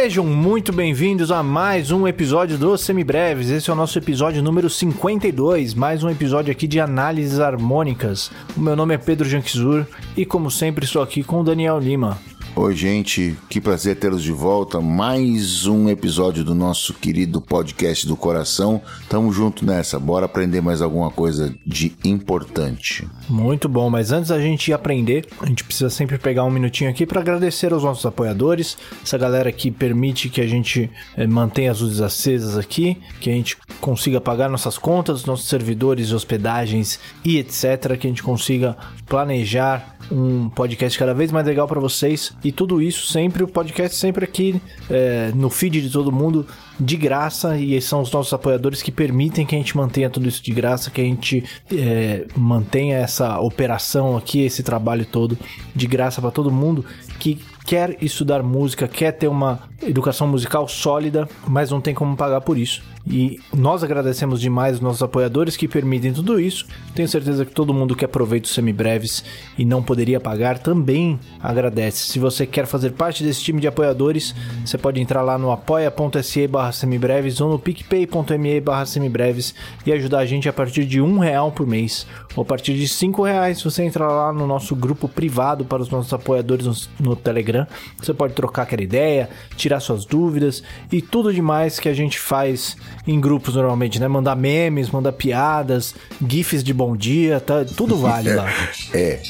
Sejam 0.00 0.24
muito 0.24 0.72
bem-vindos 0.72 1.32
a 1.32 1.42
mais 1.42 1.90
um 1.90 2.06
episódio 2.06 2.56
do 2.56 2.78
Semibreves. 2.78 3.50
Esse 3.50 3.68
é 3.68 3.72
o 3.72 3.76
nosso 3.76 3.98
episódio 3.98 4.40
número 4.40 4.70
52, 4.70 5.74
mais 5.74 6.04
um 6.04 6.08
episódio 6.08 6.52
aqui 6.52 6.68
de 6.68 6.78
análises 6.78 7.40
harmônicas. 7.40 8.30
O 8.56 8.60
meu 8.60 8.76
nome 8.76 8.94
é 8.94 8.98
Pedro 8.98 9.28
Janquizur 9.28 9.84
e, 10.16 10.24
como 10.24 10.52
sempre, 10.52 10.84
estou 10.84 11.02
aqui 11.02 11.24
com 11.24 11.40
o 11.40 11.44
Daniel 11.44 11.80
Lima. 11.80 12.16
Oi, 12.60 12.74
gente, 12.74 13.36
que 13.48 13.60
prazer 13.60 14.00
tê-los 14.00 14.20
de 14.20 14.32
volta. 14.32 14.80
Mais 14.80 15.64
um 15.64 15.88
episódio 15.88 16.42
do 16.42 16.56
nosso 16.56 16.92
querido 16.92 17.40
podcast 17.40 18.04
do 18.04 18.16
coração. 18.16 18.82
Tamo 19.08 19.32
junto 19.32 19.64
nessa, 19.64 19.96
bora 19.96 20.26
aprender 20.26 20.60
mais 20.60 20.82
alguma 20.82 21.08
coisa 21.08 21.54
de 21.64 21.94
importante. 22.04 23.08
Muito 23.28 23.68
bom, 23.68 23.88
mas 23.88 24.10
antes 24.10 24.30
da 24.30 24.40
gente 24.40 24.72
aprender, 24.72 25.24
a 25.40 25.46
gente 25.46 25.62
precisa 25.62 25.88
sempre 25.88 26.18
pegar 26.18 26.42
um 26.42 26.50
minutinho 26.50 26.90
aqui 26.90 27.06
para 27.06 27.20
agradecer 27.20 27.72
aos 27.72 27.84
nossos 27.84 28.04
apoiadores, 28.04 28.76
essa 29.04 29.16
galera 29.16 29.52
que 29.52 29.70
permite 29.70 30.28
que 30.28 30.40
a 30.40 30.46
gente 30.48 30.90
eh, 31.16 31.28
mantenha 31.28 31.70
as 31.70 31.80
luzes 31.80 32.00
acesas 32.00 32.58
aqui, 32.58 32.98
que 33.20 33.30
a 33.30 33.34
gente 33.34 33.56
consiga 33.80 34.20
pagar 34.20 34.50
nossas 34.50 34.76
contas, 34.76 35.24
nossos 35.24 35.48
servidores, 35.48 36.10
hospedagens 36.10 36.98
e 37.24 37.38
etc, 37.38 37.96
que 37.96 38.08
a 38.08 38.10
gente 38.10 38.22
consiga 38.24 38.76
planejar 39.06 39.96
um 40.10 40.48
podcast 40.48 40.98
cada 40.98 41.14
vez 41.14 41.30
mais 41.30 41.46
legal 41.46 41.68
para 41.68 41.80
vocês 41.80 42.32
e 42.48 42.52
tudo 42.52 42.80
isso 42.80 43.06
sempre, 43.12 43.44
o 43.44 43.46
podcast 43.46 43.94
sempre 43.94 44.24
aqui 44.24 44.58
é, 44.88 45.30
no 45.34 45.50
feed 45.50 45.82
de 45.82 45.90
todo 45.90 46.10
mundo 46.10 46.46
de 46.80 46.96
graça 46.96 47.58
e 47.58 47.78
são 47.82 48.00
os 48.00 48.10
nossos 48.10 48.32
apoiadores 48.32 48.80
que 48.80 48.90
permitem 48.90 49.44
que 49.44 49.54
a 49.54 49.58
gente 49.58 49.76
mantenha 49.76 50.08
tudo 50.08 50.26
isso 50.26 50.42
de 50.42 50.50
graça, 50.50 50.90
que 50.90 50.98
a 50.98 51.04
gente 51.04 51.44
é, 51.70 52.24
mantenha 52.34 52.96
essa 52.96 53.38
operação 53.38 54.16
aqui, 54.16 54.40
esse 54.40 54.62
trabalho 54.62 55.04
todo 55.04 55.36
de 55.76 55.86
graça 55.86 56.22
para 56.22 56.30
todo 56.30 56.50
mundo 56.50 56.86
que 57.18 57.38
quer 57.66 57.98
estudar 58.00 58.42
música, 58.42 58.88
quer 58.88 59.12
ter 59.12 59.28
uma 59.28 59.68
educação 59.82 60.26
musical 60.26 60.66
sólida, 60.66 61.28
mas 61.46 61.70
não 61.70 61.82
tem 61.82 61.92
como 61.92 62.16
pagar 62.16 62.40
por 62.40 62.56
isso. 62.56 62.82
E 63.10 63.40
nós 63.56 63.82
agradecemos 63.82 64.40
demais 64.40 64.76
os 64.76 64.80
nossos 64.80 65.02
apoiadores 65.02 65.56
que 65.56 65.66
permitem 65.66 66.12
tudo 66.12 66.38
isso. 66.38 66.66
Tenho 66.94 67.08
certeza 67.08 67.44
que 67.44 67.52
todo 67.52 67.72
mundo 67.72 67.96
que 67.96 68.04
aproveita 68.04 68.46
os 68.46 68.54
semibreves 68.54 69.24
e 69.56 69.64
não 69.64 69.82
poderia 69.82 70.20
pagar 70.20 70.58
também 70.58 71.18
agradece. 71.40 72.04
Se 72.04 72.18
você 72.18 72.46
quer 72.46 72.66
fazer 72.66 72.92
parte 72.92 73.24
desse 73.24 73.42
time 73.42 73.60
de 73.60 73.66
apoiadores, 73.66 74.34
você 74.64 74.76
pode 74.76 75.00
entrar 75.00 75.22
lá 75.22 75.38
no 75.38 75.50
apoia.se 75.50 76.46
barra 76.46 76.72
semibreves 76.72 77.40
ou 77.40 77.50
no 77.50 77.58
picpay.me 77.58 78.60
barra 78.60 78.84
semibreves 78.84 79.54
e 79.86 79.92
ajudar 79.92 80.18
a 80.18 80.26
gente 80.26 80.48
a 80.48 80.52
partir 80.52 80.84
de 80.84 81.00
um 81.00 81.18
real 81.18 81.50
por 81.50 81.66
mês. 81.66 82.06
Ou 82.36 82.42
a 82.42 82.46
partir 82.46 82.74
de 82.74 82.86
cinco 82.86 83.24
reais, 83.24 83.62
você 83.62 83.82
entra 83.82 84.06
lá 84.06 84.32
no 84.32 84.46
nosso 84.46 84.76
grupo 84.76 85.08
privado 85.08 85.64
para 85.64 85.82
os 85.82 85.90
nossos 85.90 86.12
apoiadores 86.12 86.88
no, 87.00 87.16
Telegram. 87.16 87.66
Você 88.00 88.12
pode 88.12 88.34
trocar 88.34 88.62
aquela 88.62 88.82
ideia, 88.82 89.28
tirar 89.56 89.80
suas 89.80 90.04
dúvidas 90.04 90.62
e 90.92 91.00
tudo 91.00 91.32
demais 91.32 91.80
que 91.80 91.88
a 91.88 91.94
gente 91.94 92.18
faz 92.18 92.76
em 93.08 93.18
grupos 93.18 93.54
normalmente, 93.54 93.98
né? 93.98 94.06
Mandar 94.06 94.36
memes, 94.36 94.90
mandar 94.90 95.12
piadas, 95.12 95.94
gifs 96.24 96.62
de 96.62 96.74
bom 96.74 96.94
dia, 96.94 97.40
tá? 97.40 97.64
Tudo 97.64 97.96
vale 97.96 98.32
lá. 98.36 98.46
é, 98.92 99.20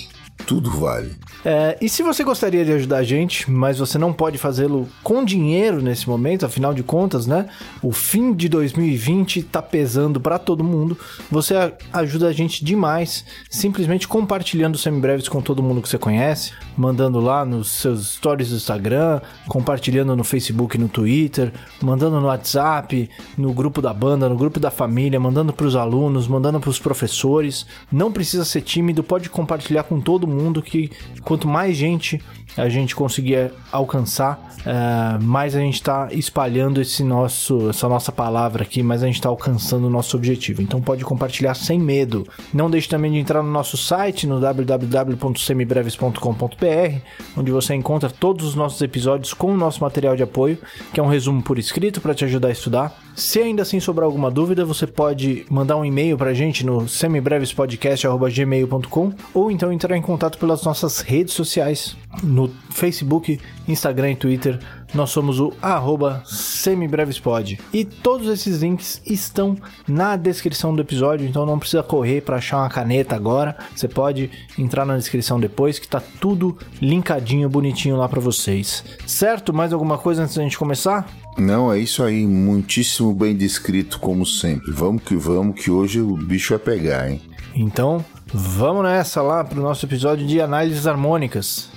tudo 0.44 0.70
vale. 0.70 1.12
É, 1.44 1.78
e 1.80 1.88
se 1.88 2.02
você 2.02 2.24
gostaria 2.24 2.64
de 2.64 2.72
ajudar 2.72 2.98
a 2.98 3.02
gente, 3.04 3.48
mas 3.48 3.78
você 3.78 3.96
não 3.96 4.12
pode 4.12 4.36
fazê-lo 4.38 4.88
com 5.04 5.24
dinheiro 5.24 5.80
nesse 5.80 6.08
momento, 6.08 6.44
afinal 6.44 6.74
de 6.74 6.82
contas, 6.82 7.26
né? 7.26 7.46
O 7.80 7.92
fim 7.92 8.32
de 8.34 8.48
2020 8.48 9.44
tá 9.44 9.62
pesando 9.62 10.20
para 10.20 10.38
todo 10.38 10.64
mundo. 10.64 10.98
Você 11.30 11.54
ajuda 11.92 12.26
a 12.26 12.32
gente 12.32 12.64
demais, 12.64 13.24
simplesmente 13.48 14.08
compartilhando 14.08 14.76
semibreves 14.76 15.28
com 15.28 15.40
todo 15.40 15.62
mundo 15.62 15.80
que 15.80 15.88
você 15.88 15.98
conhece, 15.98 16.52
mandando 16.78 17.18
lá 17.18 17.44
nos 17.44 17.68
seus 17.68 18.14
stories 18.14 18.50
do 18.50 18.56
Instagram, 18.56 19.20
compartilhando 19.48 20.14
no 20.14 20.22
Facebook 20.22 20.78
no 20.78 20.88
Twitter, 20.88 21.52
mandando 21.82 22.20
no 22.20 22.28
WhatsApp, 22.28 23.10
no 23.36 23.52
grupo 23.52 23.82
da 23.82 23.92
banda, 23.92 24.28
no 24.28 24.36
grupo 24.36 24.60
da 24.60 24.70
família, 24.70 25.18
mandando 25.18 25.52
para 25.52 25.66
os 25.66 25.74
alunos, 25.74 26.28
mandando 26.28 26.60
para 26.60 26.70
os 26.70 26.78
professores. 26.78 27.66
Não 27.90 28.12
precisa 28.12 28.44
ser 28.44 28.60
tímido, 28.60 29.02
pode 29.02 29.28
compartilhar 29.28 29.82
com 29.82 30.00
todo 30.00 30.26
mundo 30.26 30.62
que 30.62 30.90
quanto 31.22 31.48
mais 31.48 31.76
gente 31.76 32.22
a 32.58 32.68
gente 32.68 32.94
conseguir 32.94 33.50
alcançar, 33.70 34.48
é, 34.66 35.18
mais 35.22 35.54
a 35.54 35.60
gente 35.60 35.74
está 35.74 36.08
espalhando 36.10 36.80
esse 36.80 37.04
nosso, 37.04 37.70
essa 37.70 37.88
nossa 37.88 38.10
palavra 38.10 38.64
aqui, 38.64 38.82
mais 38.82 39.00
a 39.02 39.06
gente 39.06 39.16
está 39.16 39.28
alcançando 39.28 39.86
o 39.86 39.90
nosso 39.90 40.16
objetivo. 40.16 40.60
Então 40.60 40.80
pode 40.80 41.04
compartilhar 41.04 41.54
sem 41.54 41.78
medo. 41.78 42.26
Não 42.52 42.68
deixe 42.68 42.88
também 42.88 43.12
de 43.12 43.18
entrar 43.18 43.40
no 43.42 43.50
nosso 43.50 43.76
site 43.76 44.26
no 44.26 44.40
www.semibreves.com.br, 44.40 46.98
onde 47.36 47.52
você 47.52 47.74
encontra 47.74 48.08
todos 48.10 48.46
os 48.46 48.54
nossos 48.54 48.80
episódios 48.82 49.32
com 49.32 49.52
o 49.52 49.56
nosso 49.56 49.80
material 49.82 50.16
de 50.16 50.24
apoio, 50.24 50.58
que 50.92 51.00
é 51.00 51.02
um 51.02 51.08
resumo 51.08 51.42
por 51.42 51.58
escrito 51.58 52.00
para 52.00 52.14
te 52.14 52.24
ajudar 52.24 52.48
a 52.48 52.52
estudar. 52.52 52.96
Se 53.14 53.40
ainda 53.40 53.62
assim 53.62 53.80
sobrar 53.80 54.06
alguma 54.06 54.30
dúvida, 54.30 54.64
você 54.64 54.86
pode 54.86 55.44
mandar 55.50 55.76
um 55.76 55.84
e-mail 55.84 56.16
para 56.16 56.30
a 56.30 56.34
gente 56.34 56.64
no 56.64 56.88
semibrevespodcast.gmail.com 56.88 59.12
ou 59.34 59.50
então 59.50 59.70
entrar 59.72 59.96
em 59.96 60.02
contato 60.02 60.38
pelas 60.38 60.62
nossas 60.62 61.00
redes 61.00 61.34
sociais 61.34 61.96
no 62.22 62.50
Facebook, 62.70 63.38
Instagram 63.66 64.12
e 64.12 64.16
Twitter. 64.16 64.58
Nós 64.94 65.10
somos 65.10 65.38
o 65.38 65.52
arroba 65.60 66.22
semibrevespod. 66.24 67.60
E 67.72 67.84
todos 67.84 68.28
esses 68.28 68.62
links 68.62 69.02
estão 69.04 69.56
na 69.86 70.16
descrição 70.16 70.74
do 70.74 70.80
episódio, 70.80 71.26
então 71.26 71.44
não 71.44 71.58
precisa 71.58 71.82
correr 71.82 72.22
para 72.22 72.36
achar 72.36 72.58
uma 72.58 72.70
caneta 72.70 73.14
agora. 73.14 73.56
Você 73.74 73.86
pode 73.86 74.30
entrar 74.58 74.86
na 74.86 74.96
descrição 74.96 75.38
depois, 75.38 75.78
que 75.78 75.86
tá 75.86 76.02
tudo 76.20 76.56
linkadinho, 76.80 77.48
bonitinho 77.48 77.96
lá 77.96 78.08
para 78.08 78.20
vocês. 78.20 78.82
Certo? 79.06 79.52
Mais 79.52 79.72
alguma 79.72 79.98
coisa 79.98 80.22
antes 80.22 80.36
da 80.36 80.42
gente 80.42 80.58
começar? 80.58 81.06
Não, 81.36 81.72
é 81.72 81.78
isso 81.78 82.02
aí, 82.02 82.26
muitíssimo 82.26 83.14
bem 83.14 83.36
descrito 83.36 84.00
como 84.00 84.26
sempre. 84.26 84.72
Vamos 84.72 85.02
que 85.02 85.14
vamos, 85.14 85.60
que 85.60 85.70
hoje 85.70 86.00
o 86.00 86.16
bicho 86.16 86.50
vai 86.50 86.58
pegar, 86.58 87.10
hein? 87.10 87.20
Então, 87.54 88.04
vamos 88.32 88.82
nessa 88.82 89.22
lá 89.22 89.44
pro 89.44 89.60
nosso 89.60 89.84
episódio 89.86 90.26
de 90.26 90.40
análises 90.40 90.86
harmônicas. 90.86 91.70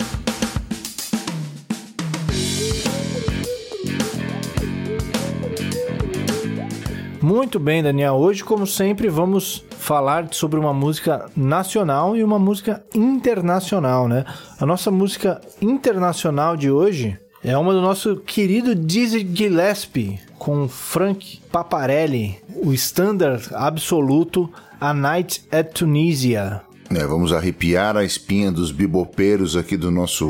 Muito 7.21 7.59
bem, 7.59 7.83
Daniel. 7.83 8.15
Hoje, 8.15 8.43
como 8.43 8.65
sempre, 8.65 9.07
vamos 9.07 9.63
falar 9.77 10.27
sobre 10.31 10.59
uma 10.59 10.73
música 10.73 11.29
nacional 11.37 12.17
e 12.17 12.23
uma 12.23 12.39
música 12.39 12.83
internacional, 12.95 14.07
né? 14.07 14.25
A 14.59 14.65
nossa 14.65 14.89
música 14.89 15.39
internacional 15.61 16.57
de 16.57 16.71
hoje 16.71 17.15
é 17.43 17.55
uma 17.55 17.73
do 17.73 17.81
nosso 17.81 18.15
querido 18.15 18.73
Dizzy 18.73 19.19
Gillespie 19.33 20.19
com 20.39 20.67
Frank 20.67 21.39
Paparelli, 21.51 22.39
o 22.55 22.73
standard 22.73 23.49
absoluto 23.53 24.51
A 24.79 24.91
Night 24.91 25.43
at 25.51 25.73
Tunisia. 25.73 26.61
É, 26.89 27.05
vamos 27.05 27.31
arrepiar 27.31 27.95
a 27.95 28.03
espinha 28.03 28.51
dos 28.51 28.71
bibopeiros 28.71 29.55
aqui 29.55 29.77
do 29.77 29.91
nosso 29.91 30.27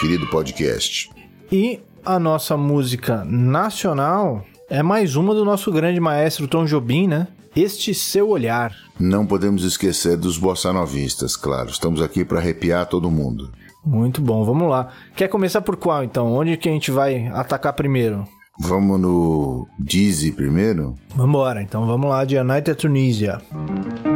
querido 0.00 0.26
podcast. 0.28 1.10
E 1.50 1.78
a 2.02 2.18
nossa 2.18 2.56
música 2.56 3.22
nacional 3.26 4.46
é 4.72 4.82
mais 4.82 5.16
uma 5.16 5.34
do 5.34 5.44
nosso 5.44 5.70
grande 5.70 6.00
maestro 6.00 6.48
Tom 6.48 6.64
Jobim, 6.64 7.06
né? 7.06 7.28
Este 7.54 7.92
seu 7.92 8.30
olhar. 8.30 8.74
Não 8.98 9.26
podemos 9.26 9.64
esquecer 9.64 10.16
dos 10.16 10.38
bossanovistas, 10.38 11.36
claro. 11.36 11.68
Estamos 11.68 12.00
aqui 12.00 12.24
para 12.24 12.38
arrepiar 12.38 12.86
todo 12.86 13.10
mundo. 13.10 13.52
Muito 13.84 14.22
bom, 14.22 14.42
vamos 14.44 14.70
lá. 14.70 14.88
Quer 15.14 15.28
começar 15.28 15.60
por 15.60 15.76
qual 15.76 16.02
então? 16.02 16.32
Onde 16.32 16.56
que 16.56 16.70
a 16.70 16.72
gente 16.72 16.90
vai 16.90 17.26
atacar 17.34 17.74
primeiro? 17.74 18.26
Vamos 18.58 18.98
no 18.98 19.68
Dizzy 19.78 20.32
primeiro? 20.32 20.94
Vambora, 21.14 21.60
então 21.60 21.86
vamos 21.86 22.08
lá 22.08 22.24
de 22.24 22.38
A 22.38 22.44
Night 22.44 22.70
at 22.70 22.78
Tunisia. 22.78 23.42
Bom, 23.52 24.11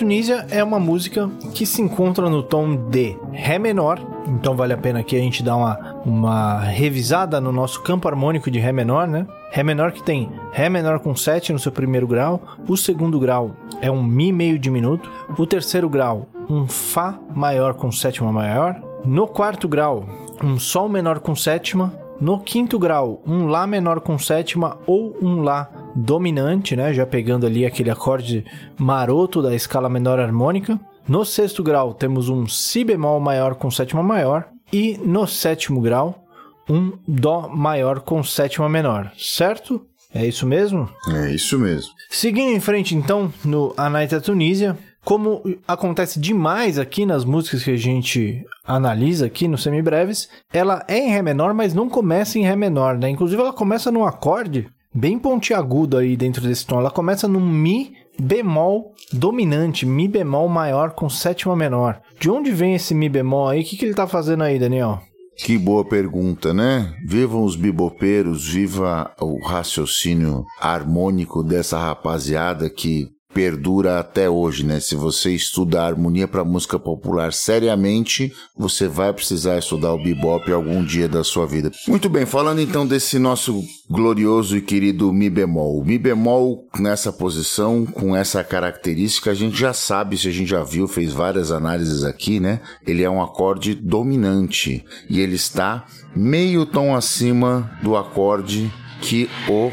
A 0.00 0.04
Night 0.04 0.32
at 0.32 0.36
Tunisia 0.40 0.46
é 0.50 0.64
uma 0.64 0.78
música 0.78 1.30
que 1.54 1.66
se 1.66 1.82
encontra 1.82 2.28
no 2.30 2.42
tom 2.42 2.88
de 2.88 3.16
Ré 3.32 3.58
menor, 3.58 4.00
então 4.28 4.56
vale 4.56 4.72
a 4.72 4.78
pena 4.78 5.02
que 5.02 5.16
a 5.16 5.18
gente 5.18 5.42
dá 5.42 5.54
uma, 5.54 6.00
uma 6.04 6.60
revisada 6.60 7.40
no 7.40 7.52
nosso 7.52 7.82
campo 7.82 8.08
harmônico 8.08 8.50
de 8.50 8.58
Ré 8.58 8.72
menor, 8.72 9.06
né? 9.06 9.26
Ré 9.50 9.62
menor 9.62 9.92
que 9.92 10.02
tem 10.02 10.30
Ré 10.52 10.68
menor 10.68 11.00
com 11.00 11.14
7 11.14 11.52
no 11.52 11.58
seu 11.58 11.72
primeiro 11.72 12.06
grau, 12.06 12.40
o 12.66 12.76
segundo 12.76 13.18
grau 13.18 13.52
é 13.80 13.90
um 13.90 14.02
Mi 14.02 14.32
meio 14.32 14.58
diminuto, 14.58 15.10
o 15.38 15.46
terceiro 15.46 15.88
grau 15.88 16.26
um 16.48 16.66
Fá 16.66 17.18
maior 17.34 17.74
com 17.74 17.92
sétima 17.92 18.32
maior, 18.32 18.80
no 19.04 19.26
quarto 19.26 19.68
grau 19.68 20.06
um 20.42 20.58
Sol 20.58 20.88
menor 20.88 21.20
com 21.20 21.36
sétima, 21.36 21.92
No 22.20 22.38
quinto 22.38 22.78
grau, 22.78 23.22
um 23.26 23.46
Lá 23.46 23.66
menor 23.66 24.00
com 24.00 24.18
sétima 24.18 24.78
ou 24.86 25.16
um 25.22 25.42
Lá 25.42 25.68
dominante, 25.94 26.76
né? 26.76 26.92
Já 26.92 27.06
pegando 27.06 27.46
ali 27.46 27.64
aquele 27.64 27.90
acorde 27.90 28.44
maroto 28.78 29.42
da 29.42 29.54
escala 29.54 29.88
menor 29.88 30.18
harmônica. 30.18 30.78
No 31.08 31.24
sexto 31.24 31.62
grau, 31.62 31.94
temos 31.94 32.28
um 32.28 32.46
Si 32.46 32.84
bemol 32.84 33.20
maior 33.20 33.54
com 33.54 33.70
sétima 33.70 34.02
maior. 34.02 34.48
E 34.72 34.98
no 35.04 35.26
sétimo 35.26 35.80
grau, 35.80 36.24
um 36.68 36.92
Dó 37.06 37.48
maior 37.48 38.00
com 38.00 38.22
sétima 38.22 38.68
menor, 38.68 39.10
certo? 39.18 39.84
É 40.14 40.26
isso 40.26 40.46
mesmo? 40.46 40.88
É 41.08 41.30
isso 41.30 41.58
mesmo. 41.58 41.92
Seguindo 42.08 42.50
em 42.50 42.60
frente, 42.60 42.94
então, 42.94 43.32
no 43.44 43.72
A 43.76 43.88
Night 43.88 44.14
at 44.14 44.24
Tunisia, 44.24 44.76
como 45.04 45.42
acontece 45.66 46.20
demais 46.20 46.78
aqui 46.78 47.06
nas 47.06 47.24
músicas 47.24 47.62
que 47.62 47.70
a 47.70 47.76
gente 47.76 48.44
analisa 48.64 49.26
aqui 49.26 49.48
no 49.48 49.56
Semibreves, 49.56 50.28
ela 50.52 50.84
é 50.88 50.98
em 50.98 51.10
Ré 51.10 51.22
menor, 51.22 51.54
mas 51.54 51.74
não 51.74 51.88
começa 51.88 52.38
em 52.38 52.42
Ré 52.42 52.54
menor, 52.54 52.98
né? 52.98 53.08
Inclusive 53.08 53.40
ela 53.40 53.52
começa 53.52 53.90
num 53.90 54.04
acorde 54.04 54.68
bem 54.94 55.18
pontiagudo 55.18 55.96
aí 55.96 56.16
dentro 56.16 56.42
desse 56.42 56.66
tom. 56.66 56.80
Ela 56.80 56.90
começa 56.90 57.28
num 57.28 57.40
Mi 57.40 57.92
bemol 58.18 58.94
dominante, 59.12 59.86
Mi 59.86 60.08
bemol 60.08 60.48
maior 60.48 60.92
com 60.92 61.08
sétima 61.08 61.56
menor. 61.56 62.00
De 62.18 62.30
onde 62.30 62.50
vem 62.50 62.74
esse 62.74 62.94
Mi 62.94 63.08
bemol 63.08 63.48
aí? 63.48 63.62
O 63.62 63.64
que, 63.64 63.76
que 63.76 63.84
ele 63.84 63.94
tá 63.94 64.06
fazendo 64.06 64.42
aí, 64.42 64.58
Daniel? 64.58 65.00
Que 65.36 65.56
boa 65.56 65.84
pergunta, 65.84 66.52
né? 66.52 66.94
Vivam 67.06 67.44
os 67.44 67.56
bibopeiros, 67.56 68.46
viva 68.46 69.10
o 69.18 69.42
raciocínio 69.42 70.44
harmônico 70.60 71.42
dessa 71.42 71.78
rapaziada 71.78 72.68
que 72.68 73.08
perdura 73.32 73.98
até 73.98 74.28
hoje, 74.28 74.64
né? 74.64 74.80
Se 74.80 74.94
você 74.94 75.32
estuda 75.32 75.80
a 75.80 75.86
harmonia 75.86 76.26
para 76.26 76.44
música 76.44 76.78
popular 76.78 77.32
seriamente, 77.32 78.32
você 78.56 78.88
vai 78.88 79.12
precisar 79.12 79.58
estudar 79.58 79.92
o 79.92 80.02
bebop 80.02 80.50
algum 80.52 80.84
dia 80.84 81.08
da 81.08 81.22
sua 81.22 81.46
vida. 81.46 81.70
Muito 81.86 82.08
bem, 82.08 82.26
falando 82.26 82.60
então 82.60 82.86
desse 82.86 83.18
nosso 83.18 83.62
glorioso 83.88 84.56
e 84.56 84.60
querido 84.60 85.12
mi 85.12 85.30
bemol. 85.30 85.84
Mi 85.84 85.98
bemol 85.98 86.66
nessa 86.78 87.12
posição, 87.12 87.86
com 87.86 88.14
essa 88.14 88.42
característica, 88.42 89.30
a 89.30 89.34
gente 89.34 89.58
já 89.58 89.72
sabe, 89.72 90.18
se 90.18 90.28
a 90.28 90.32
gente 90.32 90.48
já 90.50 90.62
viu, 90.62 90.86
fez 90.86 91.12
várias 91.12 91.50
análises 91.50 92.04
aqui, 92.04 92.40
né? 92.40 92.60
Ele 92.86 93.02
é 93.02 93.10
um 93.10 93.22
acorde 93.22 93.74
dominante 93.74 94.84
e 95.08 95.20
ele 95.20 95.36
está 95.36 95.84
meio 96.14 96.66
tom 96.66 96.94
acima 96.94 97.70
do 97.82 97.96
acorde 97.96 98.70
que 99.00 99.28
o 99.48 99.70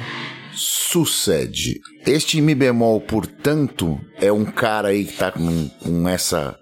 sucede. 0.92 1.82
Este 2.06 2.42
Mi 2.42 2.56
bemol, 2.56 3.02
portanto, 3.02 4.00
é 4.20 4.32
um 4.32 4.46
cara 4.46 4.90
aí 4.90 5.04
que 5.04 5.12
está 5.12 5.32
com, 5.32 5.70
com 5.84 6.08
essa 6.08 6.58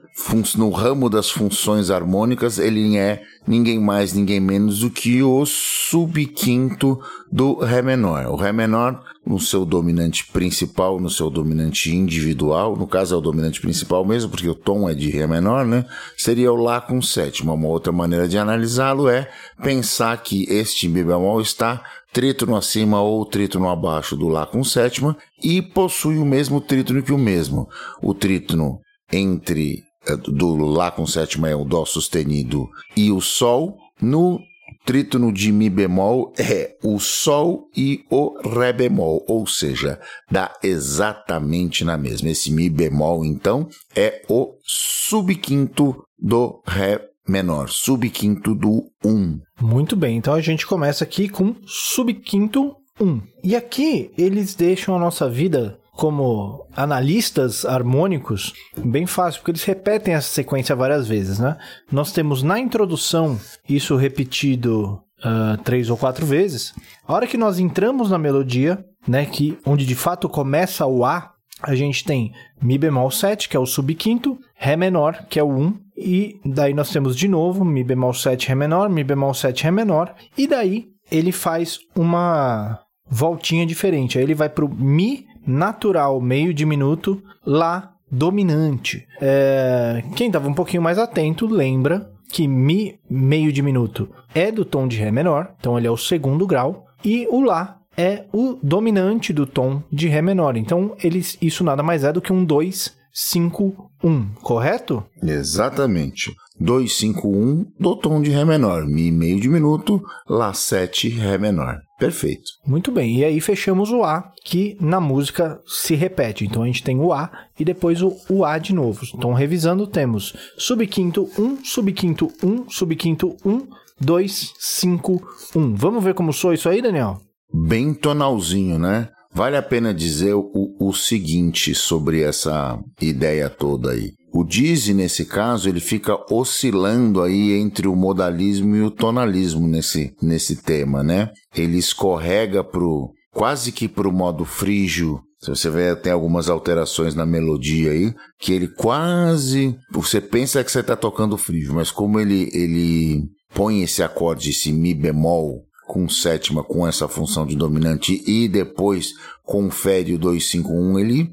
no 0.55 0.69
ramo 0.69 1.09
das 1.09 1.29
funções 1.29 1.91
harmônicas, 1.91 2.57
ele 2.57 2.95
é 2.95 3.21
ninguém 3.45 3.79
mais, 3.79 4.13
ninguém 4.13 4.39
menos 4.39 4.79
do 4.79 4.89
que 4.89 5.21
o 5.21 5.45
subquinto 5.45 6.99
do 7.29 7.55
Ré 7.59 7.81
menor. 7.81 8.25
O 8.27 8.35
Ré 8.35 8.53
menor, 8.53 9.03
no 9.25 9.37
seu 9.39 9.65
dominante 9.65 10.25
principal, 10.31 11.01
no 11.01 11.09
seu 11.09 11.29
dominante 11.29 11.93
individual, 11.93 12.77
no 12.77 12.87
caso 12.87 13.13
é 13.13 13.17
o 13.17 13.21
dominante 13.21 13.59
principal 13.59 14.05
mesmo, 14.05 14.31
porque 14.31 14.47
o 14.47 14.55
tom 14.55 14.89
é 14.89 14.95
de 14.95 15.09
Ré 15.09 15.27
menor, 15.27 15.65
né? 15.65 15.85
Seria 16.17 16.51
o 16.51 16.55
Lá 16.55 16.79
com 16.79 17.01
sétima. 17.01 17.53
Uma 17.53 17.67
outra 17.67 17.91
maneira 17.91 18.25
de 18.25 18.37
analisá-lo 18.37 19.09
é 19.09 19.29
pensar 19.61 20.15
que 20.23 20.45
este 20.49 20.87
Mi 20.87 21.03
bemol 21.03 21.41
está 21.41 21.83
trítono 22.15 22.55
acima 22.55 23.01
ou 23.01 23.25
trítono 23.25 23.67
abaixo 23.67 24.15
do 24.15 24.29
Lá 24.29 24.45
com 24.45 24.63
sétima 24.63 25.17
e 25.43 25.61
possui 25.61 26.17
o 26.17 26.23
mesmo 26.23 26.61
trítono 26.61 27.03
que 27.03 27.11
o 27.11 27.17
mesmo. 27.17 27.67
O 28.01 28.13
trítono 28.13 28.79
entre 29.11 29.83
eh, 30.07 30.15
do 30.15 30.55
Lá 30.55 30.89
com 30.89 31.05
sétima 31.05 31.49
é 31.49 31.55
o 31.55 31.65
Dó 31.65 31.83
sustenido 31.83 32.69
e 32.95 33.11
o 33.11 33.19
Sol. 33.19 33.77
No 34.01 34.39
trítono 34.85 35.29
de 35.29 35.51
Mi 35.51 35.69
bemol 35.69 36.31
é 36.39 36.77
o 36.81 37.01
Sol 37.01 37.67
e 37.75 38.05
o 38.09 38.39
Ré 38.47 38.71
bemol, 38.71 39.25
ou 39.27 39.45
seja, 39.45 39.99
dá 40.31 40.53
exatamente 40.63 41.83
na 41.83 41.97
mesma. 41.97 42.29
Esse 42.29 42.49
Mi 42.49 42.69
bemol, 42.69 43.25
então, 43.25 43.67
é 43.93 44.21
o 44.29 44.53
subquinto 44.63 46.01
do 46.17 46.61
Ré 46.65 47.01
menor, 47.27 47.69
subquinto 47.69 48.53
do 48.53 48.83
1. 49.03 49.39
Muito 49.61 49.95
bem, 49.95 50.17
então 50.17 50.33
a 50.33 50.41
gente 50.41 50.65
começa 50.65 51.03
aqui 51.03 51.27
com 51.27 51.55
subquinto 51.65 52.75
1. 52.99 53.21
E 53.43 53.55
aqui 53.55 54.11
eles 54.17 54.55
deixam 54.55 54.95
a 54.95 54.99
nossa 54.99 55.29
vida 55.29 55.79
como 55.91 56.67
analistas 56.75 57.65
harmônicos 57.65 58.53
bem 58.77 59.05
fácil, 59.05 59.39
porque 59.39 59.51
eles 59.51 59.63
repetem 59.63 60.13
essa 60.13 60.27
sequência 60.27 60.75
várias 60.75 61.07
vezes, 61.07 61.39
né? 61.39 61.57
Nós 61.91 62.11
temos 62.11 62.43
na 62.43 62.59
introdução 62.59 63.39
isso 63.67 63.95
repetido 63.95 65.01
uh, 65.19 65.57
três 65.63 65.89
ou 65.89 65.97
quatro 65.97 66.25
vezes. 66.25 66.73
A 67.07 67.13
hora 67.13 67.27
que 67.27 67.37
nós 67.37 67.59
entramos 67.59 68.09
na 68.09 68.17
melodia, 68.17 68.83
né, 69.07 69.25
que 69.25 69.57
onde 69.65 69.85
de 69.85 69.95
fato 69.95 70.27
começa 70.27 70.85
o 70.85 71.05
A, 71.05 71.31
a 71.61 71.73
gente 71.75 72.03
tem 72.03 72.33
Mi 72.61 72.77
bemol 72.77 73.09
7, 73.09 73.47
que 73.47 73.55
é 73.55 73.59
o 73.59 73.65
subquinto, 73.65 74.37
Ré 74.53 74.75
menor, 74.75 75.25
que 75.29 75.39
é 75.39 75.43
o 75.43 75.49
1, 75.49 75.79
e 75.97 76.39
daí 76.45 76.73
nós 76.73 76.89
temos 76.89 77.15
de 77.15 77.27
novo 77.27 77.63
Mi 77.63 77.83
bemol 77.83 78.13
7, 78.13 78.49
Ré 78.49 78.55
menor, 78.55 78.89
Mi 78.89 79.03
bemol 79.03 79.33
7, 79.33 79.63
Ré 79.63 79.71
menor, 79.71 80.13
e 80.37 80.47
daí 80.47 80.89
ele 81.11 81.31
faz 81.31 81.79
uma 81.95 82.79
voltinha 83.09 83.65
diferente. 83.65 84.17
Aí 84.17 84.23
ele 84.23 84.35
vai 84.35 84.49
pro 84.49 84.69
Mi 84.69 85.25
natural 85.45 86.19
meio 86.19 86.53
diminuto, 86.53 87.21
Lá 87.45 87.91
dominante. 88.11 89.05
É... 89.21 90.03
Quem 90.15 90.27
estava 90.27 90.47
um 90.47 90.53
pouquinho 90.53 90.81
mais 90.81 90.97
atento 90.97 91.45
lembra 91.45 92.11
que 92.31 92.47
Mi 92.47 92.99
meio 93.09 93.51
diminuto 93.51 94.09
é 94.33 94.51
do 94.51 94.65
tom 94.65 94.87
de 94.87 94.97
Ré 94.97 95.11
menor, 95.11 95.53
então 95.59 95.77
ele 95.77 95.87
é 95.87 95.91
o 95.91 95.97
segundo 95.97 96.47
grau, 96.47 96.85
e 97.03 97.27
o 97.29 97.41
Lá 97.41 97.79
é 97.97 98.25
o 98.33 98.59
dominante 98.61 99.31
do 99.31 99.45
tom 99.45 99.81
de 99.91 100.07
Ré 100.07 100.21
menor. 100.21 100.57
Então 100.57 100.95
eles, 101.01 101.37
isso 101.41 101.63
nada 101.63 101.81
mais 101.81 102.03
é 102.03 102.11
do 102.11 102.21
que 102.21 102.33
um 102.33 102.43
2, 102.43 102.95
5, 103.13 103.91
1, 104.05 104.35
correto? 104.41 105.03
Exatamente. 105.23 106.31
2, 106.59 106.93
5, 106.93 107.27
1 107.27 107.65
do 107.79 107.95
tom 107.97 108.21
de 108.21 108.29
Ré 108.29 108.45
menor. 108.45 108.85
Mi 108.85 109.11
meio 109.11 109.39
diminuto, 109.39 110.01
Lá 110.29 110.53
7, 110.53 111.09
Ré 111.09 111.37
menor. 111.37 111.79
Perfeito. 111.99 112.43
Muito 112.65 112.91
bem. 112.91 113.17
E 113.17 113.25
aí 113.25 113.41
fechamos 113.41 113.91
o 113.91 114.03
A, 114.03 114.31
que 114.43 114.77
na 114.79 115.01
música 115.01 115.59
se 115.65 115.95
repete. 115.95 116.45
Então 116.45 116.63
a 116.63 116.67
gente 116.67 116.83
tem 116.83 116.99
o 116.99 117.11
A 117.11 117.31
e 117.59 117.65
depois 117.65 118.01
o, 118.01 118.15
o 118.29 118.45
A 118.45 118.57
de 118.57 118.73
novo. 118.73 119.01
Então 119.13 119.33
revisando, 119.33 119.87
temos 119.87 120.33
subquinto 120.57 121.29
1, 121.37 121.65
subquinto 121.65 122.31
1, 122.43 122.69
subquinto 122.69 123.35
1, 123.45 123.67
2, 123.99 124.53
5, 124.57 125.21
1. 125.55 125.75
Vamos 125.75 126.03
ver 126.03 126.13
como 126.13 126.31
soa 126.31 126.53
isso 126.53 126.69
aí, 126.69 126.81
Daniel? 126.81 127.19
Bem 127.53 127.93
tonalzinho, 127.93 128.77
né? 128.77 129.09
Vale 129.35 129.57
a 129.57 129.61
pena 129.61 129.93
dizer 129.93 130.33
o, 130.33 130.49
o 130.79 130.93
seguinte 130.93 131.75
sobre 131.75 132.21
essa 132.21 132.79
ideia 133.01 133.49
toda 133.49 133.91
aí. 133.91 134.13
O 134.33 134.45
Dizzy, 134.45 134.93
nesse 134.93 135.25
caso, 135.25 135.67
ele 135.67 135.81
fica 135.81 136.17
oscilando 136.33 137.21
aí 137.21 137.51
entre 137.51 137.85
o 137.85 137.97
modalismo 137.97 138.77
e 138.77 138.81
o 138.81 138.89
tonalismo 138.89 139.67
nesse, 139.67 140.13
nesse 140.21 140.63
tema, 140.63 141.03
né? 141.03 141.31
Ele 141.53 141.77
escorrega 141.77 142.63
pro, 142.63 143.11
quase 143.33 143.73
que 143.73 143.89
pro 143.89 144.09
modo 144.09 144.45
frígio. 144.45 145.19
Se 145.41 145.49
você 145.49 145.69
vê, 145.69 145.93
tem 145.97 146.13
algumas 146.13 146.49
alterações 146.49 147.13
na 147.13 147.25
melodia 147.25 147.91
aí, 147.91 148.13
que 148.39 148.53
ele 148.53 148.69
quase, 148.69 149.75
você 149.91 150.21
pensa 150.21 150.63
que 150.63 150.71
você 150.71 150.79
está 150.79 150.95
tocando 150.95 151.37
frígio, 151.37 151.73
mas 151.73 151.91
como 151.91 152.21
ele, 152.21 152.49
ele 152.53 153.21
põe 153.53 153.83
esse 153.83 154.01
acorde, 154.01 154.51
esse 154.51 154.71
mi 154.71 154.93
bemol, 154.93 155.65
com 155.87 156.09
sétima 156.09 156.63
com 156.63 156.87
essa 156.87 157.07
função 157.07 157.45
de 157.45 157.55
dominante 157.55 158.23
e 158.27 158.47
depois 158.47 159.13
confere 159.43 160.13
o 160.13 160.17
251, 160.17 160.99
ele 160.99 161.31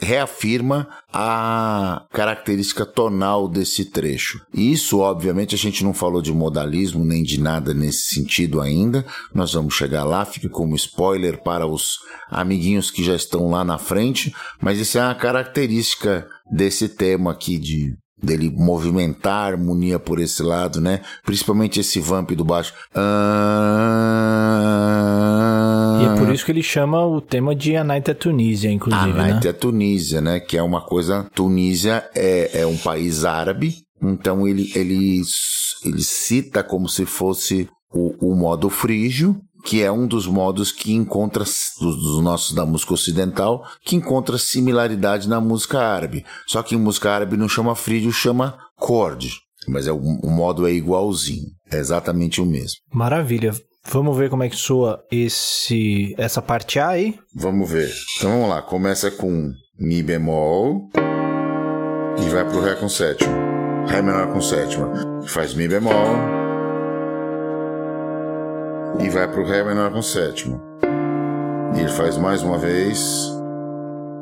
reafirma 0.00 0.88
a 1.12 2.06
característica 2.12 2.84
tonal 2.84 3.48
desse 3.48 3.84
trecho. 3.86 4.40
Isso, 4.52 4.98
obviamente, 4.98 5.54
a 5.54 5.58
gente 5.58 5.84
não 5.84 5.94
falou 5.94 6.20
de 6.20 6.32
modalismo 6.32 7.04
nem 7.04 7.22
de 7.22 7.40
nada 7.40 7.72
nesse 7.72 8.14
sentido 8.14 8.60
ainda. 8.60 9.06
Nós 9.32 9.52
vamos 9.54 9.74
chegar 9.74 10.04
lá, 10.04 10.24
fique 10.24 10.48
como 10.48 10.74
spoiler 10.74 11.42
para 11.42 11.66
os 11.66 11.98
amiguinhos 12.28 12.90
que 12.90 13.02
já 13.02 13.14
estão 13.14 13.48
lá 13.48 13.64
na 13.64 13.78
frente, 13.78 14.34
mas 14.60 14.78
isso 14.78 14.98
é 14.98 15.02
uma 15.02 15.14
característica 15.14 16.26
desse 16.50 16.88
tema 16.88 17.30
aqui 17.30 17.58
de 17.58 17.96
dele 18.24 18.50
movimentar 18.50 19.34
a 19.34 19.46
harmonia 19.52 19.98
por 19.98 20.18
esse 20.18 20.42
lado, 20.42 20.80
né? 20.80 21.00
Principalmente 21.24 21.80
esse 21.80 22.00
vamp 22.00 22.30
do 22.32 22.44
baixo. 22.44 22.72
Ah... 22.94 23.20
E 26.02 26.06
é 26.06 26.16
por 26.18 26.32
isso 26.32 26.44
que 26.44 26.52
ele 26.52 26.62
chama 26.62 27.04
o 27.06 27.20
tema 27.20 27.54
de 27.54 27.76
A 27.76 27.84
Night 27.84 28.10
at 28.10 28.18
Tunisia, 28.18 28.70
inclusive, 28.70 29.02
A 29.02 29.06
Night 29.06 29.44
né? 29.44 29.50
at 29.50 29.58
Tunisia, 29.58 30.20
né? 30.20 30.40
Que 30.40 30.56
é 30.56 30.62
uma 30.62 30.80
coisa... 30.80 31.26
Tunísia 31.34 32.04
é, 32.14 32.62
é 32.62 32.66
um 32.66 32.76
país 32.76 33.24
árabe, 33.24 33.76
então 34.02 34.46
ele, 34.46 34.70
ele, 34.74 35.20
ele 35.84 36.02
cita 36.02 36.62
como 36.62 36.88
se 36.88 37.04
fosse 37.04 37.68
o, 37.92 38.32
o 38.32 38.34
modo 38.34 38.68
frígio, 38.68 39.36
que 39.64 39.82
é 39.82 39.90
um 39.90 40.06
dos 40.06 40.26
modos 40.26 40.70
que 40.70 40.92
encontra, 40.92 41.42
dos, 41.42 41.96
dos, 41.96 42.22
nossos 42.22 42.54
da 42.54 42.66
música 42.66 42.92
ocidental, 42.92 43.64
que 43.82 43.96
encontra 43.96 44.36
similaridade 44.36 45.26
na 45.26 45.40
música 45.40 45.80
árabe. 45.80 46.24
Só 46.46 46.62
que 46.62 46.74
em 46.74 46.78
música 46.78 47.10
árabe 47.10 47.38
não 47.38 47.48
chama 47.48 47.74
frígio, 47.74 48.12
chama 48.12 48.58
chord. 48.78 49.32
Mas 49.66 49.86
é, 49.86 49.92
o, 49.92 49.96
o 49.96 50.30
modo 50.30 50.68
é 50.68 50.72
igualzinho. 50.72 51.46
É 51.72 51.78
exatamente 51.78 52.42
o 52.42 52.46
mesmo. 52.46 52.76
Maravilha. 52.92 53.52
Vamos 53.90 54.16
ver 54.16 54.28
como 54.28 54.42
é 54.42 54.48
que 54.48 54.56
soa 54.56 55.02
esse, 55.10 56.14
essa 56.18 56.42
parte 56.42 56.78
A 56.78 56.88
aí? 56.88 57.18
Vamos 57.34 57.70
ver. 57.70 57.90
Então 58.16 58.30
vamos 58.30 58.48
lá. 58.50 58.62
Começa 58.62 59.10
com 59.10 59.50
Mi 59.78 60.02
bemol 60.02 60.90
e 62.18 62.28
vai 62.28 62.48
pro 62.48 62.62
Ré 62.62 62.74
com 62.74 62.88
sétima. 62.88 63.34
Ré 63.86 64.02
menor 64.02 64.32
com 64.32 64.40
sétima. 64.40 64.92
Faz 65.26 65.54
Mi 65.54 65.68
bemol 65.68 66.43
e 69.00 69.08
vai 69.08 69.26
pro 69.28 69.44
Ré 69.44 69.64
menor 69.64 69.92
com 69.92 70.02
sétima. 70.02 70.60
E 71.76 71.80
ele 71.80 71.88
faz 71.90 72.16
mais 72.16 72.42
uma 72.42 72.58
vez 72.58 73.32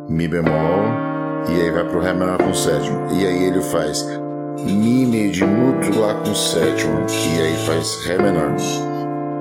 Mi 0.09 0.27
bemol 0.27 1.13
e 1.49 1.61
aí 1.61 1.71
vai 1.71 1.85
pro 1.89 2.01
Ré 2.01 2.13
menor 2.13 2.39
com 2.39 2.55
sétima. 2.55 3.13
E 3.13 3.27
aí 3.27 3.45
ele 3.45 3.61
faz 3.61 4.07
Mi 4.65 5.31
diminuto 5.31 5.99
lá 5.99 6.15
com 6.15 6.35
sétima. 6.35 7.07
E 7.11 7.43
aí 7.43 7.57
faz 7.67 8.05
Ré 8.05 8.19
menor 8.19 8.57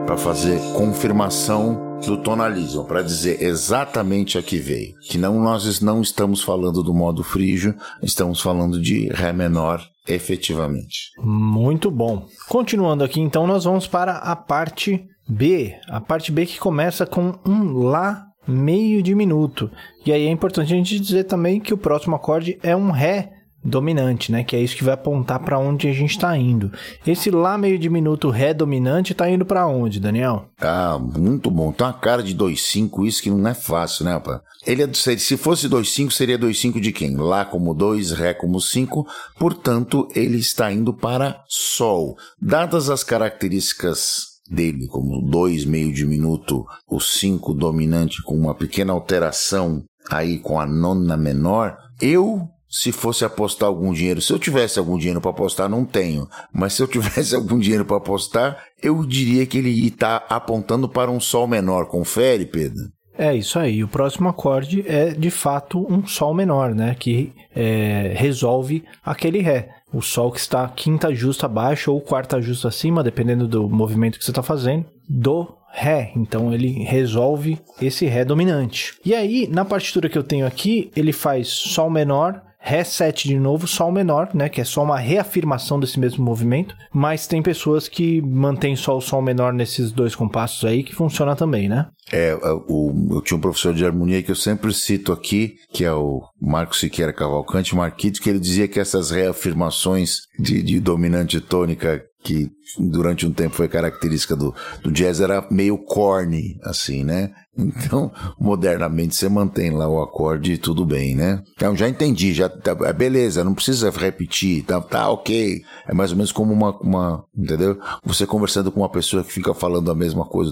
para 0.06 0.18
fazer 0.18 0.60
confirmação 0.74 2.00
do 2.06 2.18
tonalismo, 2.18 2.84
para 2.84 3.02
dizer 3.02 3.42
exatamente 3.42 4.38
a 4.38 4.42
que 4.42 4.58
veio. 4.58 4.96
Que 5.08 5.18
não 5.18 5.40
nós 5.40 5.80
não 5.82 6.02
estamos 6.02 6.42
falando 6.42 6.82
do 6.82 6.94
modo 6.94 7.24
frígio, 7.24 7.76
estamos 8.02 8.42
falando 8.42 8.82
de 8.82 9.08
Ré 9.10 9.32
menor 9.32 9.82
efetivamente. 10.08 11.12
Muito 11.20 11.92
bom. 11.92 12.26
Continuando 12.48 13.04
aqui, 13.04 13.22
então, 13.22 13.46
nós 13.46 13.64
vamos 13.64 13.88
para 13.88 14.18
a 14.18 14.36
parte 14.36 15.08
B. 15.32 15.76
A 15.88 16.02
parte 16.02 16.32
B 16.32 16.46
que 16.46 16.60
começa 16.60 17.06
com 17.06 17.34
um 17.46 17.72
Lá 17.72 18.28
meio 18.46 19.02
diminuto. 19.02 19.72
E 20.06 20.12
aí 20.12 20.26
é 20.26 20.30
importante 20.30 20.74
a 20.74 20.76
gente 20.76 21.00
dizer 21.00 21.24
também 21.24 21.60
que 21.60 21.74
o 21.74 21.78
próximo 21.78 22.16
acorde 22.16 22.60
é 22.62 22.76
um 22.76 22.92
Ré 22.92 23.32
dominante, 23.64 24.32
né? 24.32 24.44
Que 24.44 24.56
é 24.56 24.60
isso 24.60 24.76
que 24.76 24.84
vai 24.84 24.96
apontar 24.96 25.40
para 25.40 25.60
onde 25.60 25.88
a 25.88 25.94
gente 25.94 26.12
está 26.12 26.36
indo. 26.36 26.72
Esse 27.06 27.30
lá 27.30 27.58
meio 27.58 27.78
diminuto 27.78 28.32
ré 28.32 28.54
dominante 28.56 29.12
está 29.12 29.30
indo 29.30 29.46
para 29.46 29.68
onde, 29.68 30.00
Daniel? 30.00 30.48
Ah, 30.60 30.98
muito 31.00 31.52
bom. 31.52 31.72
Tem 31.72 31.86
uma 31.86 31.94
cara 31.94 32.24
de 32.24 32.36
2,5, 32.36 33.06
isso 33.06 33.22
que 33.22 33.30
não 33.30 33.48
é 33.48 33.54
fácil, 33.54 34.06
né, 34.06 34.14
rapaz? 34.14 34.42
Ele 34.66 34.84
é, 34.84 34.90
se 34.92 35.38
fosse 35.38 35.70
2,5, 35.70 36.12
seria 36.12 36.40
2,5 36.40 36.80
de 36.80 36.92
quem? 36.92 37.16
Lá 37.16 37.46
como 37.46 37.74
2, 37.76 38.12
Ré 38.12 38.34
como 38.34 38.60
5, 38.60 39.06
portanto, 39.38 40.08
ele 40.16 40.38
está 40.38 40.72
indo 40.72 40.92
para 40.92 41.44
Sol. 41.48 42.18
Dadas 42.42 42.90
as 42.90 43.04
características 43.04 44.31
dele, 44.52 44.88
como 44.88 45.22
2 45.22 45.66
meio 45.66 45.94
diminuto, 45.94 46.66
o 46.88 47.00
5 47.00 47.54
dominante 47.54 48.22
com 48.24 48.36
uma 48.36 48.54
pequena 48.54 48.94
alteração 48.94 49.84
aí 50.10 50.40
com 50.40 50.60
a 50.60 50.66
nona 50.66 51.16
menor, 51.16 51.78
eu 52.02 52.48
se 52.72 52.94
fosse 52.94 53.26
apostar 53.26 53.68
algum 53.68 53.92
dinheiro, 53.92 54.22
se 54.22 54.32
eu 54.32 54.40
tivesse 54.40 54.80
algum 54.80 54.98
dinheiro 54.98 55.20
para 55.20 55.32
apostar, 55.32 55.68
não 55.68 55.84
tenho, 55.84 56.26
mas 56.54 56.72
se 56.74 56.82
eu 56.82 56.88
tivesse 56.88 57.36
algum 57.36 57.60
dinheiro 57.60 57.84
para 57.84 57.98
apostar, 57.98 58.64
eu 58.82 59.06
diria 59.06 59.46
que 59.46 59.58
ele 59.58 59.88
está 59.88 60.26
apontando 60.30 60.88
para 60.88 61.12
um 61.12 61.20
sol 61.20 61.48
menor. 61.48 61.88
Confere, 61.88 62.46
Pedro? 62.46 62.84
É 63.18 63.36
isso 63.36 63.60
aí. 63.60 63.84
O 63.84 63.90
próximo 63.90 64.30
acorde 64.30 64.84
é 64.88 65.12
de 65.12 65.30
fato 65.30 65.86
um 65.88 66.08
sol 66.08 66.34
menor, 66.34 66.74
né? 66.74 66.96
Que 66.98 67.34
é, 67.54 68.14
resolve 68.16 68.84
aquele 69.04 69.40
ré. 69.40 69.70
O 69.94 70.02
sol 70.02 70.32
que 70.32 70.40
está 70.40 70.68
quinta 70.70 71.14
justa 71.14 71.46
abaixo 71.46 71.92
ou 71.92 72.00
quarta 72.00 72.42
justa 72.42 72.70
acima, 72.70 73.04
dependendo 73.04 73.48
do 73.48 73.68
movimento 73.68 74.18
que 74.18 74.26
você 74.26 74.32
está 74.32 74.42
fazendo, 74.42 74.86
do 75.08 75.48
Ré, 75.74 76.12
então 76.16 76.54
ele 76.54 76.84
resolve 76.84 77.58
esse 77.82 78.06
Ré 78.06 78.26
dominante. 78.26 78.94
E 79.06 79.16
aí, 79.16 79.48
na 79.50 79.64
partitura 79.64 80.10
que 80.10 80.18
eu 80.18 80.24
tenho 80.24 80.46
aqui, 80.46 80.92
ele 80.96 81.14
faz 81.14 81.48
Sol 81.48 81.90
menor, 81.90 82.42
7 82.84 83.28
de 83.28 83.40
novo, 83.40 83.68
Sol 83.68 83.92
menor, 83.92 84.30
né? 84.34 84.48
Que 84.48 84.62
é 84.62 84.64
só 84.64 84.84
uma 84.84 85.00
reafirmação 85.00 85.80
desse 85.80 86.00
mesmo 86.00 86.24
movimento. 86.24 86.76
Mas 86.94 87.28
tem 87.28 87.42
pessoas 87.42 87.88
que 87.88 88.22
mantêm 88.22 88.76
só 88.76 88.98
o 88.98 89.02
Sol 89.02 89.22
menor 89.22 89.52
nesses 89.52 89.92
dois 89.92 90.16
compassos 90.16 90.64
aí, 90.66 90.84
que 90.84 90.96
funciona 90.96 91.36
também, 91.36 91.68
né? 91.68 91.88
É, 92.12 92.36
o, 92.68 93.10
eu 93.12 93.22
tinha 93.22 93.38
um 93.38 93.42
professor 93.42 93.74
de 93.74 93.86
harmonia 93.86 94.22
que 94.22 94.32
eu 94.32 94.36
sempre 94.36 94.74
cito 94.74 95.12
aqui, 95.12 95.56
que 95.74 95.84
é 95.84 95.92
o 95.92 96.22
Marcos 96.40 96.80
Siqueira 96.80 97.14
Cavalcante 97.14 97.76
Marquito, 97.76 98.22
que 98.22 98.30
ele 98.30 98.40
dizia 98.40 98.68
que 98.68 98.80
essas 98.80 99.12
reafirmações 99.12 100.22
de, 100.40 100.62
de 100.62 100.80
dominante 100.80 101.40
tônica 101.40 102.04
que 102.24 102.52
durante 102.80 103.26
um 103.26 103.32
tempo 103.32 103.56
foi 103.56 103.68
característica 103.68 104.36
do, 104.36 104.54
do 104.84 104.92
jazz, 104.92 105.20
era 105.20 105.46
meio 105.50 105.78
corny, 105.78 106.60
assim, 106.64 107.04
né? 107.04 107.32
Então, 107.58 108.12
modernamente 108.40 109.16
você 109.16 109.28
mantém 109.28 109.72
lá 109.72 109.88
o 109.88 110.02
acorde 110.02 110.54
e 110.54 110.58
tudo 110.58 110.86
bem, 110.86 111.16
né? 111.16 111.44
Então, 111.54 111.76
já 111.76 111.88
entendi, 111.88 112.34
já 112.34 112.48
tá, 112.48 112.76
é 112.86 112.94
beleza, 112.94 113.44
não 113.44 113.54
precisa 113.54 113.90
repetir, 113.90 114.64
tá, 114.64 114.80
tá 114.80 115.10
ok. 115.10 115.62
É 115.88 115.94
mais 115.94 116.12
ou 116.12 116.18
menos 116.18 116.32
como 116.32 116.54
uma, 116.54 116.72
uma, 116.80 117.26
entendeu? 117.38 117.78
Você 118.06 118.26
conversando 118.26 118.72
com 118.72 118.80
uma 118.80 118.90
pessoa 118.90 119.24
que 119.24 119.32
fica 119.32 119.54
falando 119.54 119.92
a 119.92 119.96
mesma 119.96 120.26
coisa, 120.26 120.52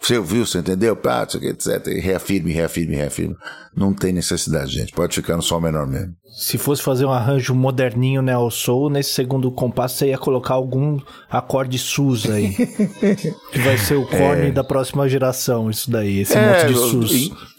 você 0.00 0.18
ouviu, 0.18 0.44
você 0.44 0.58
entendeu? 0.58 0.96
Pá, 0.96 1.22
etc. 1.22 1.86
Reafirme, 2.00 2.52
reafirme, 2.52 2.96
reafirme. 2.96 3.36
Não 3.74 3.94
tem 3.94 4.12
necessidade, 4.12 4.72
gente. 4.72 4.92
Pode 4.92 5.14
ficar 5.14 5.36
no 5.36 5.42
sol 5.42 5.60
menor 5.60 5.86
mesmo. 5.86 6.14
Se 6.32 6.56
fosse 6.56 6.82
fazer 6.82 7.04
um 7.04 7.12
arranjo 7.12 7.54
moderninho, 7.54 8.22
né, 8.22 8.32
ao 8.32 8.50
soul, 8.50 8.88
nesse 8.88 9.12
segundo 9.12 9.50
compasso 9.52 9.98
você 9.98 10.08
ia 10.08 10.18
colocar 10.18 10.54
algum 10.54 10.98
acorde 11.30 11.51
sus 11.78 12.28
aí. 12.28 12.54
que 13.52 13.58
vai 13.58 13.76
ser 13.78 13.96
o 13.96 14.06
corne 14.06 14.48
é. 14.48 14.50
da 14.50 14.64
próxima 14.64 15.08
geração, 15.08 15.70
isso 15.70 15.90
daí, 15.90 16.20
esse 16.20 16.36
é, 16.36 16.46
monte 16.46 16.72
de 16.72 16.78
sus. 16.78 17.12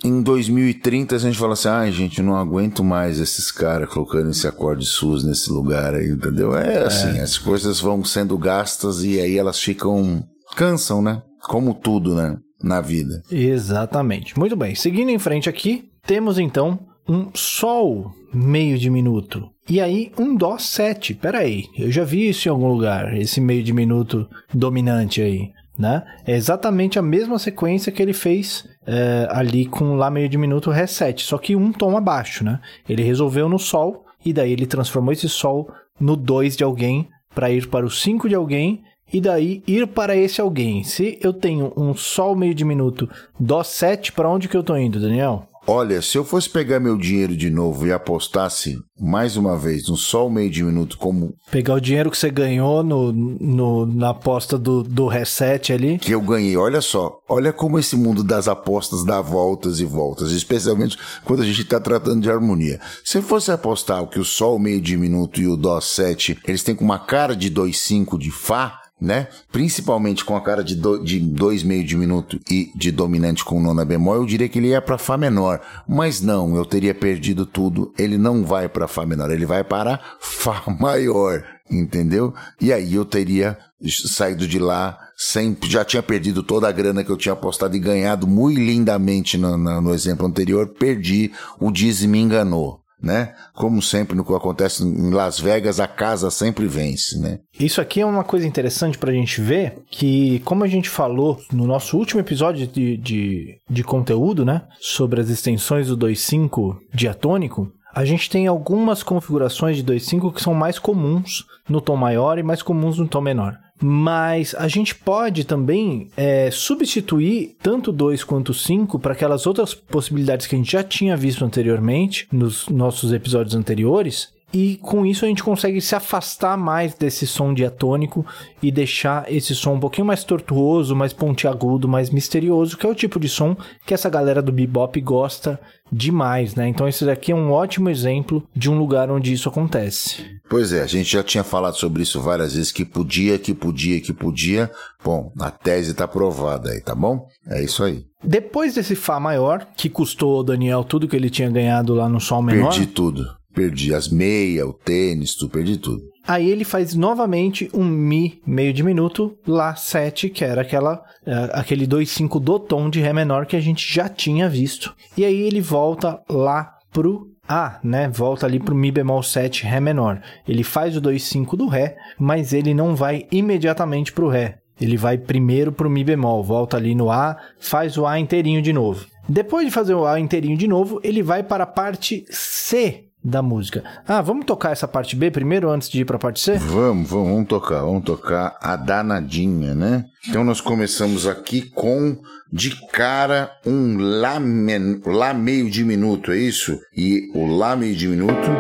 Em, 0.04 0.10
em 0.10 0.22
2030 0.22 1.16
a 1.16 1.20
gente 1.20 1.38
fala 1.38 1.54
assim, 1.54 1.68
ai 1.68 1.90
ah, 1.90 1.92
gente, 1.92 2.22
não 2.22 2.36
aguento 2.36 2.84
mais 2.84 3.20
esses 3.20 3.52
caras 3.52 3.90
colocando 3.90 4.30
esse 4.30 4.48
acorde 4.48 4.86
sus 4.86 5.24
nesse 5.24 5.52
lugar 5.52 5.96
aí, 5.96 6.10
entendeu? 6.10 6.56
É, 6.56 6.76
é 6.76 6.84
assim, 6.84 7.20
as 7.20 7.38
coisas 7.38 7.80
vão 7.80 8.04
sendo 8.04 8.38
gastas 8.38 9.04
e 9.04 9.20
aí 9.20 9.38
elas 9.38 9.60
ficam... 9.60 10.24
cansam, 10.56 11.02
né? 11.02 11.22
Como 11.42 11.74
tudo, 11.74 12.16
né? 12.16 12.38
Na 12.62 12.80
vida. 12.80 13.22
Exatamente. 13.30 14.40
Muito 14.40 14.56
bem. 14.56 14.74
Seguindo 14.74 15.10
em 15.10 15.20
frente 15.20 15.50
aqui, 15.50 15.90
temos 16.06 16.40
então 16.40 16.80
um 17.08 17.30
Sol 17.34 18.12
meio 18.34 18.78
diminuto. 18.78 19.50
E 19.70 19.80
aí 19.80 20.12
um 20.18 20.36
Dó 20.36 20.58
7. 20.58 21.14
Pera 21.16 21.40
aí, 21.40 21.66
eu 21.78 21.92
já 21.92 22.04
vi 22.04 22.30
isso 22.30 22.48
em 22.48 22.52
algum 22.52 22.68
lugar, 22.68 23.16
esse 23.18 23.40
meio 23.40 23.64
diminuto 23.64 24.28
dominante 24.54 25.22
aí. 25.22 25.52
Né? 25.78 26.04
É 26.26 26.36
exatamente 26.36 27.00
a 27.00 27.02
mesma 27.02 27.40
sequência 27.40 27.92
que 27.92 28.02
ele 28.02 28.14
fez 28.14 28.68
é, 28.86 29.28
ali 29.32 29.66
com 29.66 29.96
Lá 29.96 30.10
meio 30.12 30.30
diminuto 30.30 30.70
Ré 30.70 30.86
7, 30.86 31.24
só 31.24 31.38
que 31.38 31.56
um 31.56 31.72
tom 31.72 31.98
abaixo. 31.98 32.44
Né? 32.44 32.60
Ele 32.88 33.04
resolveu 33.04 33.50
no 33.50 33.58
Sol 33.58 34.06
e 34.24 34.32
daí 34.32 34.52
ele 34.52 34.68
transformou 34.68 35.12
esse 35.12 35.28
Sol 35.28 35.70
no 36.00 36.16
2 36.16 36.56
de 36.56 36.64
alguém 36.64 37.10
para 37.34 37.50
ir 37.50 37.68
para 37.68 37.86
o 37.86 37.90
5 37.90 38.30
de 38.30 38.36
alguém 38.36 38.84
e 39.12 39.20
daí 39.20 39.64
ir 39.66 39.88
para 39.88 40.16
esse 40.16 40.42
alguém. 40.42 40.84
Se 40.84 41.18
eu 41.22 41.34
tenho 41.34 41.74
um 41.76 41.96
Sol 41.96 42.36
meio 42.36 42.54
diminuto 42.54 43.10
Dó 43.40 43.64
7, 43.64 44.12
para 44.12 44.30
onde 44.30 44.48
que 44.48 44.56
eu 44.56 44.62
estou 44.62 44.78
indo, 44.78 45.00
Daniel? 45.00 45.48
Olha, 45.66 46.02
se 46.02 46.18
eu 46.18 46.26
fosse 46.26 46.50
pegar 46.50 46.80
meu 46.80 46.98
dinheiro 46.98 47.36
de 47.38 47.50
novo 47.50 47.88
e 47.88 47.94
apostasse 47.94 48.78
mais 49.00 49.38
uma 49.38 49.58
vez 49.58 49.88
no 49.88 49.96
sol 49.96 50.30
meio 50.30 50.50
de 50.50 50.64
minuto 50.64 50.98
como. 50.98 51.34
Pegar 51.52 51.76
o 51.76 51.80
dinheiro 51.80 52.12
que 52.12 52.18
você 52.18 52.30
ganhou 52.30 52.84
no, 52.84 53.14
no, 53.14 53.86
na 53.86 54.10
aposta 54.10 54.58
do, 54.58 54.84
do 54.84 55.08
reset 55.08 55.72
ali. 55.72 55.98
Que 55.98 56.14
eu 56.14 56.22
ganhei, 56.22 56.58
olha 56.58 56.82
só. 56.82 57.18
Olha 57.30 57.54
como 57.54 57.80
esse 57.80 57.96
mundo 57.96 58.24
das 58.24 58.48
apostas 58.48 59.06
dá 59.06 59.22
voltas 59.22 59.80
e 59.80 59.86
voltas, 59.86 60.32
especialmente 60.32 60.98
quando 61.24 61.42
a 61.42 61.46
gente 61.46 61.62
está 61.62 61.80
tratando 61.80 62.22
de 62.22 62.30
harmonia. 62.30 62.80
Se 63.04 63.18
eu 63.18 63.22
fosse 63.22 63.52
apostar 63.52 64.06
que 64.08 64.20
o 64.20 64.26
sol 64.26 64.60
meio 64.60 64.82
de 64.82 64.98
minuto 64.98 65.40
e 65.40 65.48
o 65.48 65.56
dó 65.56 65.80
7 65.80 66.40
eles 66.46 66.64
têm 66.64 66.76
com 66.76 66.84
uma 66.84 67.00
cara 67.00 67.36
de 67.36 67.50
2,5 67.50 68.18
de 68.18 68.32
Fá 68.32 68.83
né? 69.04 69.28
Principalmente 69.52 70.24
com 70.24 70.34
a 70.34 70.42
cara 70.42 70.64
de, 70.64 70.76
do, 70.76 71.04
de 71.04 71.20
dois 71.20 71.62
meio 71.62 71.84
de 71.84 71.98
minuto 71.98 72.40
e 72.50 72.72
de 72.74 72.90
dominante 72.90 73.44
com 73.44 73.60
nona 73.60 73.84
bemol, 73.84 74.16
eu 74.16 74.26
diria 74.26 74.48
que 74.48 74.58
ele 74.58 74.70
ia 74.70 74.82
para 74.82 74.98
Fá 74.98 75.18
menor. 75.18 75.60
Mas 75.86 76.22
não, 76.22 76.56
eu 76.56 76.66
teria 76.66 76.96
perdido 76.96 77.46
tudo. 77.46 77.94
Ele 78.00 78.18
não 78.18 78.46
vai 78.46 78.70
para 78.70 78.88
Fá 78.88 79.06
menor, 79.06 79.30
ele 79.30 79.46
vai 79.46 79.62
para 79.62 80.00
Fá 80.22 80.64
maior, 80.80 81.44
entendeu? 81.70 82.34
E 82.62 82.72
aí 82.72 82.96
eu 82.96 83.04
teria 83.04 83.58
saído 83.86 84.48
de 84.48 84.58
lá 84.58 84.98
sem, 85.18 85.58
já 85.64 85.84
tinha 85.84 86.02
perdido 86.02 86.42
toda 86.42 86.70
a 86.70 86.72
grana 86.72 87.04
que 87.04 87.10
eu 87.10 87.18
tinha 87.18 87.34
apostado 87.34 87.76
e 87.76 87.80
ganhado 87.80 88.26
muito 88.26 88.58
lindamente 88.58 89.38
no, 89.38 89.58
no, 89.58 89.82
no 89.82 89.94
exemplo 89.94 90.26
anterior, 90.26 90.70
perdi, 90.80 91.30
o 91.60 91.70
Dizzy 91.70 92.08
me 92.08 92.20
enganou 92.20 92.83
né? 93.04 93.34
Como 93.54 93.82
sempre 93.82 94.16
no 94.16 94.24
que 94.24 94.34
acontece 94.34 94.84
em 94.84 95.12
Las 95.12 95.40
Vegas, 95.40 95.80
a 95.80 95.88
casa 95.88 96.32
sempre 96.32 96.66
vence, 96.66 97.20
né? 97.20 97.40
Isso 97.60 97.82
aqui 97.82 98.00
é 98.00 98.06
uma 98.06 98.24
coisa 98.24 98.48
interessante 98.48 98.98
para 98.98 99.12
a 99.12 99.14
gente 99.14 99.42
ver 99.42 99.84
que, 99.92 100.40
como 100.46 100.64
a 100.64 100.68
gente 100.68 100.90
falou 100.90 101.40
no 101.52 101.68
nosso 101.68 101.98
último 101.98 102.22
episódio 102.22 102.66
de, 102.66 102.98
de, 102.98 103.58
de 103.70 103.84
conteúdo, 103.84 104.46
né? 104.46 104.62
Sobre 104.80 105.20
as 105.20 105.30
extensões 105.30 105.88
do 105.88 105.98
2.5 105.98 106.78
diatônico, 106.94 107.70
a 107.94 108.06
gente 108.06 108.30
tem 108.30 108.48
algumas 108.48 109.04
configurações 109.04 109.78
de 109.78 109.84
2.5 109.84 110.34
que 110.34 110.42
são 110.42 110.54
mais 110.54 110.80
comuns 110.80 111.46
no 111.70 111.82
tom 111.82 111.96
maior 111.96 112.40
e 112.40 112.44
mais 112.44 112.62
comuns 112.62 112.98
no 112.98 113.08
tom 113.08 113.22
menor. 113.22 113.58
Mas 113.86 114.56
a 114.56 114.68
gente 114.70 114.96
pode 114.96 115.44
também 115.44 116.08
é, 116.16 116.50
substituir 116.50 117.56
tanto 117.62 117.92
2 117.92 118.24
quanto 118.24 118.54
5 118.54 118.98
para 118.98 119.12
aquelas 119.12 119.46
outras 119.46 119.74
possibilidades 119.74 120.48
que 120.48 120.56
a 120.56 120.58
gente 120.58 120.72
já 120.72 120.84
tinha 120.84 121.18
visto 121.18 121.44
anteriormente 121.44 122.28
nos 122.32 122.70
nossos 122.70 123.12
episódios 123.12 123.56
anteriores 123.56 124.33
e 124.54 124.78
com 124.78 125.04
isso 125.06 125.26
a 125.26 125.28
gente 125.28 125.44
consegue 125.44 125.82
se 125.82 125.96
afastar 125.96 126.56
mais 126.56 126.94
desse 126.94 127.26
som 127.26 127.54
diatônico 127.54 128.24
e 128.62 128.72
deixar 128.72 129.26
esse 129.32 129.56
som 129.56 129.74
um 129.74 129.80
pouquinho 129.80 130.06
mais 130.06 130.24
tortuoso, 130.24 130.96
mais 130.96 131.12
pontiagudo, 131.12 131.88
mais 131.88 132.12
misterioso, 132.12 132.78
que 132.78 132.86
é 132.86 132.90
o 132.90 132.96
tipo 132.96 133.20
de 133.20 133.28
som 133.28 133.58
que 133.86 133.94
essa 133.94 134.10
galera 134.10 134.42
do 134.42 134.52
bebop 134.52 135.02
gosta 135.02 135.60
demais, 135.92 136.56
né? 136.56 136.68
Então 136.68 136.88
esse 136.88 137.06
daqui 137.06 137.32
é 137.32 137.36
um 137.36 137.52
ótimo 137.52 137.90
exemplo 137.90 138.44
de 138.56 138.70
um 138.70 138.78
lugar 138.78 139.10
onde 139.10 139.34
isso 139.34 139.50
acontece. 139.50 140.24
Pois 140.50 140.72
é, 140.72 140.82
a 140.82 140.88
gente 140.88 141.12
já 141.12 141.24
tinha 141.24 141.44
falado 141.44 141.76
sobre 141.76 142.04
isso 142.04 142.22
várias 142.22 142.54
vezes, 142.54 142.72
que 142.72 142.86
podia, 142.86 143.40
que 143.40 143.54
podia, 143.54 144.00
que 144.02 144.14
podia. 144.14 144.70
Bom, 145.04 145.32
a 145.40 145.50
tese 145.50 145.94
tá 145.94 146.08
provada 146.08 146.70
aí, 146.70 146.82
tá 146.82 146.94
bom? 146.94 147.28
É 147.48 147.64
isso 147.64 147.84
aí. 147.84 148.06
Depois 148.24 148.76
desse 148.76 148.96
Fá 148.96 149.20
maior, 149.20 149.68
que 149.76 149.90
custou 149.90 150.38
ao 150.38 150.44
Daniel 150.44 150.84
tudo 150.84 151.08
que 151.08 151.16
ele 151.16 151.30
tinha 151.30 151.50
ganhado 151.50 151.94
lá 151.94 152.08
no 152.08 152.20
Sol 152.20 152.42
menor... 152.42 152.70
Perdi 152.70 152.88
tudo. 152.88 153.43
Perdi 153.54 153.94
as 153.94 154.10
meias, 154.10 154.68
o 154.68 154.74
tênis, 154.74 155.36
tudo, 155.36 155.52
perdi 155.52 155.78
tudo. 155.78 156.02
Aí 156.26 156.50
ele 156.50 156.64
faz 156.64 156.96
novamente 156.96 157.70
um 157.74 157.84
Mi 157.84 158.42
meio 158.48 158.74
diminuto, 158.74 159.38
Lá 159.46 159.76
7, 159.76 160.30
que 160.30 160.46
era 160.46 160.62
aquela, 160.62 160.96
uh, 160.96 161.52
aquele 161.52 161.86
2,5 161.86 162.40
do 162.40 162.60
tom 162.60 162.90
de 162.90 163.02
Ré 163.02 163.12
menor 163.12 163.46
que 163.46 163.56
a 163.56 163.60
gente 163.60 163.94
já 163.94 164.08
tinha 164.08 164.48
visto. 164.48 164.96
E 165.18 165.26
aí 165.26 165.42
ele 165.42 165.60
volta 165.60 166.22
lá 166.30 166.72
pro 166.92 167.28
A, 167.48 167.80
né? 167.84 168.08
Volta 168.08 168.46
ali 168.46 168.60
pro 168.60 168.76
Mi 168.76 168.90
bemol 168.90 169.22
7 169.22 169.66
Ré 169.66 169.82
menor. 169.82 170.22
Ele 170.48 170.64
faz 170.64 170.96
o 170.96 171.02
2,5 171.02 171.58
do 171.58 171.68
Ré, 171.68 171.98
mas 172.18 172.54
ele 172.54 172.74
não 172.74 172.96
vai 172.96 173.28
imediatamente 173.32 174.14
pro 174.14 174.30
Ré. 174.30 174.60
Ele 174.80 174.96
vai 174.96 175.18
primeiro 175.18 175.72
pro 175.72 175.90
Mi 175.90 176.04
bemol, 176.04 176.42
volta 176.42 176.78
ali 176.78 176.96
no 176.96 177.12
A, 177.12 177.38
faz 177.60 177.98
o 177.98 178.06
A 178.06 178.18
inteirinho 178.18 178.62
de 178.62 178.72
novo. 178.72 179.06
Depois 179.28 179.66
de 179.66 179.72
fazer 179.72 179.94
o 179.94 180.06
A 180.06 180.20
inteirinho 180.20 180.58
de 180.58 180.68
novo, 180.68 181.00
ele 181.04 181.22
vai 181.22 181.44
para 181.44 181.64
a 181.64 181.68
parte 181.68 182.26
C 182.30 183.06
da 183.24 183.42
música. 183.42 183.84
Ah, 184.08 184.22
vamos 184.22 184.46
tocar 184.46 184.72
essa 184.72 184.88
parte 184.88 185.16
B 185.16 185.32
primeiro 185.32 185.70
antes 185.70 185.90
de 185.90 186.02
ir 186.02 186.06
para 186.06 186.18
a 186.18 186.20
parte 186.20 186.40
C? 186.40 186.58
Vamos, 186.58 187.10
vamos, 187.10 187.30
vamos 187.30 187.48
tocar, 187.48 187.82
vamos 187.82 188.04
tocar 188.04 188.58
a 188.62 188.76
danadinha, 188.76 189.74
né? 189.74 190.06
Então 190.28 190.44
nós 190.44 190.60
começamos 190.60 191.26
aqui 191.26 191.62
com 191.62 192.18
de 192.52 192.76
cara 192.88 193.52
um 193.66 193.98
lá, 193.98 194.40
men, 194.40 195.02
lá 195.06 195.34
meio 195.34 195.70
diminuto, 195.70 196.32
é 196.32 196.38
isso? 196.38 196.80
E 196.96 197.32
o 197.34 197.46
lá 197.46 197.76
meio 197.76 197.96
diminuto 197.96 198.52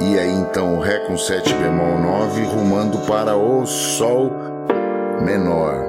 e 0.00 0.18
aí 0.18 0.30
então 0.30 0.76
o 0.76 0.80
ré 0.80 0.98
com 1.06 1.16
7 1.16 1.54
bemol 1.54 1.98
9 1.98 2.42
rumando 2.44 2.98
para 3.06 3.34
o 3.34 3.64
sol 3.64 4.30
menor. 5.24 5.86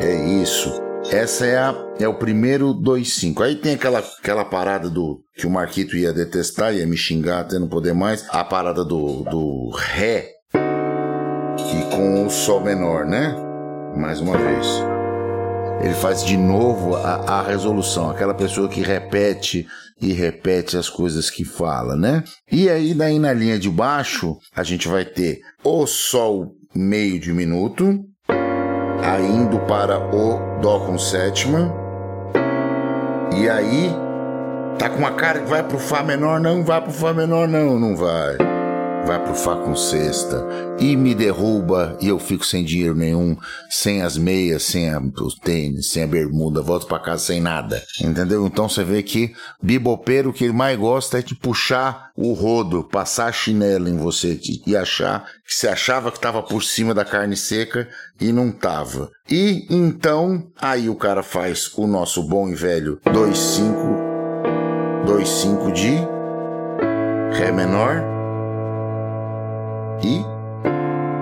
É 0.00 0.12
isso. 0.42 0.83
Essa 1.10 1.46
é, 1.46 1.58
a, 1.58 1.74
é 2.00 2.08
o 2.08 2.14
primeiro 2.14 2.74
2-5. 2.74 3.42
Aí 3.42 3.56
tem 3.56 3.74
aquela, 3.74 3.98
aquela 3.98 4.44
parada 4.44 4.88
do 4.88 5.22
que 5.36 5.46
o 5.46 5.50
Marquito 5.50 5.96
ia 5.96 6.12
detestar, 6.12 6.74
ia 6.74 6.86
me 6.86 6.96
xingar 6.96 7.40
até 7.40 7.58
não 7.58 7.68
poder 7.68 7.92
mais. 7.92 8.26
A 8.30 8.42
parada 8.42 8.84
do, 8.84 9.22
do 9.24 9.70
Ré 9.76 10.30
e 10.54 11.94
com 11.94 12.26
o 12.26 12.30
Sol 12.30 12.60
menor, 12.60 13.04
né? 13.04 13.34
Mais 13.96 14.20
uma 14.20 14.36
vez. 14.36 14.66
Ele 15.82 15.94
faz 15.94 16.24
de 16.24 16.36
novo 16.36 16.96
a, 16.96 17.40
a 17.40 17.42
resolução, 17.42 18.10
aquela 18.10 18.34
pessoa 18.34 18.68
que 18.68 18.80
repete 18.80 19.66
e 20.00 20.12
repete 20.12 20.76
as 20.76 20.88
coisas 20.88 21.30
que 21.30 21.44
fala, 21.44 21.94
né? 21.94 22.24
E 22.50 22.68
aí, 22.68 22.94
daí 22.94 23.18
na 23.18 23.32
linha 23.32 23.58
de 23.58 23.68
baixo, 23.68 24.36
a 24.54 24.62
gente 24.62 24.88
vai 24.88 25.04
ter 25.04 25.40
o 25.62 25.86
Sol 25.86 26.54
meio 26.74 27.20
diminuto, 27.20 28.00
indo 29.20 29.58
para 29.60 29.98
o 29.98 30.58
Dó 30.60 30.80
com 30.80 30.98
sétima. 30.98 31.72
E 33.36 33.48
aí, 33.48 33.94
tá 34.78 34.88
com 34.88 34.98
uma 34.98 35.12
cara 35.12 35.40
que 35.40 35.48
vai 35.48 35.62
pro 35.62 35.78
Fá 35.78 36.02
menor, 36.02 36.40
não 36.40 36.62
vai 36.64 36.80
pro 36.80 36.92
Fá 36.92 37.12
menor, 37.12 37.48
não, 37.48 37.78
não 37.78 37.96
vai 37.96 38.53
vai 39.06 39.22
pro 39.22 39.34
com 39.34 39.76
sexta 39.76 40.46
e 40.78 40.96
me 40.96 41.14
derruba 41.14 41.96
e 42.00 42.08
eu 42.08 42.18
fico 42.18 42.44
sem 42.44 42.64
dinheiro 42.64 42.94
nenhum, 42.94 43.36
sem 43.68 44.02
as 44.02 44.16
meias, 44.16 44.62
sem 44.62 44.90
a, 44.90 44.98
os 44.98 45.34
tênis, 45.34 45.90
sem 45.90 46.02
a 46.02 46.06
bermuda, 46.06 46.62
volto 46.62 46.86
para 46.86 46.98
casa 46.98 47.24
sem 47.24 47.40
nada. 47.40 47.82
Entendeu? 48.00 48.46
Então 48.46 48.68
você 48.68 48.82
vê 48.82 49.02
que 49.02 49.34
bibopeiro 49.62 50.30
o 50.30 50.32
que 50.32 50.44
ele 50.44 50.52
mais 50.52 50.78
gosta 50.78 51.18
é 51.18 51.22
de 51.22 51.34
puxar 51.34 52.10
o 52.16 52.32
rodo, 52.32 52.84
passar 52.84 53.32
chinelo 53.32 53.88
em 53.88 53.96
você 53.96 54.40
e 54.66 54.74
achar 54.76 55.24
que 55.46 55.54
você 55.54 55.68
achava 55.68 56.10
que 56.10 56.16
estava 56.16 56.42
por 56.42 56.62
cima 56.62 56.94
da 56.94 57.04
carne 57.04 57.36
seca 57.36 57.86
e 58.20 58.32
não 58.32 58.50
tava. 58.50 59.10
E 59.30 59.66
então 59.68 60.46
aí 60.60 60.88
o 60.88 60.96
cara 60.96 61.22
faz 61.22 61.70
o 61.76 61.86
nosso 61.86 62.22
bom 62.22 62.48
e 62.48 62.54
velho 62.54 62.98
2-5 63.06 64.14
2-5 65.06 65.72
de 65.72 65.98
Ré 67.36 67.52
menor 67.52 68.13
e 70.02 70.22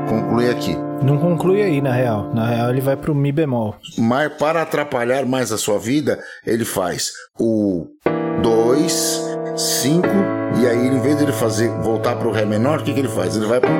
conclui 0.08 0.48
aqui. 0.48 0.76
Não 1.02 1.18
conclui 1.18 1.62
aí, 1.62 1.80
na 1.80 1.92
real. 1.92 2.32
Na 2.32 2.46
real, 2.46 2.70
ele 2.70 2.80
vai 2.80 2.96
pro 2.96 3.14
Mi 3.14 3.32
bemol. 3.32 3.74
Mas 3.98 4.32
para 4.34 4.62
atrapalhar 4.62 5.26
mais 5.26 5.50
a 5.50 5.58
sua 5.58 5.78
vida, 5.78 6.18
ele 6.46 6.64
faz 6.64 7.12
o 7.38 7.86
2, 8.42 9.22
5, 9.56 10.06
e 10.60 10.66
aí, 10.66 10.86
em 10.86 11.00
vez 11.00 11.16
de 11.16 11.24
ele 11.24 11.32
fazer, 11.32 11.68
voltar 11.80 12.16
pro 12.16 12.30
Ré 12.30 12.44
menor, 12.44 12.80
o 12.80 12.84
que, 12.84 12.92
que 12.92 13.00
ele 13.00 13.08
faz? 13.08 13.36
Ele 13.36 13.46
vai 13.46 13.60
pro 13.60 13.70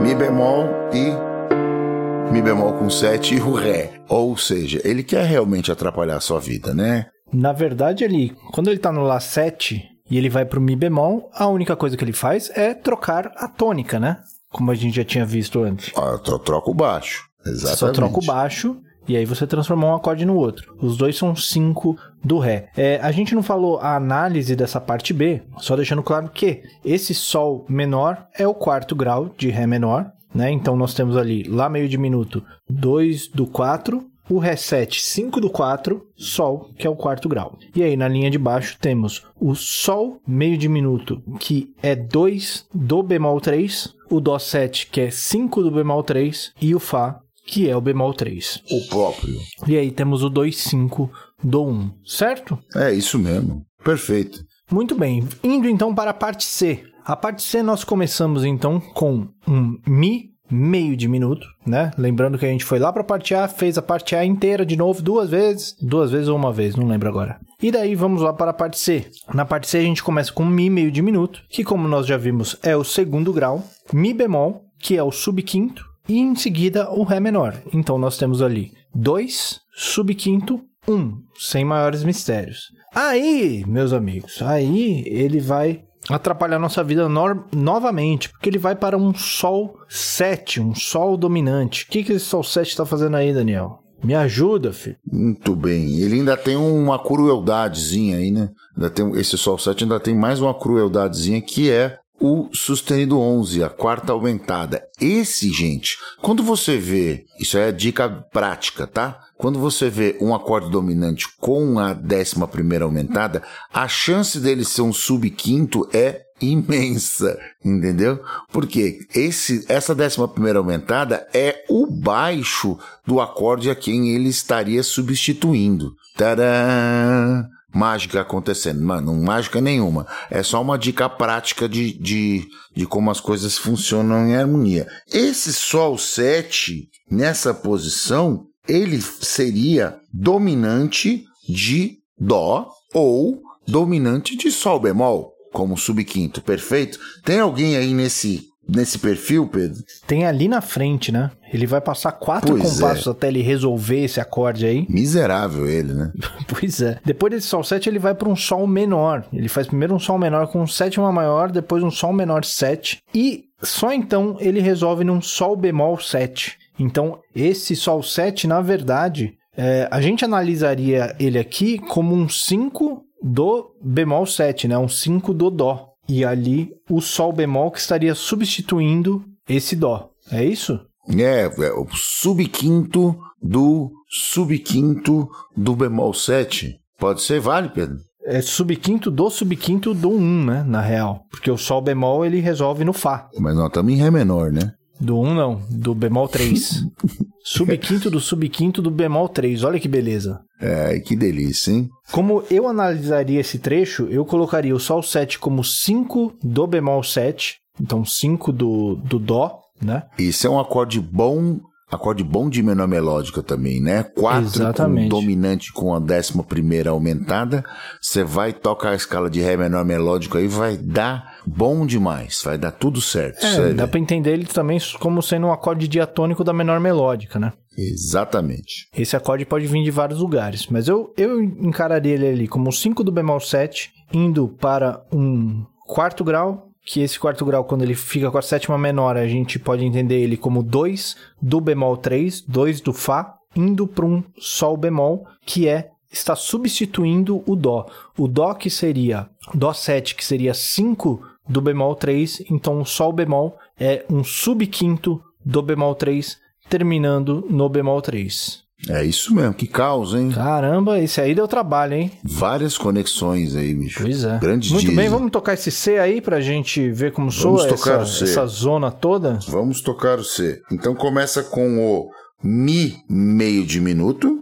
Mi 0.00 0.14
bemol 0.14 0.66
e 0.92 2.32
Mi 2.32 2.40
bemol 2.40 2.72
com 2.74 2.88
7 2.88 3.34
e 3.34 3.40
o 3.40 3.52
Ré. 3.52 3.90
Ou 4.08 4.36
seja, 4.36 4.80
ele 4.84 5.02
quer 5.02 5.26
realmente 5.26 5.70
atrapalhar 5.70 6.16
a 6.16 6.20
sua 6.20 6.40
vida, 6.40 6.72
né? 6.72 7.06
Na 7.32 7.52
verdade, 7.52 8.04
ele, 8.04 8.34
quando 8.52 8.68
ele 8.68 8.78
tá 8.78 8.90
no 8.92 9.02
Lá 9.02 9.20
7 9.20 9.91
e 10.12 10.18
ele 10.18 10.28
vai 10.28 10.44
pro 10.44 10.60
Mi 10.60 10.76
bemol, 10.76 11.30
a 11.34 11.46
única 11.48 11.74
coisa 11.74 11.96
que 11.96 12.04
ele 12.04 12.12
faz 12.12 12.50
é 12.54 12.74
trocar 12.74 13.32
a 13.36 13.48
tônica, 13.48 13.98
né? 13.98 14.18
como 14.52 14.70
a 14.70 14.74
gente 14.74 14.94
já 14.94 15.04
tinha 15.04 15.24
visto 15.24 15.62
antes. 15.62 15.90
Ah, 15.96 16.18
troca 16.18 16.70
o 16.70 16.74
baixo. 16.74 17.26
Exatamente. 17.44 17.78
Só 17.78 17.90
troca 17.90 18.18
o 18.18 18.24
baixo 18.24 18.76
e 19.08 19.16
aí 19.16 19.24
você 19.24 19.46
transformou 19.46 19.90
um 19.90 19.94
acorde 19.94 20.24
no 20.24 20.36
outro. 20.36 20.76
Os 20.80 20.96
dois 20.96 21.16
são 21.16 21.34
cinco 21.34 21.96
do 22.22 22.38
Ré. 22.38 22.68
É, 22.76 23.00
a 23.02 23.10
gente 23.10 23.34
não 23.34 23.42
falou 23.42 23.78
a 23.80 23.96
análise 23.96 24.54
dessa 24.54 24.80
parte 24.80 25.12
B, 25.12 25.42
só 25.58 25.74
deixando 25.74 26.02
claro 26.02 26.28
que 26.28 26.62
esse 26.84 27.14
Sol 27.14 27.64
menor 27.68 28.28
é 28.38 28.46
o 28.46 28.54
quarto 28.54 28.94
grau 28.94 29.34
de 29.36 29.48
Ré 29.48 29.66
menor, 29.66 30.12
né? 30.32 30.50
Então 30.52 30.76
nós 30.76 30.94
temos 30.94 31.16
ali 31.16 31.42
Lá 31.44 31.68
meio 31.68 31.88
diminuto 31.88 32.44
2 32.70 33.28
do 33.28 33.46
4, 33.46 34.04
o 34.36 34.56
7 34.56 35.00
5 35.00 35.40
do 35.40 35.50
4, 35.50 36.02
Sol, 36.16 36.70
que 36.78 36.86
é 36.86 36.90
o 36.90 36.96
quarto 36.96 37.28
grau. 37.28 37.58
E 37.74 37.82
aí 37.82 37.96
na 37.96 38.08
linha 38.08 38.30
de 38.30 38.38
baixo 38.38 38.76
temos 38.80 39.24
o 39.40 39.54
Sol 39.54 40.20
meio 40.26 40.56
diminuto, 40.56 41.22
que 41.38 41.74
é 41.82 41.94
2 41.94 42.66
do 42.74 43.02
bemol 43.02 43.40
3, 43.40 43.94
o 44.10 44.20
Dó 44.20 44.38
7, 44.38 44.88
que 44.88 45.00
é 45.00 45.10
5 45.10 45.62
do 45.62 45.70
bemol 45.70 46.02
3, 46.02 46.52
e 46.60 46.74
o 46.74 46.80
Fá, 46.80 47.20
que 47.46 47.68
é 47.68 47.76
o 47.76 47.80
bemol 47.80 48.14
3. 48.14 48.62
O 48.70 48.88
próprio. 48.88 49.34
E 49.66 49.76
aí 49.76 49.90
temos 49.90 50.22
o 50.22 50.30
2, 50.30 50.56
5 50.56 51.10
do 51.42 51.64
1, 51.64 51.90
certo? 52.04 52.58
É 52.74 52.92
isso 52.92 53.18
mesmo. 53.18 53.66
Perfeito. 53.84 54.44
Muito 54.70 54.94
bem. 54.94 55.28
Indo 55.42 55.68
então 55.68 55.94
para 55.94 56.10
a 56.10 56.14
parte 56.14 56.44
C. 56.44 56.84
A 57.04 57.16
parte 57.16 57.42
C 57.42 57.62
nós 57.62 57.82
começamos 57.82 58.44
então 58.44 58.80
com 58.80 59.28
um 59.46 59.78
Mi 59.86 60.31
meio 60.52 60.96
diminuto, 60.96 61.46
né? 61.66 61.90
Lembrando 61.96 62.38
que 62.38 62.44
a 62.44 62.48
gente 62.48 62.64
foi 62.64 62.78
lá 62.78 62.92
para 62.92 63.02
parte 63.02 63.34
A, 63.34 63.48
fez 63.48 63.78
a 63.78 63.82
parte 63.82 64.14
A 64.14 64.24
inteira 64.24 64.66
de 64.66 64.76
novo 64.76 65.02
duas 65.02 65.30
vezes, 65.30 65.76
duas 65.80 66.10
vezes 66.10 66.28
ou 66.28 66.36
uma 66.36 66.52
vez, 66.52 66.76
não 66.76 66.86
lembro 66.86 67.08
agora. 67.08 67.40
E 67.62 67.70
daí 67.70 67.94
vamos 67.94 68.22
lá 68.22 68.32
para 68.32 68.50
a 68.50 68.54
parte 68.54 68.78
C. 68.78 69.06
Na 69.32 69.44
parte 69.44 69.68
C 69.68 69.78
a 69.78 69.82
gente 69.82 70.02
começa 70.02 70.32
com 70.32 70.44
Mi 70.44 70.68
meio 70.68 70.90
diminuto, 70.90 71.42
que 71.48 71.64
como 71.64 71.88
nós 71.88 72.06
já 72.06 72.16
vimos 72.16 72.56
é 72.62 72.76
o 72.76 72.84
segundo 72.84 73.32
grau, 73.32 73.64
Mi 73.92 74.12
bemol, 74.12 74.64
que 74.78 74.96
é 74.96 75.02
o 75.02 75.10
subquinto, 75.10 75.84
e 76.08 76.18
em 76.18 76.34
seguida 76.34 76.90
o 76.90 77.04
Ré 77.04 77.20
menor. 77.20 77.56
Então 77.72 77.96
nós 77.98 78.18
temos 78.18 78.42
ali 78.42 78.72
2, 78.94 79.60
subquinto, 79.74 80.60
1, 80.86 80.92
um, 80.92 81.22
sem 81.38 81.64
maiores 81.64 82.04
mistérios. 82.04 82.72
Aí, 82.94 83.64
meus 83.66 83.92
amigos, 83.92 84.42
aí 84.42 85.04
ele 85.06 85.40
vai 85.40 85.82
atrapalhar 86.08 86.58
nossa 86.58 86.82
vida 86.82 87.08
no 87.08 87.44
novamente, 87.54 88.28
porque 88.28 88.48
ele 88.48 88.58
vai 88.58 88.74
para 88.74 88.96
um 88.96 89.14
Sol 89.14 89.78
7, 89.88 90.60
um 90.60 90.74
Sol 90.74 91.16
dominante. 91.16 91.84
O 91.84 91.88
que, 91.88 92.02
que 92.02 92.12
esse 92.12 92.24
Sol 92.24 92.42
7 92.42 92.68
está 92.68 92.84
fazendo 92.84 93.16
aí, 93.16 93.32
Daniel? 93.32 93.78
Me 94.02 94.14
ajuda, 94.14 94.72
filho. 94.72 94.96
Muito 95.10 95.54
bem. 95.54 96.00
Ele 96.00 96.16
ainda 96.16 96.36
tem 96.36 96.56
uma 96.56 96.98
crueldadezinha 96.98 98.16
aí, 98.16 98.32
né? 98.32 98.50
Ainda 98.76 98.90
tem, 98.90 99.10
esse 99.12 99.38
Sol 99.38 99.56
7 99.58 99.84
ainda 99.84 100.00
tem 100.00 100.14
mais 100.14 100.40
uma 100.40 100.52
crueldadezinha 100.52 101.40
que 101.40 101.70
é 101.70 101.98
o 102.22 102.48
sustenido 102.54 103.18
11, 103.18 103.64
a 103.64 103.68
quarta 103.68 104.12
aumentada. 104.12 104.86
Esse, 105.00 105.50
gente, 105.50 105.98
quando 106.20 106.40
você 106.40 106.78
vê, 106.78 107.26
isso 107.38 107.58
é 107.58 107.72
dica 107.72 108.08
prática, 108.08 108.86
tá? 108.86 109.18
Quando 109.36 109.58
você 109.58 109.90
vê 109.90 110.16
um 110.20 110.32
acorde 110.32 110.70
dominante 110.70 111.26
com 111.40 111.80
a 111.80 111.92
décima 111.92 112.46
primeira 112.46 112.84
aumentada, 112.84 113.42
a 113.74 113.88
chance 113.88 114.38
dele 114.38 114.64
ser 114.64 114.82
um 114.82 114.92
subquinto 114.92 115.88
é 115.92 116.22
imensa, 116.40 117.36
entendeu? 117.64 118.20
Porque 118.52 119.00
esse, 119.12 119.64
essa 119.68 119.92
décima 119.92 120.28
primeira 120.28 120.60
aumentada 120.60 121.26
é 121.34 121.64
o 121.68 121.86
baixo 121.86 122.78
do 123.04 123.20
acorde 123.20 123.68
a 123.68 123.74
quem 123.74 124.10
ele 124.10 124.28
estaria 124.28 124.84
substituindo. 124.84 125.92
Tadã! 126.16 127.48
Mágica 127.74 128.20
acontecendo. 128.20 128.82
Mano, 128.82 129.14
mágica 129.14 129.60
nenhuma. 129.60 130.06
É 130.30 130.42
só 130.42 130.60
uma 130.60 130.78
dica 130.78 131.08
prática 131.08 131.68
de, 131.68 131.92
de, 131.94 132.46
de 132.74 132.86
como 132.86 133.10
as 133.10 133.20
coisas 133.20 133.56
funcionam 133.56 134.28
em 134.28 134.36
harmonia. 134.36 134.86
Esse 135.10 135.52
Sol 135.52 135.96
7, 135.96 136.88
nessa 137.10 137.54
posição, 137.54 138.46
ele 138.68 139.00
seria 139.00 139.98
dominante 140.12 141.24
de 141.48 141.98
Dó 142.18 142.68
ou 142.94 143.42
dominante 143.66 144.36
de 144.36 144.50
Sol 144.50 144.78
bemol, 144.78 145.32
como 145.52 145.76
subquinto, 145.76 146.40
perfeito? 146.42 146.98
Tem 147.24 147.40
alguém 147.40 147.76
aí 147.76 147.92
nesse 147.92 148.51
nesse 148.68 148.98
perfil, 148.98 149.46
Pedro? 149.46 149.82
Tem 150.06 150.24
ali 150.24 150.48
na 150.48 150.60
frente, 150.60 151.10
né? 151.10 151.30
Ele 151.52 151.66
vai 151.66 151.80
passar 151.80 152.12
quatro 152.12 152.56
pois 152.56 152.62
compassos 152.62 153.06
é. 153.06 153.10
até 153.10 153.28
ele 153.28 153.42
resolver 153.42 154.04
esse 154.04 154.20
acorde 154.20 154.64
aí. 154.66 154.86
Miserável 154.90 155.68
ele, 155.68 155.92
né? 155.92 156.12
pois 156.48 156.80
é. 156.80 156.98
Depois 157.04 157.32
desse 157.32 157.46
sol 157.46 157.62
7, 157.62 157.88
ele 157.88 157.98
vai 157.98 158.14
para 158.14 158.28
um 158.28 158.36
sol 158.36 158.66
menor. 158.66 159.24
Ele 159.32 159.48
faz 159.48 159.66
primeiro 159.66 159.94
um 159.94 159.98
sol 159.98 160.18
menor 160.18 160.46
com 160.46 160.66
sétima 160.66 161.12
maior, 161.12 161.50
depois 161.50 161.82
um 161.82 161.90
sol 161.90 162.12
menor 162.12 162.44
7 162.44 163.02
e 163.14 163.44
só 163.62 163.92
então 163.92 164.36
ele 164.40 164.60
resolve 164.60 165.04
num 165.04 165.20
sol 165.20 165.56
bemol 165.56 165.98
7. 165.98 166.58
Então, 166.78 167.20
esse 167.34 167.76
sol 167.76 168.02
7, 168.02 168.46
na 168.48 168.60
verdade, 168.60 169.34
é, 169.56 169.86
a 169.90 170.00
gente 170.00 170.24
analisaria 170.24 171.14
ele 171.20 171.38
aqui 171.38 171.78
como 171.78 172.14
um 172.14 172.28
5 172.28 173.04
do 173.22 173.70
bemol 173.80 174.26
7, 174.26 174.66
né? 174.66 174.76
Um 174.76 174.88
5 174.88 175.32
do 175.32 175.50
dó. 175.50 175.91
E 176.12 176.26
ali 176.26 176.68
o 176.90 177.00
sol 177.00 177.32
bemol 177.32 177.70
que 177.70 177.78
estaria 177.78 178.14
substituindo 178.14 179.24
esse 179.48 179.74
dó. 179.74 180.10
É 180.30 180.44
isso? 180.44 180.78
É, 181.08 181.44
é 181.44 181.72
o 181.72 181.86
subquinto 181.90 183.18
do 183.40 183.90
subquinto 184.10 185.26
do 185.56 185.74
bemol 185.74 186.12
7. 186.12 186.78
Pode 186.98 187.22
ser, 187.22 187.40
vale, 187.40 187.70
Pedro? 187.70 187.96
É 188.26 188.42
subquinto 188.42 189.10
do 189.10 189.30
subquinto 189.30 189.94
do 189.94 190.10
1, 190.10 190.44
né? 190.44 190.62
Na 190.64 190.82
real. 190.82 191.22
Porque 191.30 191.50
o 191.50 191.56
sol 191.56 191.80
bemol 191.80 192.26
ele 192.26 192.40
resolve 192.40 192.84
no 192.84 192.92
Fá. 192.92 193.30
Mas 193.38 193.56
nós 193.56 193.68
estamos 193.68 193.90
em 193.90 193.96
Ré 193.96 194.10
menor, 194.10 194.52
né? 194.52 194.74
Do 195.02 195.18
1 195.18 195.34
não, 195.34 195.60
do 195.68 195.96
bemol 195.96 196.28
3. 196.28 196.86
subquinto 197.42 198.08
do 198.08 198.20
subquinto 198.20 198.80
do 198.80 198.88
bemol 198.88 199.28
3. 199.28 199.64
Olha 199.64 199.80
que 199.80 199.88
beleza. 199.88 200.40
É, 200.60 201.00
que 201.00 201.16
delícia, 201.16 201.72
hein? 201.72 201.88
Como 202.12 202.44
eu 202.48 202.68
analisaria 202.68 203.40
esse 203.40 203.58
trecho, 203.58 204.06
eu 204.08 204.24
colocaria 204.24 204.72
o 204.72 204.78
Sol 204.78 205.02
7 205.02 205.40
como 205.40 205.64
5 205.64 206.34
do 206.40 206.68
bemol 206.68 207.02
7. 207.02 207.56
Então 207.80 208.04
5 208.04 208.52
do, 208.52 208.94
do 208.94 209.18
Dó, 209.18 209.58
né? 209.82 210.04
Isso 210.16 210.46
é 210.46 210.50
um 210.50 210.60
acorde 210.60 211.00
bom 211.00 211.58
acorde 211.92 212.24
bom 212.24 212.48
de 212.48 212.62
menor 212.62 212.88
melódica 212.88 213.42
também, 213.42 213.78
né? 213.78 214.02
Quatro 214.02 214.72
com 214.72 215.08
dominante 215.08 215.72
com 215.72 215.94
a 215.94 216.00
décima 216.00 216.42
primeira 216.42 216.90
aumentada, 216.90 217.62
você 218.00 218.24
vai 218.24 218.52
tocar 218.52 218.90
a 218.90 218.94
escala 218.94 219.28
de 219.28 219.42
Ré 219.42 219.58
menor 219.58 219.84
melódico 219.84 220.38
aí, 220.38 220.48
vai 220.48 220.78
dar 220.78 221.36
bom 221.46 221.84
demais, 221.84 222.40
vai 222.42 222.56
dar 222.56 222.70
tudo 222.70 223.00
certo. 223.02 223.44
É, 223.44 223.74
dá 223.74 223.86
para 223.86 224.00
entender 224.00 224.32
ele 224.32 224.46
também 224.46 224.78
como 224.98 225.22
sendo 225.22 225.48
um 225.48 225.52
acorde 225.52 225.86
diatônico 225.86 226.42
da 226.42 226.54
menor 226.54 226.80
melódica, 226.80 227.38
né? 227.38 227.52
Exatamente. 227.76 228.88
Esse 228.96 229.14
acorde 229.14 229.44
pode 229.44 229.66
vir 229.66 229.84
de 229.84 229.90
vários 229.90 230.20
lugares, 230.20 230.66
mas 230.68 230.88
eu, 230.88 231.12
eu 231.16 231.42
encararia 231.42 232.14
ele 232.14 232.28
ali 232.28 232.48
como 232.48 232.72
5 232.72 233.04
do 233.04 233.12
bemol 233.12 233.40
7, 233.40 233.90
indo 234.12 234.48
para 234.48 235.02
um 235.12 235.64
quarto 235.86 236.24
grau, 236.24 236.71
que 236.84 237.00
esse 237.00 237.18
quarto 237.18 237.44
grau, 237.44 237.64
quando 237.64 237.82
ele 237.82 237.94
fica 237.94 238.30
com 238.30 238.38
a 238.38 238.42
sétima 238.42 238.76
menor, 238.76 239.16
a 239.16 239.26
gente 239.26 239.58
pode 239.58 239.84
entender 239.84 240.20
ele 240.20 240.36
como 240.36 240.62
2 240.62 241.16
do 241.40 241.60
bemol 241.60 241.96
3, 241.96 242.42
2 242.42 242.80
do 242.80 242.92
Fá, 242.92 243.36
indo 243.54 243.86
para 243.86 244.04
um 244.04 244.22
Sol 244.38 244.76
bemol, 244.76 245.26
que 245.46 245.68
é 245.68 245.90
está 246.10 246.36
substituindo 246.36 247.42
o 247.46 247.56
Dó. 247.56 247.86
O 248.18 248.28
Dó 248.28 248.52
que 248.54 248.68
seria 248.68 249.28
Dó 249.54 249.72
7, 249.72 250.14
que 250.14 250.24
seria 250.24 250.52
5 250.52 251.22
do 251.48 251.60
bemol 251.60 251.94
3, 251.94 252.44
então 252.50 252.80
o 252.80 252.84
Sol 252.84 253.12
bemol 253.12 253.56
é 253.78 254.04
um 254.10 254.22
subquinto 254.22 255.22
do 255.44 255.62
bemol 255.62 255.94
3, 255.94 256.38
terminando 256.68 257.46
no 257.48 257.68
bemol 257.68 258.02
3. 258.02 258.61
É 258.88 259.04
isso 259.04 259.34
mesmo, 259.34 259.54
que 259.54 259.66
causa, 259.66 260.18
hein? 260.18 260.30
Caramba, 260.32 260.98
esse 260.98 261.20
aí 261.20 261.34
deu 261.34 261.46
trabalho, 261.46 261.94
hein? 261.94 262.10
Várias 262.24 262.76
conexões 262.76 263.54
aí, 263.54 263.74
bicho. 263.74 264.00
Pois 264.02 264.24
é. 264.24 264.38
Grande 264.38 264.72
Muito 264.72 264.92
bem, 264.92 265.08
vamos 265.08 265.30
tocar 265.30 265.54
esse 265.54 265.70
C 265.70 265.98
aí 265.98 266.20
pra 266.20 266.40
gente 266.40 266.90
ver 266.90 267.12
como 267.12 267.30
soa 267.30 267.68
essa, 267.68 268.24
essa 268.24 268.46
zona 268.46 268.90
toda? 268.90 269.38
Vamos 269.46 269.80
tocar 269.80 270.18
o 270.18 270.24
C. 270.24 270.60
Então 270.70 270.94
começa 270.94 271.42
com 271.44 271.78
o 271.78 272.10
Mi 272.42 272.96
meio 273.08 273.64
diminuto. 273.64 274.40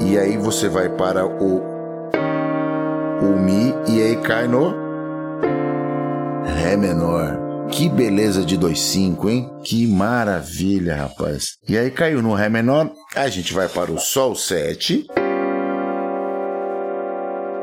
E 0.00 0.18
aí 0.18 0.38
você 0.38 0.68
vai 0.68 0.88
para 0.88 1.26
o, 1.26 1.62
o 3.20 3.38
Mi 3.38 3.74
e 3.88 4.02
aí 4.02 4.16
cai 4.16 4.48
no 4.48 4.74
Ré 6.44 6.76
menor. 6.76 7.45
Que 7.70 7.88
beleza 7.88 8.44
de 8.44 8.56
2,5, 8.56 9.28
hein? 9.28 9.50
Que 9.62 9.86
maravilha, 9.86 10.96
rapaz. 10.96 11.58
E 11.68 11.76
aí 11.76 11.90
caiu 11.90 12.22
no 12.22 12.32
Ré 12.32 12.48
menor, 12.48 12.90
a 13.14 13.28
gente 13.28 13.52
vai 13.52 13.68
para 13.68 13.92
o 13.92 13.98
Sol 13.98 14.34
7. 14.34 15.06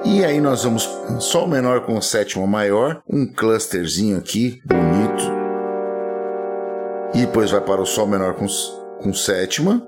E 0.06 0.24
aí 0.24 0.42
nós 0.42 0.64
vamos 0.66 0.88
Sol 1.20 1.48
menor 1.48 1.86
com 1.86 2.00
sétima 2.02 2.46
maior, 2.46 3.02
um 3.10 3.26
clusterzinho 3.26 4.18
aqui, 4.18 4.62
bonito. 4.66 5.32
E 7.14 7.26
depois 7.26 7.52
vai 7.52 7.62
para 7.62 7.82
o 7.82 7.86
Sol 7.86 8.06
menor 8.06 8.34
com, 8.34 8.46
com 9.02 9.14
sétima. 9.14 9.88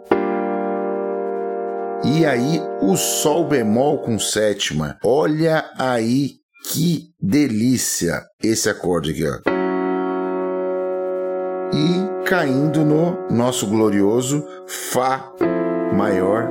E 2.03 2.25
aí 2.25 2.61
o 2.81 2.95
Sol 2.95 3.45
bemol 3.47 3.99
com 3.99 4.17
sétima. 4.17 4.97
Olha 5.03 5.65
aí 5.77 6.35
que 6.71 7.09
delícia 7.21 8.23
esse 8.41 8.69
acorde 8.69 9.11
aqui, 9.11 9.27
ó 9.27 9.54
caindo 12.25 12.83
no 12.83 13.29
nosso 13.29 13.67
glorioso 13.67 14.43
Fá 14.67 15.31
maior. 15.95 16.49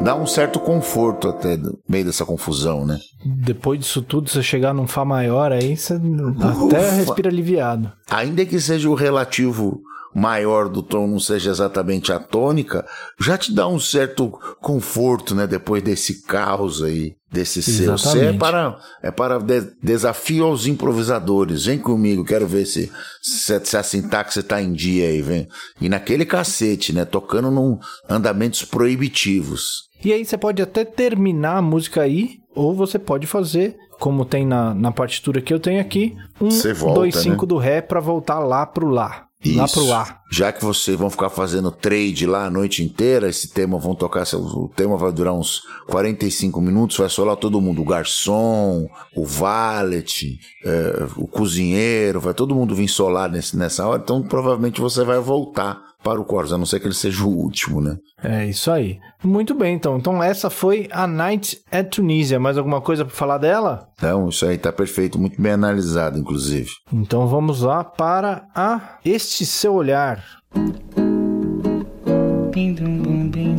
Dá 0.00 0.14
um 0.14 0.24
certo 0.24 0.60
conforto 0.60 1.28
até 1.28 1.56
no 1.56 1.78
meio 1.88 2.06
dessa 2.06 2.24
confusão, 2.24 2.86
né? 2.86 2.98
Depois 3.24 3.80
disso 3.80 4.00
tudo, 4.00 4.30
você 4.30 4.42
chegar 4.42 4.72
num 4.72 4.86
Fá 4.86 5.04
maior, 5.04 5.52
aí 5.52 5.76
você 5.76 5.94
Ufa. 5.94 6.66
até 6.66 6.90
respira 6.90 7.28
aliviado. 7.28 7.92
Ainda 8.08 8.46
que 8.46 8.60
seja 8.60 8.88
o 8.88 8.94
relativo 8.94 9.80
maior 10.14 10.68
do 10.68 10.82
tom 10.82 11.06
não 11.06 11.20
seja 11.20 11.50
exatamente 11.50 12.12
a 12.12 12.18
tônica, 12.18 12.86
já 13.18 13.36
te 13.36 13.52
dá 13.52 13.66
um 13.68 13.78
certo 13.78 14.30
conforto, 14.60 15.34
né? 15.34 15.46
Depois 15.46 15.82
desse 15.82 16.22
caos 16.22 16.82
aí, 16.82 17.14
desse 17.30 17.62
seu. 17.62 17.92
Você 17.92 18.26
é 18.26 18.32
para, 18.32 18.78
é 19.02 19.10
para 19.10 19.38
de, 19.38 19.72
desafio 19.82 20.44
aos 20.44 20.66
improvisadores. 20.66 21.66
Vem 21.66 21.78
comigo, 21.78 22.24
quero 22.24 22.46
ver 22.46 22.66
se, 22.66 22.90
se, 23.22 23.60
se 23.64 23.76
a 23.76 23.82
sintaxe 23.82 24.42
tá 24.42 24.60
em 24.60 24.72
dia 24.72 25.08
aí, 25.08 25.22
vem. 25.22 25.48
E 25.80 25.88
naquele 25.88 26.24
cacete, 26.24 26.92
né? 26.92 27.04
Tocando 27.04 27.50
num 27.50 27.78
andamentos 28.08 28.64
proibitivos. 28.64 29.88
E 30.04 30.12
aí 30.12 30.24
você 30.24 30.36
pode 30.36 30.62
até 30.62 30.84
terminar 30.84 31.58
a 31.58 31.62
música 31.62 32.02
aí, 32.02 32.38
ou 32.54 32.74
você 32.74 32.98
pode 32.98 33.26
fazer 33.26 33.76
como 34.00 34.24
tem 34.24 34.46
na, 34.46 34.74
na 34.74 34.90
partitura 34.90 35.42
que 35.42 35.52
eu 35.52 35.60
tenho 35.60 35.78
aqui, 35.78 36.16
um 36.40 36.48
2, 36.48 37.14
5 37.14 37.42
né? 37.42 37.48
do 37.48 37.58
Ré 37.58 37.82
para 37.82 38.00
voltar 38.00 38.38
lá 38.38 38.64
pro 38.64 38.88
Lá. 38.88 39.26
Isso. 39.42 39.56
Lá 39.56 39.68
pro 39.68 39.92
ar. 39.92 40.20
Já 40.30 40.52
que 40.52 40.62
vocês 40.62 40.96
vão 40.98 41.08
ficar 41.08 41.30
fazendo 41.30 41.70
trade 41.70 42.26
lá 42.26 42.44
a 42.44 42.50
noite 42.50 42.82
inteira, 42.82 43.28
esse 43.28 43.48
tema 43.48 43.78
vão 43.78 43.94
tocar, 43.94 44.24
o 44.34 44.68
tema 44.68 44.96
vai 44.96 45.10
durar 45.10 45.32
uns 45.32 45.62
45 45.88 46.60
minutos, 46.60 46.96
vai 46.96 47.08
solar 47.08 47.36
todo 47.36 47.60
mundo, 47.60 47.80
o 47.80 47.84
garçom, 47.84 48.86
o 49.16 49.24
valet, 49.24 50.38
é, 50.64 51.06
o 51.16 51.26
cozinheiro, 51.26 52.20
vai 52.20 52.34
todo 52.34 52.54
mundo 52.54 52.74
vir 52.74 52.88
solar 52.88 53.30
nesse, 53.30 53.56
nessa 53.56 53.86
hora, 53.86 54.02
então 54.02 54.22
provavelmente 54.22 54.80
você 54.80 55.04
vai 55.04 55.18
voltar 55.18 55.89
para 56.02 56.20
o 56.20 56.24
Corsa, 56.24 56.54
a 56.54 56.58
não 56.58 56.66
ser 56.66 56.80
que 56.80 56.86
ele 56.86 56.94
seja 56.94 57.24
o 57.24 57.28
último, 57.28 57.80
né? 57.80 57.96
É 58.22 58.46
isso 58.46 58.70
aí. 58.70 58.98
Muito 59.22 59.54
bem, 59.54 59.74
então. 59.74 59.96
Então 59.96 60.22
essa 60.22 60.48
foi 60.50 60.88
a 60.90 61.06
Night 61.06 61.60
at 61.70 61.90
Tunisia. 61.90 62.40
Mais 62.40 62.56
alguma 62.56 62.80
coisa 62.80 63.04
para 63.04 63.14
falar 63.14 63.38
dela? 63.38 63.88
Não, 64.00 64.28
isso 64.28 64.46
aí 64.46 64.58
tá 64.58 64.72
perfeito, 64.72 65.18
muito 65.18 65.40
bem 65.40 65.52
analisado, 65.52 66.18
inclusive. 66.18 66.70
Então 66.92 67.26
vamos 67.26 67.62
lá 67.62 67.84
para 67.84 68.46
a 68.54 68.98
Este 69.04 69.44
Seu 69.44 69.74
Olhar. 69.74 70.24
Bim, 72.52 72.74
bum, 72.74 73.30
bim, 73.30 73.56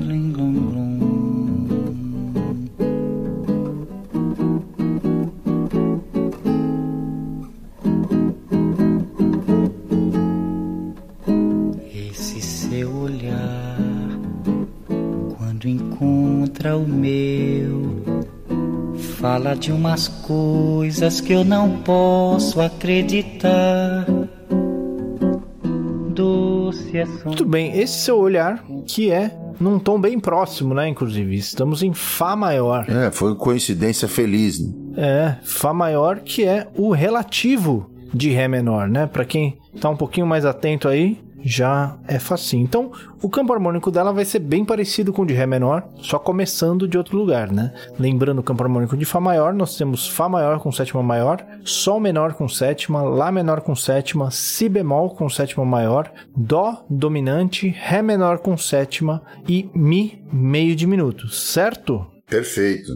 encontra 16.61 16.77
o 16.77 16.87
meu. 16.87 18.03
Fala 19.19 19.55
de 19.55 19.71
umas 19.71 20.07
coisas 20.07 21.19
que 21.19 21.33
eu 21.33 21.43
não 21.43 21.81
posso 21.81 22.61
acreditar. 22.61 24.05
Doce 26.13 26.97
é 26.97 27.05
som... 27.05 27.29
Muito 27.29 27.45
bem, 27.45 27.77
esse 27.77 27.99
seu 27.99 28.19
olhar, 28.19 28.63
que 28.85 29.11
é 29.11 29.35
num 29.59 29.79
tom 29.79 29.99
bem 29.99 30.19
próximo, 30.19 30.73
né? 30.73 30.87
Inclusive, 30.87 31.35
estamos 31.35 31.83
em 31.83 31.93
Fá 31.93 32.35
maior. 32.35 32.85
É, 32.89 33.11
foi 33.11 33.35
coincidência 33.35 34.07
feliz. 34.07 34.59
Né? 34.59 34.73
É, 34.97 35.35
Fá 35.43 35.73
maior 35.73 36.19
que 36.19 36.43
é 36.43 36.67
o 36.75 36.91
relativo 36.91 37.89
de 38.13 38.29
Ré 38.29 38.47
menor, 38.47 38.87
né? 38.87 39.07
Para 39.07 39.25
quem 39.25 39.57
tá 39.79 39.89
um 39.89 39.95
pouquinho 39.95 40.27
mais 40.27 40.45
atento 40.45 40.87
aí, 40.87 41.19
já 41.43 41.97
é 42.07 42.19
facinho. 42.19 42.63
Então, 42.63 42.91
o 43.21 43.29
campo 43.29 43.53
harmônico 43.53 43.91
dela 43.91 44.11
vai 44.11 44.25
ser 44.25 44.39
bem 44.39 44.65
parecido 44.65 45.11
com 45.13 45.21
o 45.23 45.25
de 45.25 45.33
Ré 45.33 45.45
menor, 45.45 45.87
só 46.01 46.17
começando 46.19 46.87
de 46.87 46.97
outro 46.97 47.17
lugar, 47.17 47.51
né? 47.51 47.73
Lembrando 47.99 48.39
o 48.39 48.43
campo 48.43 48.63
harmônico 48.63 48.97
de 48.97 49.05
Fá 49.05 49.19
maior, 49.19 49.53
nós 49.53 49.77
temos 49.77 50.07
Fá 50.07 50.27
maior 50.29 50.59
com 50.59 50.71
sétima 50.71 51.03
maior, 51.03 51.45
Sol 51.63 51.99
menor 51.99 52.33
com 52.33 52.47
sétima, 52.47 53.01
Lá 53.01 53.31
menor 53.31 53.61
com 53.61 53.75
sétima, 53.75 54.31
Si 54.31 54.69
bemol 54.69 55.15
com 55.15 55.29
sétima 55.29 55.65
maior, 55.65 56.11
Dó 56.35 56.85
dominante, 56.89 57.67
Ré 57.67 58.01
menor 58.01 58.39
com 58.39 58.57
sétima 58.57 59.21
e 59.47 59.69
Mi 59.73 60.23
meio 60.31 60.75
diminuto, 60.75 61.27
certo? 61.29 62.05
Perfeito. 62.29 62.93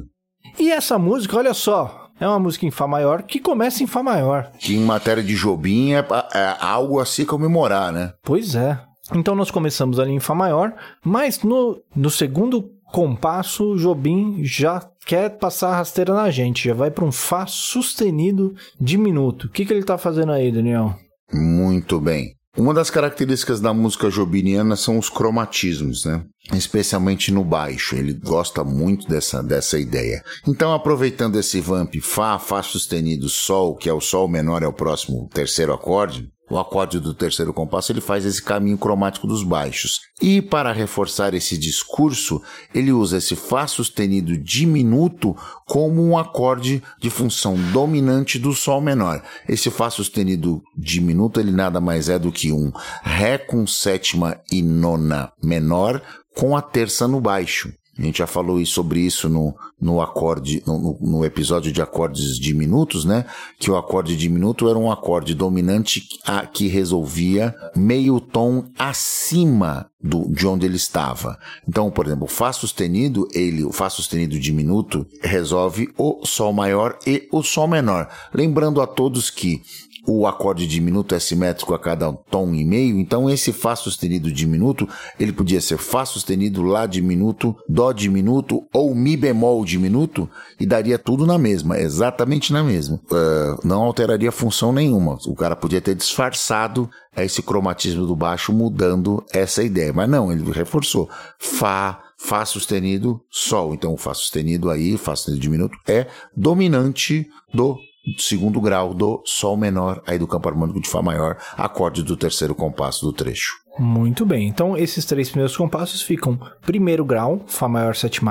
E 0.57 0.71
essa 0.71 0.97
música, 0.97 1.37
olha 1.37 1.53
só, 1.53 2.04
é 2.19 2.27
uma 2.27 2.39
música 2.39 2.65
em 2.65 2.71
Fá 2.71 2.87
maior 2.87 3.23
que 3.23 3.39
começa 3.39 3.83
em 3.83 3.87
Fá 3.87 4.01
maior. 4.01 4.51
Que 4.59 4.75
em 4.75 4.83
matéria 4.83 5.23
de 5.23 5.35
Jobim 5.35 5.93
é, 5.93 6.05
é 6.33 6.55
algo 6.59 6.99
a 6.99 7.05
se 7.05 7.25
comemorar, 7.25 7.91
né? 7.91 8.13
Pois 8.23 8.55
é. 8.55 8.79
Então 9.13 9.35
nós 9.35 9.51
começamos 9.51 9.99
ali 9.99 10.11
em 10.11 10.19
Fá 10.19 10.33
maior, 10.33 10.73
mas 11.03 11.43
no, 11.43 11.81
no 11.95 12.09
segundo 12.09 12.71
compasso, 12.91 13.75
Jobim 13.75 14.43
já 14.43 14.81
quer 15.05 15.37
passar 15.37 15.69
a 15.69 15.77
rasteira 15.77 16.13
na 16.13 16.29
gente, 16.31 16.67
já 16.67 16.73
vai 16.73 16.89
para 16.89 17.05
um 17.05 17.11
Fá 17.11 17.45
sustenido 17.45 18.55
diminuto. 18.79 19.47
O 19.47 19.49
que, 19.49 19.65
que 19.65 19.73
ele 19.73 19.81
está 19.81 19.97
fazendo 19.97 20.31
aí, 20.31 20.51
Daniel? 20.51 20.95
Muito 21.31 21.99
bem. 21.99 22.33
Uma 22.57 22.73
das 22.73 22.89
características 22.89 23.59
da 23.59 23.73
música 23.73 24.09
jobiniana 24.09 24.77
são 24.77 24.97
os 24.97 25.09
cromatismos, 25.09 26.05
né? 26.05 26.23
Especialmente 26.53 27.29
no 27.29 27.43
baixo, 27.43 27.95
ele 27.95 28.13
gosta 28.13 28.63
muito 28.63 29.07
dessa, 29.07 29.43
dessa 29.43 29.77
ideia. 29.77 30.23
Então, 30.47 30.73
aproveitando 30.73 31.37
esse 31.37 31.59
vamp 31.59 31.95
Fá, 32.01 32.39
Fá 32.39 32.63
sustenido, 32.63 33.27
Sol, 33.27 33.75
que 33.75 33.89
é 33.89 33.93
o 33.93 33.99
Sol 33.99 34.29
menor, 34.29 34.63
é 34.63 34.67
o 34.67 34.73
próximo 34.73 35.27
terceiro 35.33 35.73
acorde, 35.73 36.29
o 36.49 36.59
acorde 36.59 36.99
do 36.99 37.13
terceiro 37.13 37.53
compasso, 37.53 37.91
ele 37.91 38.01
faz 38.01 38.25
esse 38.25 38.41
caminho 38.41 38.77
cromático 38.77 39.25
dos 39.25 39.43
baixos. 39.43 39.99
E 40.21 40.41
para 40.41 40.71
reforçar 40.71 41.33
esse 41.33 41.57
discurso, 41.57 42.41
ele 42.73 42.91
usa 42.91 43.17
esse 43.17 43.35
Fá 43.35 43.67
sustenido 43.67 44.37
diminuto 44.37 45.35
como 45.65 46.03
um 46.03 46.17
acorde 46.17 46.83
de 47.01 47.09
função 47.09 47.55
dominante 47.71 48.37
do 48.37 48.53
Sol 48.53 48.79
menor. 48.79 49.23
Esse 49.49 49.71
Fá 49.71 49.89
sustenido 49.89 50.61
diminuto, 50.77 51.39
ele 51.39 51.51
nada 51.51 51.81
mais 51.81 52.09
é 52.09 52.19
do 52.19 52.31
que 52.31 52.51
um 52.51 52.71
Ré 53.03 53.37
com 53.37 53.65
sétima 53.65 54.39
e 54.51 54.61
nona 54.61 55.31
menor 55.43 56.01
com 56.35 56.55
a 56.55 56.61
terça 56.61 57.07
no 57.07 57.19
baixo. 57.19 57.73
A 57.97 58.01
gente 58.01 58.17
já 58.17 58.27
falou 58.27 58.63
sobre 58.65 58.99
isso 58.99 59.29
no, 59.29 59.55
no 59.79 60.01
acorde, 60.01 60.61
no, 60.67 60.97
no, 60.99 61.23
episódio 61.23 61.71
de 61.71 61.81
acordes 61.81 62.37
diminutos, 62.37 63.05
né? 63.05 63.25
Que 63.57 63.71
o 63.71 63.77
acorde 63.77 64.17
diminuto 64.17 64.67
era 64.67 64.77
um 64.77 64.91
acorde 64.91 65.33
dominante 65.33 66.05
a, 66.25 66.45
que 66.45 66.67
resolvia 66.67 67.55
meio 67.73 68.19
tom 68.19 68.65
acima 68.77 69.89
do, 70.01 70.29
de 70.29 70.45
onde 70.45 70.65
ele 70.65 70.75
estava. 70.75 71.39
Então, 71.67 71.89
por 71.89 72.05
exemplo, 72.05 72.25
o 72.25 72.29
Fá 72.29 72.51
sustenido, 72.51 73.29
ele, 73.33 73.63
o 73.63 73.71
Fá 73.71 73.89
sustenido 73.89 74.37
diminuto, 74.37 75.07
resolve 75.21 75.89
o 75.97 76.25
Sol 76.25 76.51
maior 76.51 76.99
e 77.07 77.29
o 77.31 77.41
Sol 77.41 77.67
menor. 77.67 78.09
Lembrando 78.33 78.81
a 78.81 78.87
todos 78.87 79.29
que 79.29 79.61
o 80.07 80.27
acorde 80.27 80.67
diminuto 80.67 81.15
é 81.15 81.19
simétrico 81.19 81.73
a 81.73 81.79
cada 81.79 82.11
tom 82.13 82.53
e 82.53 82.63
meio, 82.63 82.99
então 82.99 83.29
esse 83.29 83.51
Fá 83.51 83.75
sustenido 83.75 84.31
diminuto, 84.31 84.87
ele 85.19 85.31
podia 85.31 85.59
ser 85.61 85.77
Fá 85.77 86.05
sustenido, 86.05 86.61
Lá 86.61 86.85
diminuto, 86.85 87.55
Dó 87.67 87.91
diminuto 87.91 88.63
ou 88.73 88.93
Mi 88.93 89.17
bemol 89.17 89.65
diminuto 89.65 90.29
e 90.59 90.65
daria 90.65 90.97
tudo 90.97 91.25
na 91.25 91.37
mesma, 91.37 91.79
exatamente 91.79 92.53
na 92.53 92.63
mesma. 92.63 92.99
Uh, 93.05 93.67
não 93.67 93.83
alteraria 93.83 94.31
função 94.31 94.71
nenhuma. 94.71 95.17
O 95.25 95.35
cara 95.35 95.55
podia 95.55 95.81
ter 95.81 95.95
disfarçado 95.95 96.89
esse 97.15 97.41
cromatismo 97.41 98.05
do 98.05 98.15
baixo 98.15 98.51
mudando 98.51 99.23
essa 99.31 99.63
ideia, 99.63 99.93
mas 99.93 100.09
não, 100.09 100.31
ele 100.31 100.49
reforçou. 100.51 101.09
Fá, 101.39 102.01
Fá 102.17 102.45
sustenido, 102.45 103.21
Sol. 103.29 103.73
Então 103.73 103.93
o 103.93 103.97
Fá 103.97 104.13
sustenido 104.13 104.69
aí, 104.69 104.97
Fá 104.97 105.15
sustenido 105.15 105.41
diminuto, 105.41 105.77
é 105.87 106.07
dominante 106.35 107.27
do 107.53 107.77
segundo 108.17 108.61
grau 108.61 108.93
do 108.93 109.21
Sol 109.25 109.57
menor, 109.57 110.01
aí 110.05 110.17
do 110.17 110.27
campo 110.27 110.49
harmônico 110.49 110.81
de 110.81 110.89
Fá 110.89 111.01
maior, 111.01 111.37
acorde 111.57 112.03
do 112.03 112.17
terceiro 112.17 112.55
compasso 112.55 113.05
do 113.05 113.13
trecho. 113.13 113.53
Muito 113.77 114.25
bem, 114.25 114.47
então 114.47 114.77
esses 114.77 115.03
três 115.05 115.29
primeiros 115.29 115.57
compassos 115.57 116.01
ficam 116.01 116.39
primeiro 116.61 117.03
grau, 117.03 117.41
Fá 117.45 117.67
maior 117.67 117.95
7, 117.95 118.21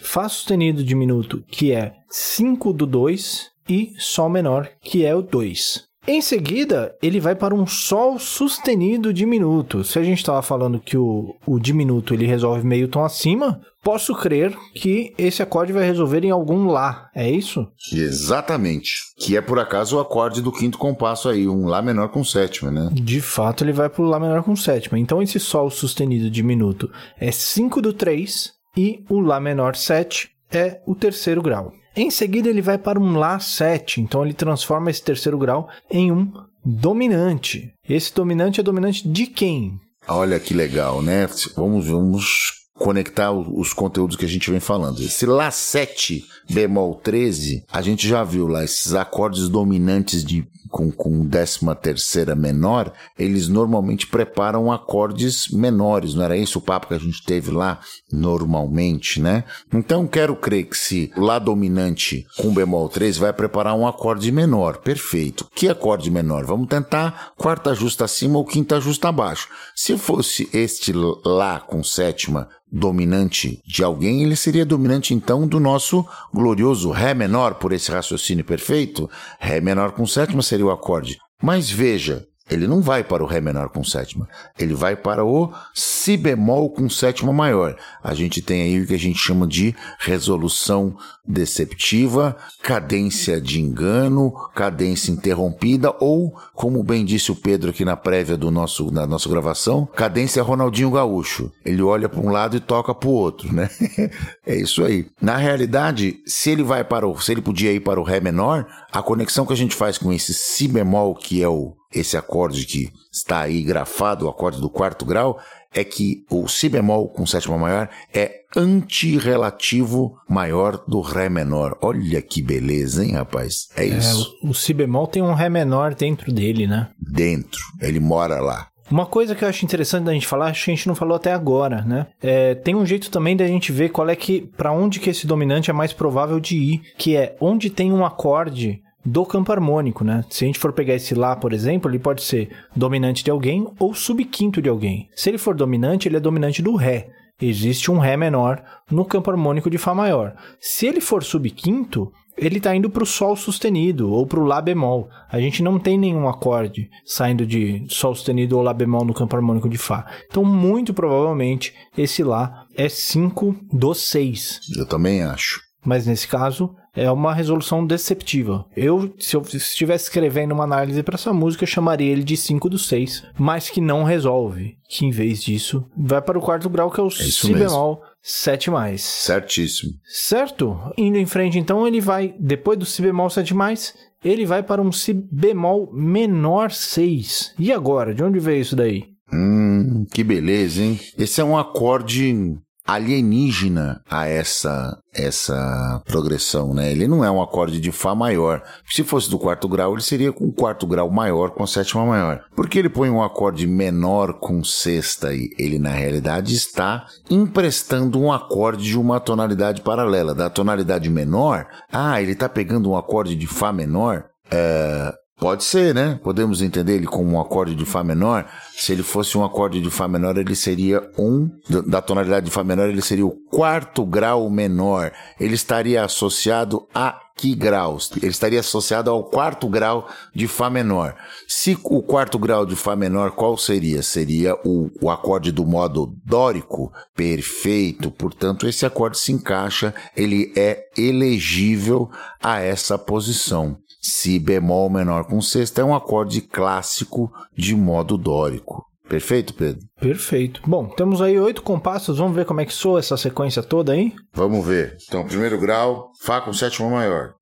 Fá 0.00 0.28
sustenido 0.28 0.84
diminuto, 0.84 1.42
que 1.48 1.72
é 1.72 1.94
5 2.08 2.72
do 2.72 2.86
2, 2.86 3.50
e 3.68 3.94
Sol 3.98 4.28
menor, 4.28 4.68
que 4.80 5.04
é 5.04 5.14
o 5.14 5.22
2. 5.22 5.91
Em 6.06 6.20
seguida, 6.20 6.96
ele 7.00 7.20
vai 7.20 7.34
para 7.36 7.54
um 7.54 7.64
Sol 7.66 8.18
sustenido 8.18 9.12
diminuto. 9.12 9.84
Se 9.84 9.98
a 10.00 10.02
gente 10.02 10.18
estava 10.18 10.42
falando 10.42 10.80
que 10.80 10.96
o, 10.96 11.36
o 11.46 11.60
diminuto 11.60 12.12
ele 12.12 12.26
resolve 12.26 12.66
meio 12.66 12.88
tom 12.88 13.04
acima, 13.04 13.60
posso 13.84 14.12
crer 14.14 14.56
que 14.74 15.12
esse 15.16 15.42
acorde 15.42 15.72
vai 15.72 15.84
resolver 15.84 16.24
em 16.24 16.30
algum 16.30 16.66
Lá, 16.66 17.08
é 17.14 17.30
isso? 17.30 17.68
Exatamente. 17.92 19.00
Que 19.16 19.36
é 19.36 19.40
por 19.40 19.60
acaso 19.60 19.96
o 19.96 20.00
acorde 20.00 20.42
do 20.42 20.50
quinto 20.50 20.76
compasso 20.76 21.28
aí, 21.28 21.46
um 21.46 21.66
Lá 21.66 21.80
menor 21.80 22.08
com 22.08 22.24
sétima, 22.24 22.70
né? 22.70 22.88
De 22.92 23.20
fato, 23.20 23.62
ele 23.62 23.72
vai 23.72 23.88
para 23.88 24.02
o 24.02 24.06
Lá 24.06 24.18
menor 24.18 24.42
com 24.42 24.56
sétima. 24.56 24.98
Então, 24.98 25.22
esse 25.22 25.38
Sol 25.38 25.70
sustenido 25.70 26.28
diminuto 26.28 26.90
é 27.16 27.30
5 27.30 27.80
do 27.80 27.92
3 27.92 28.52
e 28.76 29.04
o 29.08 29.20
Lá 29.20 29.38
menor 29.38 29.76
7 29.76 30.30
é 30.50 30.80
o 30.84 30.96
terceiro 30.96 31.40
grau. 31.40 31.72
Em 31.94 32.10
seguida, 32.10 32.48
ele 32.48 32.62
vai 32.62 32.78
para 32.78 32.98
um 32.98 33.16
Lá 33.16 33.38
7, 33.38 34.00
então 34.00 34.24
ele 34.24 34.32
transforma 34.32 34.90
esse 34.90 35.02
terceiro 35.02 35.36
grau 35.36 35.68
em 35.90 36.10
um 36.10 36.32
dominante. 36.64 37.72
Esse 37.88 38.14
dominante 38.14 38.60
é 38.60 38.62
dominante 38.62 39.06
de 39.06 39.26
quem? 39.26 39.78
Olha 40.08 40.40
que 40.40 40.54
legal, 40.54 41.02
né? 41.02 41.26
Vamos, 41.54 41.86
vamos 41.86 42.61
conectar 42.74 43.32
os 43.32 43.72
conteúdos 43.72 44.16
que 44.16 44.24
a 44.24 44.28
gente 44.28 44.50
vem 44.50 44.60
falando. 44.60 45.00
Esse 45.00 45.26
Lá 45.26 45.50
7 45.50 46.24
bemol 46.50 46.94
13, 46.96 47.64
a 47.72 47.80
gente 47.80 48.06
já 48.06 48.24
viu 48.24 48.46
lá 48.46 48.64
esses 48.64 48.94
acordes 48.94 49.48
dominantes 49.48 50.24
de 50.24 50.46
com, 50.72 50.90
com 50.90 51.24
décima 51.26 51.74
terceira 51.74 52.34
menor, 52.34 52.92
eles 53.18 53.46
normalmente 53.46 54.06
preparam 54.06 54.72
acordes 54.72 55.48
menores, 55.48 56.14
não 56.14 56.24
era 56.24 56.36
isso 56.36 56.58
o 56.58 56.62
papo 56.62 56.88
que 56.88 56.94
a 56.94 56.98
gente 56.98 57.22
teve 57.22 57.50
lá 57.50 57.78
normalmente, 58.10 59.20
né? 59.20 59.44
Então 59.72 60.06
quero 60.06 60.34
crer 60.34 60.64
que 60.64 60.76
se 60.76 61.12
Lá 61.14 61.38
dominante 61.38 62.26
com 62.38 62.54
bemol 62.54 62.88
13 62.88 63.20
vai 63.20 63.32
preparar 63.32 63.74
um 63.74 63.86
acorde 63.86 64.32
menor, 64.32 64.78
perfeito. 64.78 65.46
Que 65.54 65.68
acorde 65.68 66.10
menor? 66.10 66.46
Vamos 66.46 66.68
tentar 66.68 67.32
quarta 67.36 67.74
justa 67.74 68.06
acima 68.06 68.38
ou 68.38 68.44
quinta 68.44 68.80
justa 68.80 69.10
abaixo. 69.10 69.48
Se 69.76 69.98
fosse 69.98 70.48
este 70.54 70.92
Lá 71.24 71.60
com 71.60 71.84
sétima 71.84 72.48
dominante 72.72 73.60
de 73.66 73.84
alguém, 73.84 74.22
ele 74.22 74.34
seria 74.34 74.64
dominante 74.64 75.12
então 75.12 75.46
do 75.46 75.60
nosso 75.60 76.06
glorioso 76.32 76.90
Ré 76.90 77.12
menor, 77.12 77.56
por 77.56 77.72
esse 77.72 77.90
raciocínio 77.90 78.44
perfeito. 78.44 79.10
Ré 79.38 79.60
menor 79.60 79.92
com 79.92 80.06
sétima 80.06 80.42
seria 80.42 80.64
o 80.64 80.70
acorde. 80.70 81.18
Mas 81.42 81.70
veja, 81.70 82.26
ele 82.52 82.66
não 82.66 82.80
vai 82.80 83.02
para 83.02 83.22
o 83.22 83.26
Ré 83.26 83.40
menor 83.40 83.70
com 83.70 83.82
sétima, 83.82 84.28
ele 84.58 84.74
vai 84.74 84.94
para 84.94 85.24
o 85.24 85.52
Si 85.74 86.16
bemol 86.16 86.70
com 86.70 86.88
sétima 86.88 87.32
maior. 87.32 87.76
A 88.02 88.14
gente 88.14 88.42
tem 88.42 88.62
aí 88.62 88.80
o 88.80 88.86
que 88.86 88.94
a 88.94 88.98
gente 88.98 89.18
chama 89.18 89.46
de 89.46 89.74
resolução 89.98 90.96
deceptiva, 91.26 92.36
cadência 92.62 93.40
de 93.40 93.60
engano, 93.60 94.32
cadência 94.54 95.10
interrompida 95.10 95.94
ou, 96.00 96.34
como 96.54 96.82
bem 96.82 97.04
disse 97.04 97.30
o 97.30 97.36
Pedro 97.36 97.70
aqui 97.70 97.84
na 97.84 97.96
prévia 97.96 98.36
do 98.36 98.50
nosso, 98.50 98.90
da 98.90 99.06
nossa 99.06 99.28
gravação, 99.28 99.86
cadência 99.86 100.42
Ronaldinho 100.42 100.90
Gaúcho. 100.90 101.50
Ele 101.64 101.82
olha 101.82 102.08
para 102.08 102.20
um 102.20 102.30
lado 102.30 102.56
e 102.56 102.60
toca 102.60 102.94
para 102.94 103.08
o 103.08 103.12
outro, 103.12 103.54
né? 103.54 103.70
é 104.44 104.56
isso 104.56 104.84
aí. 104.84 105.06
Na 105.20 105.36
realidade, 105.36 106.20
se 106.26 106.50
ele 106.50 106.62
vai 106.62 106.84
para 106.84 107.06
o, 107.06 107.18
se 107.20 107.32
ele 107.32 107.40
podia 107.42 107.72
ir 107.72 107.80
para 107.80 108.00
o 108.00 108.04
Ré 108.04 108.20
menor, 108.20 108.66
a 108.92 109.02
conexão 109.02 109.46
que 109.46 109.52
a 109.52 109.56
gente 109.56 109.76
faz 109.76 109.96
com 109.96 110.12
esse 110.12 110.34
Si 110.34 110.66
bemol, 110.66 111.14
que 111.14 111.42
é 111.42 111.48
o 111.48 111.74
esse 111.94 112.16
acorde 112.16 112.64
que 112.64 112.92
está 113.10 113.40
aí 113.40 113.62
grafado, 113.62 114.26
o 114.26 114.28
acorde 114.28 114.60
do 114.60 114.70
quarto 114.70 115.04
grau, 115.04 115.38
é 115.74 115.82
que 115.84 116.24
o 116.30 116.46
Si 116.48 116.68
bemol 116.68 117.08
com 117.08 117.24
sétima 117.24 117.56
maior 117.56 117.88
é 118.12 118.42
antirrelativo 118.54 120.18
maior 120.28 120.82
do 120.86 121.00
Ré 121.00 121.28
menor. 121.28 121.78
Olha 121.80 122.20
que 122.20 122.42
beleza, 122.42 123.04
hein, 123.04 123.12
rapaz? 123.12 123.68
É, 123.76 123.84
é 123.84 123.86
isso. 123.86 124.38
O, 124.42 124.50
o 124.50 124.54
Si 124.54 124.74
bemol 124.74 125.06
tem 125.06 125.22
um 125.22 125.32
Ré 125.32 125.48
menor 125.48 125.94
dentro 125.94 126.32
dele, 126.32 126.66
né? 126.66 126.90
Dentro. 126.98 127.60
Ele 127.80 128.00
mora 128.00 128.40
lá. 128.40 128.68
Uma 128.90 129.06
coisa 129.06 129.34
que 129.34 129.42
eu 129.42 129.48
acho 129.48 129.64
interessante 129.64 130.04
da 130.04 130.12
gente 130.12 130.26
falar, 130.26 130.48
acho 130.48 130.66
que 130.66 130.70
a 130.70 130.74
gente 130.74 130.86
não 130.86 130.94
falou 130.94 131.16
até 131.16 131.32
agora, 131.32 131.80
né? 131.82 132.08
É, 132.20 132.54
tem 132.54 132.74
um 132.74 132.84
jeito 132.84 133.10
também 133.10 133.34
da 133.34 133.46
gente 133.46 133.72
ver 133.72 133.88
qual 133.88 134.06
é 134.10 134.14
que, 134.14 134.42
para 134.54 134.70
onde 134.70 135.00
que 135.00 135.08
esse 135.08 135.26
dominante 135.26 135.70
é 135.70 135.72
mais 135.72 135.94
provável 135.94 136.38
de 136.38 136.56
ir, 136.56 136.82
que 136.98 137.16
é 137.16 137.34
onde 137.40 137.70
tem 137.70 137.90
um 137.90 138.04
acorde 138.04 138.82
do 139.04 139.24
campo 139.24 139.52
harmônico, 139.52 140.04
né? 140.04 140.24
Se 140.30 140.44
a 140.44 140.46
gente 140.46 140.58
for 140.58 140.72
pegar 140.72 140.94
esse 140.94 141.14
Lá, 141.14 141.36
por 141.36 141.52
exemplo, 141.52 141.90
ele 141.90 141.98
pode 141.98 142.22
ser 142.22 142.50
dominante 142.74 143.24
de 143.24 143.30
alguém 143.30 143.66
ou 143.78 143.94
subquinto 143.94 144.62
de 144.62 144.68
alguém. 144.68 145.08
Se 145.14 145.28
ele 145.30 145.38
for 145.38 145.54
dominante, 145.54 146.08
ele 146.08 146.16
é 146.16 146.20
dominante 146.20 146.62
do 146.62 146.74
Ré. 146.74 147.10
existe 147.40 147.90
um 147.90 147.98
Ré 147.98 148.16
menor 148.16 148.62
no 148.90 149.04
campo 149.04 149.30
harmônico 149.30 149.68
de 149.68 149.78
Fá 149.78 149.94
maior. 149.94 150.34
Se 150.60 150.86
ele 150.86 151.00
for 151.00 151.24
subquinto, 151.24 152.12
ele 152.36 152.58
está 152.58 152.74
indo 152.74 152.88
para 152.88 153.02
o 153.02 153.06
Sol 153.06 153.36
sustenido 153.36 154.10
ou 154.10 154.26
para 154.26 154.40
o 154.40 154.44
Lá 154.44 154.60
bemol. 154.60 155.08
A 155.28 155.40
gente 155.40 155.62
não 155.62 155.78
tem 155.78 155.98
nenhum 155.98 156.28
acorde 156.28 156.88
saindo 157.04 157.44
de 157.44 157.84
Sol 157.88 158.14
sustenido 158.14 158.56
ou 158.56 158.62
Lá 158.62 158.72
bemol 158.72 159.04
no 159.04 159.14
campo 159.14 159.36
harmônico 159.36 159.68
de 159.68 159.78
Fá. 159.78 160.06
Então, 160.26 160.44
muito 160.44 160.94
provavelmente, 160.94 161.74
esse 161.96 162.22
Lá 162.22 162.66
é 162.74 162.88
5 162.88 163.56
do 163.72 163.92
6. 163.94 164.60
Eu 164.76 164.86
também 164.86 165.22
acho. 165.22 165.71
Mas 165.84 166.06
nesse 166.06 166.28
caso, 166.28 166.74
é 166.94 167.10
uma 167.10 167.34
resolução 167.34 167.86
deceptiva. 167.86 168.66
Eu, 168.76 169.14
se 169.18 169.34
eu 169.34 169.42
estivesse 169.42 170.04
escrevendo 170.04 170.52
uma 170.52 170.64
análise 170.64 171.02
para 171.02 171.14
essa 171.14 171.32
música, 171.32 171.66
chamaria 171.66 172.10
ele 172.10 172.22
de 172.22 172.36
5 172.36 172.68
do 172.68 172.78
6, 172.78 173.24
mas 173.38 173.70
que 173.70 173.80
não 173.80 174.04
resolve. 174.04 174.76
Que 174.88 175.06
em 175.06 175.10
vez 175.10 175.42
disso, 175.42 175.84
vai 175.96 176.20
para 176.20 176.38
o 176.38 176.42
quarto 176.42 176.68
grau, 176.68 176.90
que 176.90 177.00
é 177.00 177.02
o 177.02 177.08
é 177.08 177.10
Si 177.10 177.52
bemol 177.52 178.02
7 178.20 178.70
mais. 178.70 179.02
Certíssimo. 179.02 179.92
Certo? 180.04 180.78
Indo 180.96 181.18
em 181.18 181.26
frente, 181.26 181.58
então, 181.58 181.86
ele 181.86 182.00
vai, 182.00 182.34
depois 182.38 182.78
do 182.78 182.84
Si 182.84 183.00
bemol 183.00 183.30
7 183.30 183.54
mais, 183.54 183.94
ele 184.22 184.44
vai 184.44 184.62
para 184.62 184.82
um 184.82 184.92
Si 184.92 185.12
bemol 185.12 185.90
menor 185.92 186.70
6. 186.70 187.54
E 187.58 187.72
agora? 187.72 188.14
De 188.14 188.22
onde 188.22 188.38
veio 188.38 188.60
isso 188.60 188.76
daí? 188.76 189.12
Hum, 189.32 190.04
que 190.12 190.22
beleza, 190.22 190.82
hein? 190.82 191.00
Esse 191.18 191.40
é 191.40 191.44
um 191.44 191.56
acorde 191.56 192.54
alienígena 192.86 194.02
a 194.10 194.26
essa 194.26 194.98
essa 195.14 196.00
progressão, 196.06 196.72
né? 196.72 196.90
Ele 196.90 197.06
não 197.06 197.22
é 197.22 197.30
um 197.30 197.42
acorde 197.42 197.78
de 197.78 197.92
Fá 197.92 198.14
maior. 198.14 198.62
Se 198.88 199.04
fosse 199.04 199.28
do 199.28 199.38
quarto 199.38 199.68
grau, 199.68 199.92
ele 199.92 200.02
seria 200.02 200.32
com 200.32 200.50
quarto 200.50 200.86
grau 200.86 201.10
maior 201.10 201.50
com 201.50 201.66
sétima 201.66 202.06
maior. 202.06 202.40
Porque 202.56 202.78
ele 202.78 202.88
põe 202.88 203.10
um 203.10 203.22
acorde 203.22 203.66
menor 203.66 204.34
com 204.40 204.64
sexta 204.64 205.34
e 205.34 205.50
ele 205.58 205.78
na 205.78 205.90
realidade 205.90 206.54
está 206.54 207.06
emprestando 207.30 208.18
um 208.18 208.32
acorde 208.32 208.84
de 208.84 208.98
uma 208.98 209.20
tonalidade 209.20 209.82
paralela. 209.82 210.34
Da 210.34 210.48
tonalidade 210.48 211.10
menor, 211.10 211.66
ah, 211.92 212.20
ele 212.22 212.32
está 212.32 212.48
pegando 212.48 212.90
um 212.90 212.96
acorde 212.96 213.34
de 213.36 213.46
Fá 213.46 213.70
menor. 213.70 214.24
É, 214.50 215.12
Pode 215.42 215.64
ser, 215.64 215.92
né? 215.92 216.20
Podemos 216.22 216.62
entender 216.62 216.94
ele 216.94 217.06
como 217.06 217.32
um 217.32 217.40
acorde 217.40 217.74
de 217.74 217.84
Fá 217.84 218.04
menor. 218.04 218.46
Se 218.76 218.92
ele 218.92 219.02
fosse 219.02 219.36
um 219.36 219.44
acorde 219.44 219.80
de 219.80 219.90
Fá 219.90 220.08
menor, 220.08 220.36
ele 220.36 220.54
seria 220.54 221.08
um, 221.18 221.50
da 221.86 222.00
tonalidade 222.00 222.46
de 222.46 222.52
Fá 222.52 222.64
menor, 222.64 222.88
ele 222.88 223.02
seria 223.02 223.26
o 223.26 223.30
quarto 223.30 224.04
grau 224.04 224.48
menor. 224.50 225.12
Ele 225.38 225.54
estaria 225.54 226.04
associado 226.04 226.86
a 226.94 227.20
que 227.36 227.54
graus? 227.54 228.10
Ele 228.16 228.28
estaria 228.30 228.60
associado 228.60 229.10
ao 229.10 229.24
quarto 229.24 229.68
grau 229.68 230.08
de 230.34 230.46
Fá 230.46 230.70
menor. 230.70 231.16
Se 231.48 231.76
o 231.84 232.02
quarto 232.02 232.38
grau 232.38 232.64
de 232.64 232.76
Fá 232.76 232.94
menor, 232.94 233.32
qual 233.32 233.56
seria? 233.56 234.02
Seria 234.02 234.54
o, 234.64 234.90
o 235.00 235.10
acorde 235.10 235.50
do 235.50 235.66
modo 235.66 236.14
dórico? 236.24 236.92
Perfeito. 237.16 238.10
Portanto, 238.10 238.68
esse 238.68 238.86
acorde 238.86 239.18
se 239.18 239.32
encaixa, 239.32 239.94
ele 240.16 240.52
é 240.56 240.84
elegível 240.96 242.10
a 242.40 242.60
essa 242.60 242.96
posição. 242.96 243.76
Si 244.04 244.38
bemol 244.38 244.90
menor 244.90 245.24
com 245.24 245.40
sexta 245.40 245.80
é 245.80 245.84
um 245.84 245.94
acorde 245.94 246.40
clássico 246.40 247.32
de 247.56 247.74
modo 247.74 248.18
dórico. 248.18 248.71
Perfeito, 249.12 249.52
Pedro? 249.52 249.82
Perfeito. 250.00 250.62
Bom, 250.66 250.88
temos 250.88 251.20
aí 251.20 251.38
oito 251.38 251.62
compassos, 251.62 252.16
vamos 252.16 252.34
ver 252.34 252.46
como 252.46 252.62
é 252.62 252.64
que 252.64 252.72
soa 252.72 252.98
essa 252.98 253.14
sequência 253.14 253.62
toda 253.62 253.92
aí? 253.92 254.14
Vamos 254.32 254.66
ver. 254.66 254.96
Então, 255.06 255.22
primeiro 255.22 255.60
grau, 255.60 256.12
Fá 256.22 256.40
com 256.40 256.50
sétima 256.54 256.88
maior. 256.88 257.34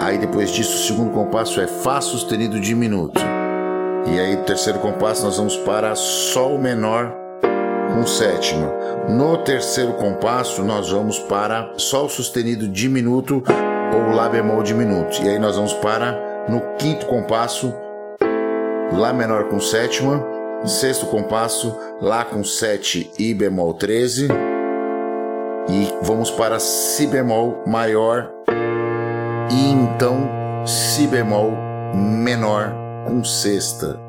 Aí 0.00 0.18
depois 0.18 0.52
disso, 0.52 0.76
o 0.76 0.86
segundo 0.86 1.10
compasso 1.10 1.60
é 1.60 1.66
Fá 1.66 2.00
sustenido 2.00 2.60
diminuto. 2.60 3.20
E 4.06 4.20
aí, 4.20 4.36
terceiro 4.44 4.78
compasso, 4.78 5.24
nós 5.24 5.36
vamos 5.36 5.56
para 5.56 5.96
Sol 5.96 6.56
menor 6.60 7.12
com 7.92 8.06
sétima. 8.06 8.72
No 9.08 9.38
terceiro 9.38 9.94
compasso, 9.94 10.62
nós 10.62 10.92
vamos 10.92 11.18
para 11.18 11.74
Sol 11.76 12.08
sustenido 12.08 12.68
diminuto 12.68 13.42
ou 13.92 14.14
Lá 14.14 14.28
bemol 14.28 14.62
diminuto. 14.62 15.24
E 15.24 15.28
aí 15.28 15.40
nós 15.40 15.56
vamos 15.56 15.72
para 15.72 16.46
no 16.48 16.60
quinto 16.76 17.04
compasso, 17.06 17.74
Lá 18.92 19.12
menor 19.12 19.48
com 19.48 19.58
sétima, 19.58 20.31
sexto 20.64 21.06
compasso, 21.06 21.76
Lá 22.00 22.24
com 22.24 22.42
sete 22.42 23.10
e 23.18 23.32
bemol 23.32 23.74
13. 23.74 24.28
E 25.68 25.94
vamos 26.02 26.30
para 26.30 26.58
Si 26.58 27.06
bemol 27.06 27.62
maior 27.66 28.30
e 29.50 29.70
então 29.70 30.28
Si 30.66 31.06
bemol 31.06 31.52
menor 31.94 32.72
com 33.06 33.22
sexta. 33.22 34.01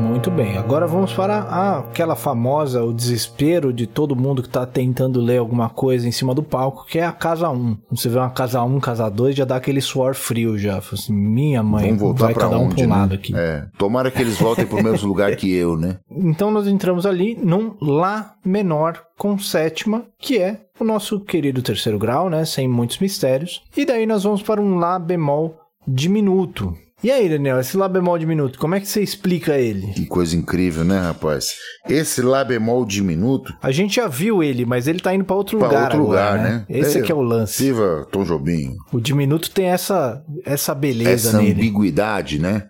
Muito 0.00 0.30
bem, 0.30 0.56
agora 0.56 0.86
vamos 0.86 1.12
para 1.12 1.40
a, 1.40 1.78
aquela 1.80 2.16
famosa, 2.16 2.82
o 2.82 2.92
desespero 2.92 3.72
de 3.72 3.86
todo 3.86 4.16
mundo 4.16 4.42
que 4.42 4.48
está 4.48 4.64
tentando 4.64 5.20
ler 5.20 5.38
alguma 5.38 5.68
coisa 5.68 6.08
em 6.08 6.10
cima 6.10 6.34
do 6.34 6.42
palco, 6.42 6.86
que 6.86 6.98
é 6.98 7.04
a 7.04 7.12
casa 7.12 7.50
1. 7.50 7.76
Você 7.90 8.08
vê 8.08 8.18
uma 8.18 8.30
casa 8.30 8.62
1, 8.62 8.80
casa 8.80 9.08
2, 9.08 9.36
já 9.36 9.44
dá 9.44 9.56
aquele 9.56 9.80
suor 9.80 10.14
frio 10.14 10.58
já. 10.58 10.78
Assim, 10.78 11.12
minha 11.12 11.62
mãe, 11.62 11.86
Vamos 11.86 12.00
voltar 12.00 12.24
vai 12.24 12.34
cada 12.34 12.58
um 12.58 12.66
onde, 12.66 12.84
um 12.84 12.88
né? 12.88 12.94
lado 12.94 13.14
aqui. 13.14 13.34
É, 13.36 13.66
tomara 13.76 14.10
que 14.10 14.20
eles 14.20 14.38
voltem 14.38 14.66
para 14.66 14.80
o 14.80 14.82
mesmo 14.82 15.06
lugar 15.06 15.36
que 15.36 15.52
eu, 15.52 15.76
né? 15.76 15.98
Então 16.10 16.50
nós 16.50 16.66
entramos 16.66 17.06
ali 17.06 17.34
num 17.34 17.74
Lá 17.80 18.34
menor 18.44 19.02
com 19.16 19.38
sétima, 19.38 20.04
que 20.18 20.38
é 20.38 20.60
o 20.78 20.84
nosso 20.84 21.20
querido 21.20 21.62
terceiro 21.62 21.98
grau, 21.98 22.28
né? 22.28 22.44
Sem 22.44 22.68
muitos 22.68 22.98
mistérios. 22.98 23.62
E 23.76 23.84
daí 23.84 24.06
nós 24.06 24.24
vamos 24.24 24.42
para 24.42 24.60
um 24.60 24.76
Lá 24.78 24.98
bemol 24.98 25.56
diminuto. 25.86 26.74
E 27.02 27.10
aí, 27.10 27.28
Daniel, 27.28 27.58
esse 27.60 27.76
Lá 27.76 27.88
bemol 27.88 28.18
diminuto, 28.18 28.58
como 28.58 28.74
é 28.74 28.80
que 28.80 28.86
você 28.86 29.00
explica 29.02 29.56
ele? 29.56 29.86
Que 29.94 30.04
coisa 30.06 30.36
incrível, 30.36 30.84
né, 30.84 30.98
rapaz? 30.98 31.48
Esse 31.88 32.20
Lá 32.20 32.44
bemol 32.44 32.84
diminuto. 32.84 33.54
A 33.62 33.70
gente 33.70 33.96
já 33.96 34.06
viu 34.06 34.42
ele, 34.42 34.66
mas 34.66 34.86
ele 34.86 35.00
tá 35.00 35.14
indo 35.14 35.24
para 35.24 35.34
outro 35.36 35.58
Pra 35.58 35.68
lugar 35.68 35.82
outro 35.84 36.02
agora, 36.02 36.32
lugar, 36.32 36.38
né? 36.44 36.50
né? 36.68 36.78
Esse 36.78 36.98
É, 36.98 37.00
aqui 37.00 37.10
é 37.10 37.14
o 37.14 37.22
lance. 37.22 37.62
Viva 37.62 38.06
Tom 38.12 38.22
Jobim. 38.24 38.76
O 38.92 39.00
diminuto 39.00 39.50
tem 39.50 39.66
essa, 39.66 40.22
essa 40.44 40.74
beleza 40.74 41.28
Essa 41.30 41.38
nele. 41.38 41.52
ambiguidade, 41.52 42.38
né? 42.38 42.64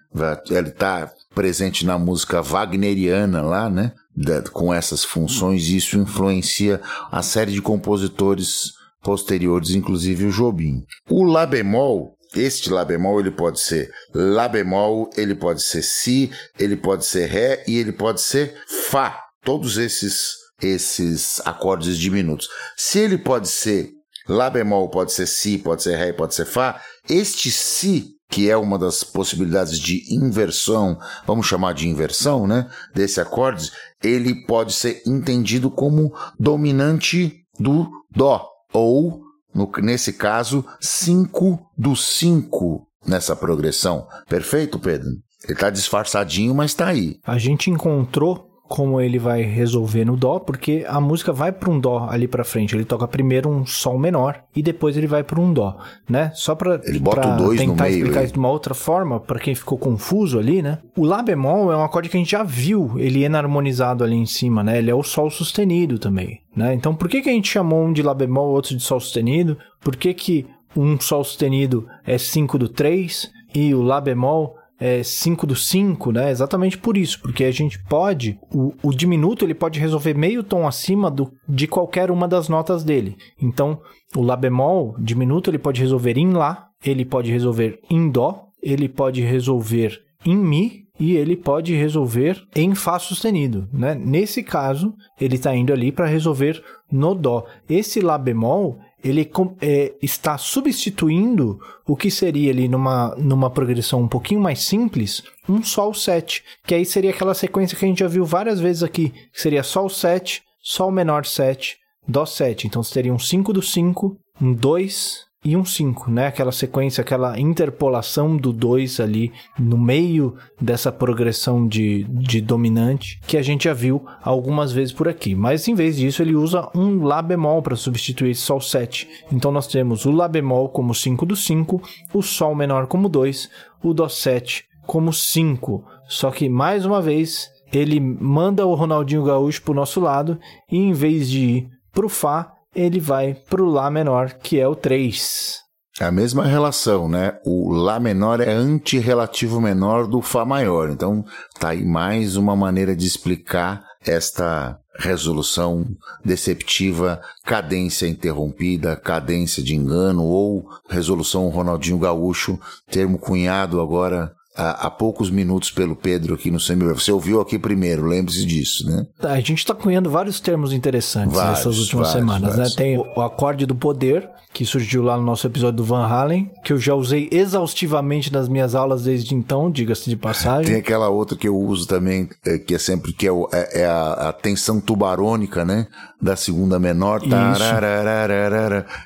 Ele 0.50 0.70
tá 0.70 1.10
presente 1.34 1.84
na 1.84 1.98
música 1.98 2.40
wagneriana 2.40 3.42
lá, 3.42 3.68
né? 3.68 3.92
Da- 4.16 4.42
com 4.42 4.72
essas 4.72 5.02
funções, 5.04 5.64
e 5.68 5.76
isso 5.76 5.98
influencia 5.98 6.80
a 7.10 7.22
série 7.22 7.52
de 7.52 7.62
compositores 7.62 8.72
posteriores, 9.02 9.70
inclusive 9.70 10.26
o 10.26 10.30
Jobim. 10.30 10.82
O 11.08 11.24
Lá 11.24 11.46
bemol, 11.46 12.14
este 12.34 12.70
Lá 12.70 12.84
bemol, 12.84 13.20
ele 13.20 13.30
pode 13.30 13.60
ser 13.60 13.90
Lá 14.14 14.48
bemol, 14.48 15.10
ele 15.16 15.34
pode 15.34 15.62
ser 15.62 15.82
Si, 15.82 16.30
ele 16.58 16.76
pode 16.76 17.04
ser 17.04 17.26
Ré 17.26 17.64
e 17.66 17.76
ele 17.78 17.92
pode 17.92 18.20
ser 18.20 18.54
Fá. 18.88 19.24
Todos 19.42 19.78
esses, 19.78 20.34
esses 20.62 21.40
acordes 21.44 21.96
diminutos. 21.98 22.48
Se 22.76 22.98
ele 22.98 23.18
pode 23.18 23.48
ser 23.48 23.90
Lá 24.28 24.50
bemol, 24.50 24.88
pode 24.88 25.12
ser 25.12 25.26
Si, 25.26 25.58
pode 25.58 25.82
ser 25.82 25.96
Ré, 25.96 26.12
pode 26.12 26.34
ser 26.34 26.44
Fá, 26.44 26.80
este 27.08 27.50
Si 27.50 28.16
que 28.30 28.48
é 28.48 28.56
uma 28.56 28.78
das 28.78 29.02
possibilidades 29.02 29.76
de 29.78 30.14
inversão, 30.14 30.96
vamos 31.26 31.46
chamar 31.46 31.74
de 31.74 31.88
inversão, 31.88 32.46
né, 32.46 32.70
desse 32.94 33.20
acorde, 33.20 33.72
ele 34.02 34.46
pode 34.46 34.72
ser 34.72 35.02
entendido 35.04 35.68
como 35.68 36.14
dominante 36.38 37.44
do 37.58 37.90
dó 38.08 38.48
ou 38.72 39.20
no, 39.54 39.70
nesse 39.82 40.12
caso 40.12 40.64
5 40.80 41.70
do 41.76 41.96
5 41.96 42.86
nessa 43.06 43.34
progressão. 43.34 44.06
Perfeito, 44.28 44.78
Pedro? 44.78 45.10
Ele 45.44 45.58
tá 45.58 45.70
disfarçadinho, 45.70 46.54
mas 46.54 46.74
tá 46.74 46.88
aí. 46.88 47.18
A 47.24 47.38
gente 47.38 47.70
encontrou 47.70 48.49
como 48.70 49.00
ele 49.00 49.18
vai 49.18 49.42
resolver 49.42 50.04
no 50.04 50.16
dó, 50.16 50.38
porque 50.38 50.84
a 50.86 51.00
música 51.00 51.32
vai 51.32 51.50
para 51.50 51.68
um 51.68 51.80
dó 51.80 52.06
ali 52.08 52.28
para 52.28 52.44
frente. 52.44 52.76
Ele 52.76 52.84
toca 52.84 53.08
primeiro 53.08 53.48
um 53.48 53.66
sol 53.66 53.98
menor 53.98 54.44
e 54.54 54.62
depois 54.62 54.96
ele 54.96 55.08
vai 55.08 55.24
para 55.24 55.40
um 55.40 55.52
dó, 55.52 55.76
né? 56.08 56.30
Só 56.36 56.54
para 56.54 56.80
Ele 56.84 57.00
bota 57.00 57.34
o 57.34 57.36
dois 57.36 57.60
no 57.60 57.72
tentar 57.72 57.84
meio, 57.86 57.96
explicar 57.96 58.22
isso 58.22 58.32
de 58.32 58.38
uma 58.38 58.48
outra 58.48 58.72
forma, 58.72 59.18
para 59.18 59.40
quem 59.40 59.56
ficou 59.56 59.76
confuso 59.76 60.38
ali, 60.38 60.62
né? 60.62 60.78
O 60.96 61.04
lá 61.04 61.20
bemol 61.20 61.72
é 61.72 61.76
um 61.76 61.82
acorde 61.82 62.08
que 62.08 62.16
a 62.16 62.20
gente 62.20 62.30
já 62.30 62.44
viu, 62.44 62.92
ele 62.96 63.24
enarmonizado 63.24 64.04
ali 64.04 64.14
em 64.14 64.24
cima, 64.24 64.62
né? 64.62 64.78
Ele 64.78 64.88
é 64.88 64.94
o 64.94 65.02
sol 65.02 65.28
sustenido 65.30 65.98
também, 65.98 66.40
né? 66.54 66.72
Então, 66.72 66.94
por 66.94 67.08
que 67.08 67.22
que 67.22 67.28
a 67.28 67.32
gente 67.32 67.50
chamou 67.50 67.84
um 67.84 67.92
de 67.92 68.04
lá 68.04 68.14
bemol, 68.14 68.52
outro 68.52 68.76
de 68.76 68.84
sol 68.84 69.00
sustenido? 69.00 69.58
Por 69.80 69.96
que 69.96 70.14
que 70.14 70.46
um 70.76 71.00
sol 71.00 71.24
sustenido 71.24 71.88
é 72.06 72.16
5 72.16 72.56
do 72.56 72.68
3 72.68 73.32
e 73.52 73.74
o 73.74 73.82
lá 73.82 74.00
bemol 74.00 74.59
é 74.80 75.02
5 75.02 75.46
do 75.46 75.54
5, 75.54 76.10
né? 76.10 76.30
Exatamente 76.30 76.78
por 76.78 76.96
isso, 76.96 77.20
porque 77.20 77.44
a 77.44 77.50
gente 77.50 77.78
pode, 77.84 78.38
o, 78.52 78.72
o 78.82 78.90
diminuto 78.92 79.44
ele 79.44 79.54
pode 79.54 79.78
resolver 79.78 80.14
meio 80.14 80.42
tom 80.42 80.66
acima 80.66 81.10
do, 81.10 81.30
de 81.46 81.66
qualquer 81.66 82.10
uma 82.10 82.26
das 82.26 82.48
notas 82.48 82.82
dele. 82.82 83.16
Então, 83.40 83.78
o 84.16 84.22
Lá 84.22 84.36
bemol 84.36 84.96
diminuto 84.98 85.50
ele 85.50 85.58
pode 85.58 85.80
resolver 85.80 86.16
em 86.16 86.32
Lá, 86.32 86.68
ele 86.82 87.04
pode 87.04 87.30
resolver 87.30 87.78
em 87.90 88.10
Dó, 88.10 88.48
ele 88.62 88.88
pode 88.88 89.20
resolver 89.20 90.00
em 90.24 90.36
Mi 90.36 90.84
e 90.98 91.16
ele 91.16 91.36
pode 91.36 91.74
resolver 91.74 92.42
em 92.54 92.74
Fá 92.74 92.98
sustenido, 92.98 93.68
né? 93.72 93.94
Nesse 93.94 94.42
caso, 94.42 94.94
ele 95.20 95.36
está 95.36 95.54
indo 95.54 95.72
ali 95.72 95.92
para 95.92 96.06
resolver 96.06 96.62
no 96.90 97.14
Dó. 97.14 97.46
Esse 97.68 98.00
Lá 98.00 98.16
bemol 98.16 98.78
ele 99.02 99.30
é, 99.60 99.92
está 100.02 100.36
substituindo 100.36 101.60
o 101.86 101.96
que 101.96 102.10
seria 102.10 102.50
ali 102.50 102.68
numa, 102.68 103.14
numa 103.16 103.50
progressão 103.50 104.02
um 104.02 104.08
pouquinho 104.08 104.40
mais 104.40 104.62
simples, 104.62 105.22
um 105.48 105.62
Sol 105.62 105.94
7, 105.94 106.44
que 106.66 106.74
aí 106.74 106.84
seria 106.84 107.10
aquela 107.10 107.34
sequência 107.34 107.76
que 107.76 107.84
a 107.84 107.88
gente 107.88 108.00
já 108.00 108.08
viu 108.08 108.24
várias 108.24 108.60
vezes 108.60 108.82
aqui, 108.82 109.10
que 109.32 109.40
seria 109.40 109.62
Sol 109.62 109.88
7, 109.88 110.42
Sol 110.62 110.90
menor 110.90 111.24
7, 111.24 111.78
Dó 112.06 112.26
7. 112.26 112.66
Então 112.66 112.82
você 112.82 112.94
teria 112.94 113.14
um 113.14 113.18
5 113.18 113.52
do 113.52 113.62
5, 113.62 114.16
um 114.40 114.52
2 114.52 115.29
e 115.42 115.56
um 115.56 115.64
5, 115.64 116.10
né? 116.10 116.26
Aquela 116.26 116.52
sequência, 116.52 117.00
aquela 117.00 117.38
interpolação 117.40 118.36
do 118.36 118.52
2 118.52 119.00
ali 119.00 119.32
no 119.58 119.78
meio 119.78 120.36
dessa 120.60 120.92
progressão 120.92 121.66
de, 121.66 122.04
de 122.04 122.42
dominante 122.42 123.18
que 123.26 123.38
a 123.38 123.42
gente 123.42 123.64
já 123.64 123.72
viu 123.72 124.04
algumas 124.22 124.70
vezes 124.70 124.92
por 124.92 125.08
aqui. 125.08 125.34
Mas 125.34 125.66
em 125.66 125.74
vez 125.74 125.96
disso, 125.96 126.22
ele 126.22 126.34
usa 126.34 126.68
um 126.74 127.02
Lá 127.02 127.22
bemol 127.22 127.62
para 127.62 127.74
substituir 127.74 128.34
Sol 128.34 128.60
7. 128.60 129.08
Então 129.32 129.50
nós 129.50 129.66
temos 129.66 130.04
o 130.04 130.10
Lá 130.10 130.28
bemol 130.28 130.68
como 130.68 130.94
5 130.94 131.24
do 131.24 131.34
5, 131.34 131.80
o 132.12 132.22
Sol 132.22 132.54
menor 132.54 132.86
como 132.86 133.08
2, 133.08 133.48
o 133.82 133.94
Dó 133.94 134.08
7 134.08 134.66
como 134.86 135.12
5. 135.12 135.84
Só 136.06 136.30
que 136.30 136.48
mais 136.50 136.84
uma 136.84 137.00
vez 137.00 137.50
ele 137.72 137.98
manda 137.98 138.66
o 138.66 138.74
Ronaldinho 138.74 139.24
Gaúcho 139.24 139.62
pro 139.62 139.72
nosso 139.72 140.00
lado 140.00 140.38
e 140.70 140.76
em 140.76 140.92
vez 140.92 141.30
de 141.30 141.40
ir 141.40 141.68
pro 141.92 142.08
Fá, 142.08 142.52
ele 142.74 143.00
vai 143.00 143.34
para 143.34 143.62
o 143.62 143.70
Lá 143.70 143.90
menor, 143.90 144.34
que 144.34 144.58
é 144.58 144.66
o 144.66 144.74
3. 144.74 145.58
É 146.00 146.04
a 146.04 146.10
mesma 146.10 146.46
relação, 146.46 147.08
né? 147.08 147.38
O 147.44 147.72
Lá 147.72 148.00
menor 148.00 148.40
é 148.40 148.50
antirrelativo 148.50 149.60
menor 149.60 150.06
do 150.06 150.22
Fá 150.22 150.44
maior. 150.44 150.90
Então, 150.90 151.24
tá 151.58 151.70
aí 151.70 151.84
mais 151.84 152.36
uma 152.36 152.56
maneira 152.56 152.96
de 152.96 153.06
explicar 153.06 153.84
esta 154.06 154.78
resolução 154.98 155.84
deceptiva, 156.24 157.20
cadência 157.44 158.06
interrompida, 158.06 158.96
cadência 158.96 159.62
de 159.62 159.74
engano 159.74 160.24
ou 160.24 160.66
resolução 160.88 161.48
Ronaldinho 161.48 161.98
Gaúcho, 161.98 162.58
termo 162.90 163.18
cunhado 163.18 163.80
agora 163.80 164.32
há, 164.56 164.86
há 164.86 164.90
poucos 164.90 165.30
minutos 165.30 165.70
pelo 165.70 165.96
Pedro 165.96 166.34
aqui 166.34 166.50
no 166.50 166.60
Semibreve. 166.60 167.00
Você 167.00 167.12
ouviu 167.12 167.40
aqui 167.40 167.58
primeiro, 167.58 168.06
lembre-se 168.06 168.44
disso, 168.44 168.86
né? 168.86 169.06
A 169.20 169.40
gente 169.40 169.58
está 169.58 169.74
cunhando 169.74 170.10
vários 170.10 170.40
termos 170.40 170.72
interessantes 170.72 171.36
vários, 171.36 171.58
nessas 171.58 171.78
últimas 171.78 172.08
vários, 172.08 172.20
semanas, 172.20 172.56
vários. 172.56 172.76
né? 172.76 172.76
Tem 172.76 172.98
o 172.98 173.20
acorde 173.20 173.66
do 173.66 173.74
poder, 173.74 174.28
que 174.52 174.64
surgiu 174.64 175.02
lá 175.02 175.16
no 175.16 175.22
nosso 175.22 175.46
episódio 175.46 175.76
do 175.76 175.84
Van 175.84 176.06
Halen, 176.06 176.50
que 176.64 176.72
eu 176.72 176.78
já 176.78 176.94
usei 176.94 177.28
exaustivamente 177.30 178.32
nas 178.32 178.48
minhas 178.48 178.74
aulas 178.74 179.04
desde 179.04 179.34
então, 179.34 179.70
diga-se 179.70 180.10
de 180.10 180.16
passagem. 180.16 180.72
Tem 180.72 180.80
aquela 180.80 181.08
outra 181.08 181.36
que 181.36 181.46
eu 181.46 181.56
uso 181.56 181.86
também, 181.86 182.28
é, 182.44 182.58
que 182.58 182.74
é 182.74 182.78
sempre 182.78 183.12
que 183.12 183.28
é, 183.28 183.30
é, 183.52 183.82
é 183.82 183.86
a, 183.86 184.12
a, 184.28 184.32
tensão 184.32 184.80
tubarônica, 184.80 185.64
né? 185.64 185.86
Da 186.20 186.36
segunda 186.36 186.78
menor. 186.78 187.22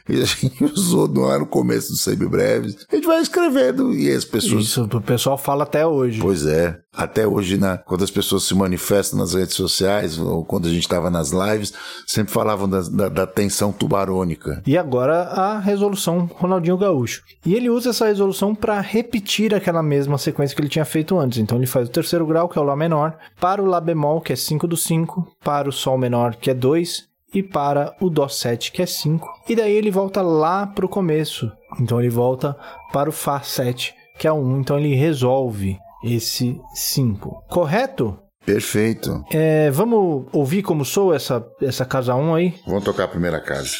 E 0.08 0.22
a 0.22 0.24
gente 0.24 0.64
usou 0.74 1.08
lá 1.14 1.38
no 1.38 1.46
começo 1.46 1.92
do 1.92 1.96
Semibreves. 1.96 2.86
A 2.90 2.96
gente 2.96 3.06
vai 3.06 3.20
escrevendo 3.20 3.94
e 3.94 4.10
as 4.10 4.24
pessoas. 4.24 4.64
Isso, 4.64 4.84
o 4.84 5.00
pessoal 5.00 5.38
fala 5.38 5.62
até 5.64 5.86
hoje. 5.86 6.20
Pois 6.20 6.44
é. 6.44 6.83
Até 6.96 7.26
hoje, 7.26 7.58
né, 7.58 7.80
quando 7.84 8.04
as 8.04 8.10
pessoas 8.10 8.44
se 8.44 8.54
manifestam 8.54 9.18
nas 9.18 9.34
redes 9.34 9.54
sociais, 9.54 10.18
ou 10.18 10.44
quando 10.44 10.66
a 10.66 10.70
gente 10.70 10.82
estava 10.82 11.10
nas 11.10 11.30
lives, 11.30 11.72
sempre 12.06 12.32
falavam 12.32 12.68
da, 12.68 12.80
da, 12.82 13.08
da, 13.08 13.26
tensão 13.26 13.72
tubarônica. 13.72 14.62
E 14.66 14.78
agora 14.78 15.22
a 15.22 15.58
resolução 15.58 16.30
Ronaldinho 16.34 16.78
Gaúcho. 16.78 17.22
E 17.44 17.54
ele 17.54 17.68
usa 17.68 17.90
essa 17.90 18.06
resolução 18.06 18.54
para 18.54 18.80
repetir 18.80 19.54
aquela 19.54 19.82
mesma 19.82 20.18
sequência 20.18 20.54
que 20.54 20.62
ele 20.62 20.68
tinha 20.68 20.84
feito 20.84 21.18
antes. 21.18 21.38
Então 21.38 21.58
ele 21.58 21.66
faz 21.66 21.88
o 21.88 21.92
terceiro 21.92 22.26
grau, 22.26 22.48
que 22.48 22.58
é 22.58 22.62
o 22.62 22.64
Lá 22.64 22.76
menor, 22.76 23.16
para 23.40 23.62
o 23.62 23.66
Lá 23.66 23.80
bemol, 23.80 24.20
que 24.20 24.32
é 24.32 24.36
5 24.36 24.66
do 24.66 24.76
5, 24.76 25.26
para 25.42 25.68
o 25.68 25.72
Sol 25.72 25.98
menor, 25.98 26.36
que 26.36 26.50
é 26.50 26.54
2, 26.54 27.08
e 27.34 27.42
para 27.42 27.94
o 28.00 28.08
Dó 28.08 28.28
7, 28.28 28.70
que 28.70 28.80
é 28.80 28.86
5. 28.86 29.28
E 29.48 29.56
daí 29.56 29.72
ele 29.72 29.90
volta 29.90 30.22
lá 30.22 30.66
para 30.66 30.86
o 30.86 30.88
começo. 30.88 31.50
Então 31.80 31.98
ele 31.98 32.08
volta 32.08 32.56
para 32.92 33.08
o 33.08 33.12
Fá 33.12 33.40
7, 33.40 33.94
que 34.18 34.28
é 34.28 34.32
1. 34.32 34.60
Então 34.60 34.78
ele 34.78 34.94
resolve 34.94 35.76
esse 36.04 36.60
5. 36.74 37.44
Correto? 37.48 38.18
Perfeito. 38.44 39.24
É, 39.32 39.70
vamos 39.70 40.26
ouvir 40.32 40.62
como 40.62 40.84
sou 40.84 41.14
essa, 41.14 41.44
essa 41.62 41.84
casa 41.84 42.14
1 42.14 42.34
aí? 42.34 42.54
Vamos 42.66 42.84
tocar 42.84 43.04
a 43.04 43.08
primeira 43.08 43.40
casa. 43.40 43.70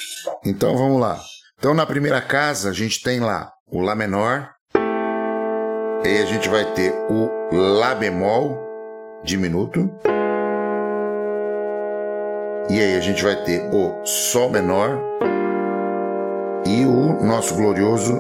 Então 0.45 0.77
vamos 0.77 1.01
lá. 1.01 1.21
Então 1.59 1.75
na 1.75 1.85
primeira 1.85 2.21
casa 2.21 2.71
a 2.71 2.73
gente 2.73 3.03
tem 3.03 3.21
lá 3.21 3.53
o 3.71 3.81
Lá 3.81 3.95
menor. 3.95 4.49
E 6.05 6.09
aí 6.09 6.23
a 6.23 6.27
gente 6.27 6.49
vai 6.49 6.65
ter 6.73 6.93
o 7.11 7.31
Lá 7.53 7.95
bemol 7.95 8.59
diminuto. 9.23 9.91
E 12.71 12.81
aí 12.81 12.97
a 12.97 13.01
gente 13.01 13.23
vai 13.23 13.37
ter 13.45 13.69
o 13.73 14.05
Sol 14.07 14.49
menor 14.49 14.99
e 16.67 16.87
o 16.87 17.23
nosso 17.23 17.55
glorioso 17.55 18.19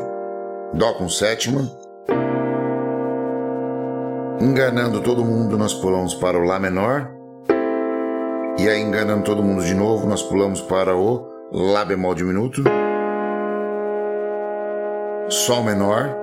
Dó 0.74 0.92
com 0.94 1.08
sétima 1.08 1.83
Enganando 4.44 5.00
todo 5.00 5.24
mundo, 5.24 5.56
nós 5.56 5.72
pulamos 5.72 6.12
para 6.12 6.38
o 6.38 6.44
Lá 6.44 6.60
menor. 6.60 7.10
E 8.58 8.68
aí, 8.68 8.78
enganando 8.78 9.24
todo 9.24 9.42
mundo 9.42 9.64
de 9.64 9.72
novo, 9.72 10.06
nós 10.06 10.22
pulamos 10.22 10.60
para 10.60 10.94
o 10.94 11.26
Lá 11.50 11.82
bemol 11.82 12.14
diminuto. 12.14 12.62
Sol 15.30 15.64
menor. 15.64 16.14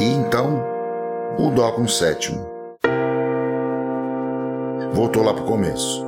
E 0.00 0.04
então, 0.04 0.64
o 1.38 1.50
Dó 1.50 1.72
com 1.72 1.86
sétimo. 1.86 2.48
Voltou 4.94 5.22
lá 5.22 5.34
para 5.34 5.44
o 5.44 5.46
começo. 5.46 6.02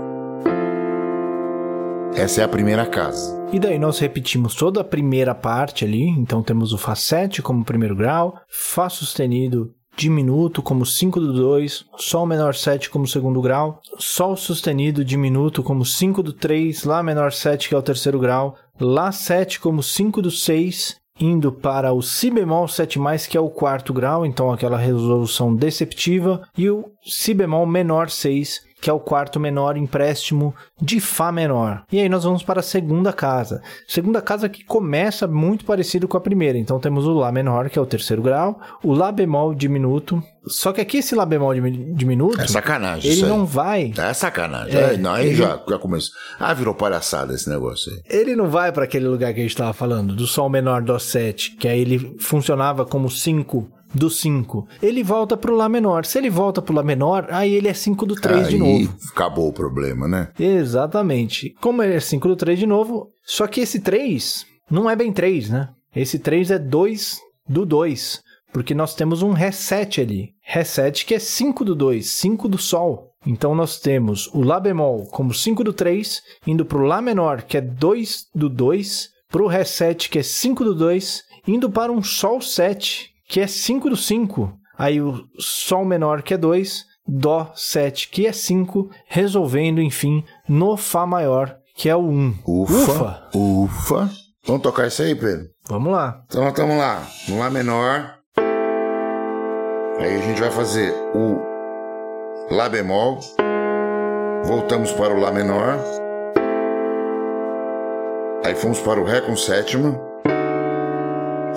Essa 2.15 2.41
é 2.41 2.45
a 2.45 2.49
primeira 2.49 2.87
casa. 2.87 3.39
E 3.53 3.59
daí 3.59 3.79
nós 3.79 3.99
repetimos 3.99 4.55
toda 4.55 4.81
a 4.81 4.85
primeira 4.85 5.35
parte 5.35 5.85
ali. 5.85 6.09
Então 6.09 6.43
temos 6.43 6.73
o 6.73 6.79
Fá 6.79 6.95
7 6.95 7.43
como 7.43 7.63
primeiro 7.63 7.95
grau, 7.95 8.41
Fá 8.49 8.89
sustenido 8.89 9.75
diminuto 10.01 10.63
como 10.63 10.87
5 10.87 11.21
do 11.21 11.33
2, 11.35 11.85
Sol 11.99 12.25
menor 12.25 12.55
7 12.55 12.89
como 12.89 13.07
segundo 13.07 13.43
grau, 13.43 13.83
Sol 13.99 14.35
sustenido 14.35 15.05
diminuto 15.05 15.63
como 15.63 15.85
5 15.85 16.23
do 16.23 16.33
3, 16.33 16.85
Lá 16.85 17.03
menor 17.03 17.33
7 17.33 17.69
que 17.69 17.75
é 17.75 17.79
o 17.79 17.83
terceiro 17.83 18.19
grau, 18.19 18.57
Lá 18.81 19.13
7 19.13 19.61
como 19.61 19.83
5 19.83 20.23
do 20.23 20.31
6, 20.31 20.97
indo 21.21 21.53
para 21.53 21.93
o 21.93 22.01
Si 22.01 22.31
bemol 22.31 22.67
7 22.67 22.99
que 23.29 23.37
é 23.37 23.41
o 23.41 23.51
quarto 23.51 23.93
grau, 23.93 24.25
então 24.25 24.51
aquela 24.51 24.79
resolução 24.79 25.55
deceptiva, 25.55 26.49
e 26.57 26.71
o 26.71 26.87
Si 27.05 27.35
bemol 27.35 27.67
menor 27.67 28.09
6 28.09 28.70
que 28.81 28.89
é 28.89 28.93
o 28.93 29.01
quarto 29.01 29.39
menor 29.39 29.77
empréstimo 29.77 30.55
de 30.81 31.01
Fá 31.01 31.31
menor. 31.31 31.85
E 31.93 32.01
aí 32.01 32.09
nós 32.09 32.25
vamos 32.25 32.43
para 32.43 32.61
a 32.61 32.63
segunda 32.63 33.13
casa. 33.13 33.63
Segunda 33.87 34.23
casa 34.23 34.49
que 34.49 34.65
começa 34.65 35.27
muito 35.27 35.65
parecido 35.65 36.09
com 36.09 36.17
a 36.17 36.21
primeira. 36.21 36.59
Então 36.59 36.81
temos 36.81 37.07
o 37.07 37.13
Lá 37.13 37.31
menor, 37.31 37.69
que 37.69 37.79
é 37.79 37.83
o 37.83 37.87
terceiro 37.87 38.23
grau, 38.23 38.59
o 38.83 38.95
Lá 38.95 39.13
bemol 39.13 39.55
diminuto. 39.55 40.23
Só 40.47 40.73
que 40.73 40.81
aqui 40.81 40.99
esse 40.99 41.15
Lá 41.15 41.27
bemol 41.27 41.53
diminuto. 41.55 42.41
É 42.41 42.47
sacanagem. 42.47 43.11
Ele 43.11 43.27
não 43.27 43.45
vai. 43.45 43.93
É 43.97 44.15
sacanagem. 44.15 44.77
É, 44.77 44.97
não, 44.97 45.13
aí 45.13 45.29
ele... 45.29 45.37
já, 45.37 45.61
já 45.69 45.79
começou. 45.79 46.15
Ah, 46.39 46.55
virou 46.55 46.75
palhaçada 46.75 47.35
esse 47.35 47.49
negócio 47.49 47.93
aí. 47.93 48.01
Ele 48.09 48.35
não 48.35 48.49
vai 48.49 48.73
para 48.73 48.85
aquele 48.85 49.07
lugar 49.07 49.35
que 49.35 49.41
a 49.41 49.43
gente 49.43 49.53
estava 49.53 49.73
falando, 49.73 50.15
do 50.15 50.27
Sol 50.27 50.49
menor 50.49 50.83
do 50.83 50.99
7, 50.99 51.57
que 51.57 51.69
aí 51.69 51.81
ele 51.81 52.17
funcionava 52.19 52.85
como 52.87 53.11
5 53.11 53.80
do 53.95 54.09
5. 54.09 54.69
Ele 54.83 55.03
volta 55.03 55.37
pro 55.37 55.55
Lá 55.55 55.69
menor. 55.69 56.05
Se 56.05 56.19
ele 56.19 56.31
volta 56.31 56.63
pro 56.63 56.75
Lá 56.75 56.83
menor, 56.83 57.27
aí 57.31 57.55
ele 57.55 57.69
é 57.69 57.75
5 57.75 58.07
do 58.07 58.15
3 58.15 58.47
aí 58.47 58.51
de 58.53 58.59
novo. 58.59 58.95
acabou 59.11 59.49
o 59.49 59.53
problema, 59.53 60.07
né? 60.07 60.29
Exatamente. 60.39 61.55
Como 61.61 61.83
ele 61.83 61.95
é 61.95 62.01
5 62.01 62.29
do 62.29 62.37
3 62.37 62.59
de 62.59 62.67
novo, 62.67 63.09
só 63.25 63.47
que 63.47 63.61
esse 63.61 63.81
3 63.81 64.47
não 64.71 64.89
é 64.89 64.95
bem 64.95 65.13
3, 65.13 65.51
né? 65.51 65.69
Esse 65.95 66.19
3 66.19 66.53
é 66.53 66.59
2 66.59 67.21
do 67.49 67.67
2, 67.67 68.21
porque 68.53 68.75
nós 68.75 68.95
temos 68.95 69.23
um 69.23 69.33
reset 69.33 70.01
ali. 70.01 70.31
Reset 70.43 71.05
que 71.05 71.15
é 71.15 71.19
5 71.19 71.65
do 71.65 71.75
2, 71.75 72.09
5 72.09 72.49
do 72.49 72.59
Sol. 72.59 73.11
Então 73.27 73.55
nós 73.55 73.79
temos 73.79 74.29
o 74.29 74.43
Lá 74.43 74.59
bemol 74.59 75.07
como 75.07 75.35
5 75.35 75.63
do 75.65 75.73
3, 75.73 76.23
indo 76.47 76.65
pro 76.65 76.85
Lá 76.85 77.03
menor, 77.03 77.43
que 77.43 77.57
é 77.57 77.61
2 77.61 78.27
do 78.35 78.49
2, 78.49 79.09
pro 79.29 79.47
reset, 79.47 80.09
que 80.09 80.19
é 80.19 80.23
5 80.23 80.65
do 80.65 80.75
2, 80.75 81.23
indo 81.47 81.71
para 81.71 81.93
um 81.93 82.03
Sol 82.03 82.41
7, 82.41 83.10
que 83.31 83.41
é 83.41 83.47
5 83.47 83.89
do 83.91 83.97
5. 83.97 84.53
Aí 84.77 85.01
o 85.01 85.25
Sol 85.39 85.85
menor, 85.85 86.23
que 86.23 86.35
é 86.35 86.37
2, 86.37 86.85
Dó 87.07 87.53
7, 87.55 88.09
que 88.11 88.27
é 88.27 88.33
5, 88.33 88.91
resolvendo, 89.07 89.81
enfim, 89.81 90.25
no 90.49 90.77
Fá 90.77 91.07
maior, 91.07 91.57
que 91.77 91.89
é 91.89 91.95
o 91.95 92.01
1. 92.01 92.35
Ufa! 92.45 93.29
Ufa! 93.33 94.11
Vamos 94.45 94.63
tocar 94.63 94.89
isso 94.89 95.03
aí, 95.03 95.15
Pedro? 95.15 95.47
Vamos 95.69 95.93
lá. 95.93 96.23
Então, 96.27 96.49
estamos 96.49 96.77
lá. 96.77 97.07
No 97.29 97.39
Lá 97.39 97.51
menor. 97.51 98.17
Aí 99.99 100.17
a 100.17 100.23
gente 100.23 100.41
vai 100.41 100.51
fazer 100.51 100.93
o 101.15 101.39
Lá 102.51 102.69
bemol. 102.69 103.21
Voltamos 104.45 104.91
para 104.93 105.15
o 105.15 105.21
Lá 105.21 105.31
menor. 105.31 105.79
Aí 108.45 108.57
fomos 108.57 108.81
para 108.81 109.01
o 109.01 109.05
Ré 109.05 109.21
com 109.21 109.37
sétima. 109.37 110.10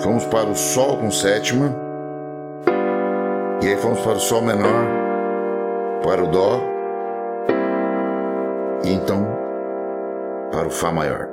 Fomos 0.00 0.24
para 0.26 0.50
o 0.50 0.56
Sol 0.56 0.98
com 0.98 1.10
sétima. 1.10 1.74
E 3.62 3.68
aí 3.68 3.76
fomos 3.76 4.00
para 4.00 4.12
o 4.12 4.20
Sol 4.20 4.42
menor, 4.42 4.86
para 6.02 6.24
o 6.24 6.30
Dó. 6.30 6.60
E 8.84 8.92
então 8.92 9.26
para 10.52 10.66
o 10.66 10.70
Fá 10.70 10.92
maior. 10.92 11.28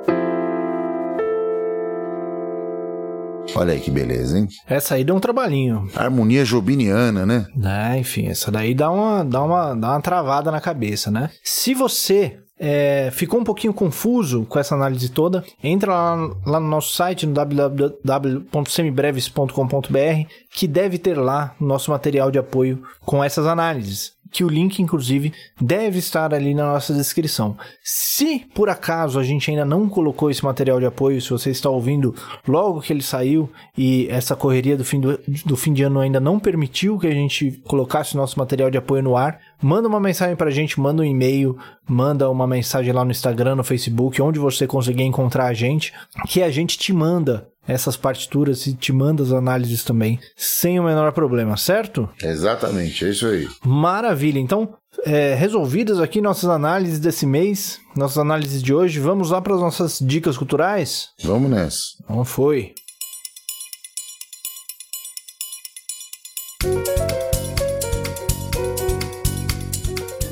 Olha 3.54 3.74
aí 3.74 3.80
que 3.80 3.90
beleza, 3.90 4.38
hein? 4.38 4.48
Essa 4.66 4.94
aí 4.94 5.04
deu 5.04 5.14
um 5.14 5.20
trabalhinho. 5.20 5.88
Harmonia 5.94 6.44
jobiniana, 6.44 7.26
né? 7.26 7.46
É, 7.62 7.98
enfim, 7.98 8.28
essa 8.28 8.50
daí 8.50 8.74
dá 8.74 8.90
uma, 8.90 9.24
dá, 9.24 9.42
uma, 9.42 9.74
dá 9.74 9.90
uma 9.90 10.00
travada 10.00 10.50
na 10.50 10.60
cabeça, 10.60 11.10
né? 11.10 11.28
Se 11.44 11.74
você 11.74 12.38
é, 12.64 13.10
ficou 13.10 13.40
um 13.40 13.44
pouquinho 13.44 13.74
confuso 13.74 14.46
com 14.48 14.56
essa 14.56 14.76
análise 14.76 15.08
toda, 15.08 15.44
entra 15.60 15.92
lá, 15.92 16.14
lá 16.46 16.60
no 16.60 16.68
nosso 16.68 16.94
site, 16.94 17.26
no 17.26 17.34
www.semibreves.com.br, 17.34 20.28
que 20.48 20.68
deve 20.68 20.96
ter 20.96 21.18
lá 21.18 21.56
nosso 21.58 21.90
material 21.90 22.30
de 22.30 22.38
apoio 22.38 22.80
com 23.00 23.24
essas 23.24 23.48
análises 23.48 24.14
que 24.32 24.42
o 24.42 24.48
link, 24.48 24.80
inclusive, 24.80 25.32
deve 25.60 25.98
estar 25.98 26.32
ali 26.32 26.54
na 26.54 26.72
nossa 26.72 26.94
descrição. 26.94 27.56
Se 27.84 28.46
por 28.54 28.68
acaso 28.68 29.20
a 29.20 29.22
gente 29.22 29.50
ainda 29.50 29.64
não 29.64 29.88
colocou 29.88 30.30
esse 30.30 30.42
material 30.42 30.80
de 30.80 30.86
apoio, 30.86 31.20
se 31.20 31.30
você 31.30 31.50
está 31.50 31.68
ouvindo 31.68 32.14
logo 32.48 32.80
que 32.80 32.92
ele 32.92 33.02
saiu 33.02 33.50
e 33.76 34.08
essa 34.08 34.34
correria 34.34 34.76
do 34.76 34.84
fim, 34.84 35.00
do, 35.00 35.20
do 35.44 35.56
fim 35.56 35.72
de 35.72 35.82
ano 35.82 36.00
ainda 36.00 36.18
não 36.18 36.40
permitiu 36.40 36.98
que 36.98 37.06
a 37.06 37.14
gente 37.14 37.52
colocasse 37.68 38.14
o 38.14 38.16
nosso 38.16 38.38
material 38.38 38.70
de 38.70 38.78
apoio 38.78 39.02
no 39.02 39.16
ar, 39.16 39.38
manda 39.62 39.86
uma 39.86 40.00
mensagem 40.00 40.34
pra 40.34 40.50
gente, 40.50 40.80
manda 40.80 41.02
um 41.02 41.04
e-mail, 41.04 41.56
manda 41.86 42.30
uma 42.30 42.46
mensagem 42.46 42.92
lá 42.92 43.04
no 43.04 43.10
Instagram, 43.10 43.56
no 43.56 43.64
Facebook, 43.64 44.20
onde 44.22 44.38
você 44.38 44.66
conseguir 44.66 45.02
encontrar 45.02 45.46
a 45.46 45.54
gente, 45.54 45.92
que 46.26 46.42
a 46.42 46.50
gente 46.50 46.78
te 46.78 46.92
manda 46.92 47.51
essas 47.66 47.96
partituras 47.96 48.66
e 48.66 48.74
te 48.74 48.92
manda 48.92 49.22
as 49.22 49.32
análises 49.32 49.84
também, 49.84 50.18
sem 50.36 50.78
o 50.80 50.84
menor 50.84 51.12
problema, 51.12 51.56
certo? 51.56 52.08
Exatamente, 52.22 53.04
é 53.04 53.10
isso 53.10 53.26
aí. 53.26 53.48
Maravilha. 53.64 54.38
Então, 54.38 54.74
é, 55.04 55.34
resolvidas 55.34 56.00
aqui 56.00 56.20
nossas 56.20 56.48
análises 56.48 56.98
desse 56.98 57.26
mês, 57.26 57.80
nossas 57.96 58.18
análises 58.18 58.62
de 58.62 58.74
hoje, 58.74 59.00
vamos 59.00 59.30
lá 59.30 59.40
para 59.40 59.54
as 59.54 59.60
nossas 59.60 59.98
dicas 60.00 60.36
culturais? 60.36 61.10
Vamos 61.22 61.50
nessa. 61.50 61.80
Não 62.08 62.24
foi. 62.24 62.74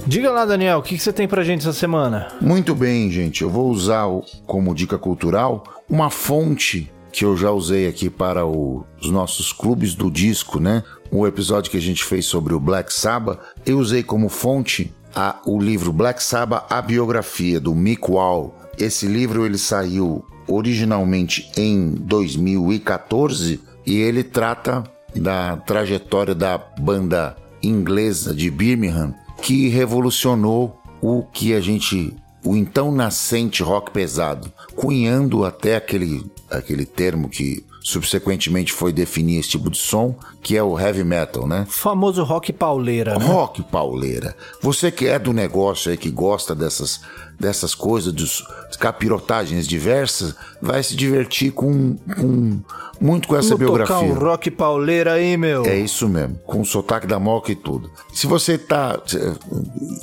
Diga 0.07 0.29
lá, 0.33 0.45
Daniel, 0.45 0.79
o 0.79 0.83
que, 0.83 0.97
que 0.97 1.03
você 1.03 1.13
tem 1.13 1.29
pra 1.29 1.45
gente 1.45 1.61
essa 1.61 1.73
semana? 1.73 2.33
Muito 2.41 2.75
bem, 2.75 3.09
gente. 3.13 3.43
Eu 3.43 3.49
vou 3.49 3.71
usar 3.71 4.07
como 4.45 4.75
dica 4.75 4.99
cultural 4.99 5.63
uma 5.89 6.11
fonte 6.11 6.91
que 7.13 7.25
eu 7.25 7.37
já 7.37 7.51
usei 7.51 7.89
aqui 7.89 8.09
para 8.09 8.47
o, 8.47 8.85
os 9.01 9.11
nossos 9.11 9.53
clubes 9.53 9.95
do 9.95 10.11
disco, 10.11 10.61
né? 10.61 10.83
O 11.11 11.27
episódio 11.27 11.71
que 11.71 11.77
a 11.77 11.81
gente 11.81 12.05
fez 12.05 12.27
sobre 12.27 12.55
o 12.55 12.61
Black 12.61 12.93
Sabbath, 12.93 13.41
eu 13.67 13.79
usei 13.79 14.03
como 14.03 14.29
fonte 14.29 14.93
a, 15.15 15.41
o 15.45 15.61
livro 15.61 15.93
Black 15.93 16.23
Sabbath, 16.23 16.67
a 16.71 16.81
biografia 16.81 17.59
do 17.59 17.75
Mick 17.75 18.11
Wall. 18.11 18.55
Esse 18.79 19.07
livro 19.07 19.45
ele 19.45 19.59
saiu 19.59 20.25
originalmente 20.47 21.51
em 21.57 21.91
2014 21.91 23.61
e 23.85 23.99
ele 23.99 24.23
trata 24.23 24.85
da 25.15 25.57
trajetória 25.57 26.35
da 26.35 26.59
banda 26.59 27.37
inglesa 27.63 28.35
de 28.35 28.51
Birmingham 28.51 29.15
que 29.43 29.69
revolucionou 29.69 30.81
o 31.01 31.23
que 31.23 31.55
a 31.55 31.61
gente 31.61 32.15
o 32.45 32.57
então 32.57 32.91
nascente 32.91 33.63
rock 33.63 33.91
pesado, 33.91 34.51
cunhando 34.75 35.45
até 35.45 35.77
aquele 35.77 36.25
aquele 36.51 36.85
termo 36.85 37.29
que 37.29 37.65
subsequentemente 37.81 38.73
foi 38.73 38.93
definir 38.93 39.39
esse 39.39 39.51
tipo 39.51 39.71
de 39.71 39.79
som, 39.79 40.15
que 40.43 40.57
é 40.57 40.63
o 40.63 40.79
heavy 40.79 41.03
metal, 41.03 41.47
né? 41.47 41.67
Famoso 41.69 42.23
rock 42.23 42.53
pauleira, 42.53 43.19
né? 43.19 43.25
Rock 43.25 43.63
pauleira. 43.63 44.37
Você 44.61 44.91
que 44.91 45.07
é 45.07 45.19
do 45.19 45.33
negócio 45.33 45.91
aí, 45.91 45.97
que 45.97 46.11
gosta 46.11 46.55
dessas, 46.55 47.01
dessas 47.39 47.75
coisas, 47.75 48.13
dos 48.13 48.47
capirotagens 48.79 49.67
diversas, 49.67 50.35
vai 50.61 50.83
se 50.83 50.95
divertir 50.95 51.53
com, 51.53 51.97
com 51.97 52.61
muito 53.01 53.27
com 53.27 53.37
essa 53.37 53.57
Vamos 53.57 53.61
biografia. 53.61 53.97
tocar 53.97 54.07
um 54.07 54.15
rock 54.15 54.51
pauleira 54.51 55.15
aí, 55.15 55.37
meu. 55.37 55.65
É 55.65 55.79
isso 55.79 56.07
mesmo, 56.07 56.37
com 56.47 56.61
o 56.61 56.67
sotaque 56.67 57.07
da 57.07 57.19
moca 57.19 57.51
e 57.51 57.57
tudo. 57.57 57.91
Se 58.13 58.27
você 58.27 58.59
tá 58.59 59.01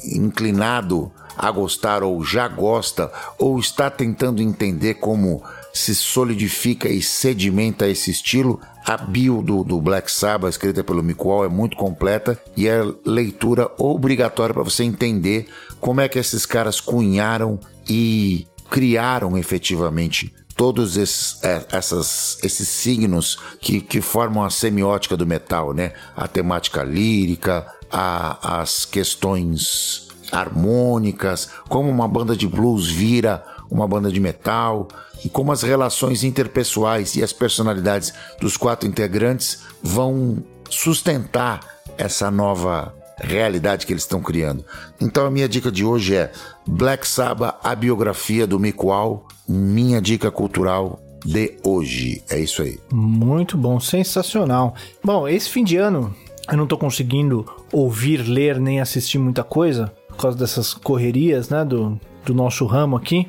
inclinado 0.04 1.12
a 1.38 1.52
gostar 1.52 2.02
ou 2.02 2.24
já 2.24 2.48
gosta 2.48 3.12
ou 3.38 3.60
está 3.60 3.92
tentando 3.92 4.42
entender 4.42 4.96
como 4.96 5.44
se 5.78 5.94
solidifica 5.94 6.90
e 6.90 7.02
sedimenta 7.02 7.88
esse 7.88 8.12
estilo. 8.12 8.60
A 8.86 8.98
bio 8.98 9.42
do, 9.42 9.64
do 9.64 9.82
Black 9.82 10.12
Sabbath, 10.12 10.50
escrita 10.50 10.84
pelo 10.84 11.04
Mick 11.04 11.20
é 11.46 11.50
muito 11.50 11.76
completa 11.76 12.42
e 12.56 12.68
é 12.68 12.82
leitura 13.06 13.70
obrigatória 13.78 14.54
para 14.54 14.64
você 14.64 14.84
entender 14.84 15.48
como 15.80 16.02
é 16.02 16.08
que 16.08 16.18
esses 16.18 16.46
caras 16.46 16.80
cunharam 16.80 17.60
e 17.88 18.48
criaram 18.70 19.38
efetivamente 19.38 20.34
todos 20.56 20.98
esses, 20.98 21.44
é, 21.44 21.66
essas, 21.72 22.40
esses 22.44 22.68
signos 22.68 23.38
que, 23.62 23.80
que 23.80 24.02
formam 24.02 24.44
a 24.44 24.50
semiótica 24.50 25.16
do 25.16 25.28
metal, 25.28 25.74
né? 25.74 25.94
A 26.16 26.28
temática 26.28 26.84
lírica, 26.84 27.68
a, 27.92 28.62
as 28.62 28.84
questões 28.84 30.08
harmônicas, 30.32 31.50
como 31.70 31.90
uma 31.90 32.08
banda 32.08 32.36
de 32.36 32.48
blues 32.48 32.88
vira 32.90 33.44
uma 33.70 33.88
banda 33.88 34.12
de 34.12 34.20
metal, 34.20 34.88
e 35.24 35.30
como 35.30 35.52
as 35.52 35.62
relações 35.62 36.24
interpessoais 36.24 37.16
e 37.16 37.24
as 37.24 37.34
personalidades 37.34 38.14
dos 38.40 38.56
quatro 38.58 38.88
integrantes 38.88 39.60
vão 39.82 40.44
sustentar 40.70 41.60
essa 41.98 42.30
nova 42.30 42.94
realidade 43.18 43.86
que 43.86 43.94
eles 43.94 44.04
estão 44.04 44.22
criando. 44.22 44.64
Então 45.02 45.26
a 45.26 45.32
minha 45.32 45.50
dica 45.50 45.72
de 45.72 45.84
hoje 45.84 46.16
é 46.16 46.32
Black 46.68 47.08
Sabbath, 47.08 47.58
a 47.64 47.74
biografia 47.74 48.46
do 48.46 48.60
Mick 48.60 48.84
Wall, 48.84 49.26
minha 49.48 50.00
dica 50.00 50.30
cultural 50.30 51.00
de 51.26 51.58
hoje. 51.64 52.24
É 52.30 52.40
isso 52.40 52.62
aí. 52.62 52.80
Muito 52.92 53.58
bom, 53.58 53.80
sensacional. 53.80 54.76
Bom, 55.04 55.28
esse 55.28 55.50
fim 55.50 55.64
de 55.64 55.78
ano 55.78 56.16
eu 56.50 56.58
não 56.58 56.68
tô 56.68 56.78
conseguindo 56.78 57.46
ouvir, 57.72 58.18
ler 58.18 58.60
nem 58.60 58.80
assistir 58.80 59.18
muita 59.18 59.44
coisa 59.44 59.92
por 60.08 60.18
causa 60.18 60.38
dessas 60.38 60.74
correrias, 60.74 61.50
né, 61.50 61.66
do, 61.66 62.00
do 62.28 62.34
nosso 62.34 62.66
ramo 62.66 62.96
aqui. 62.96 63.28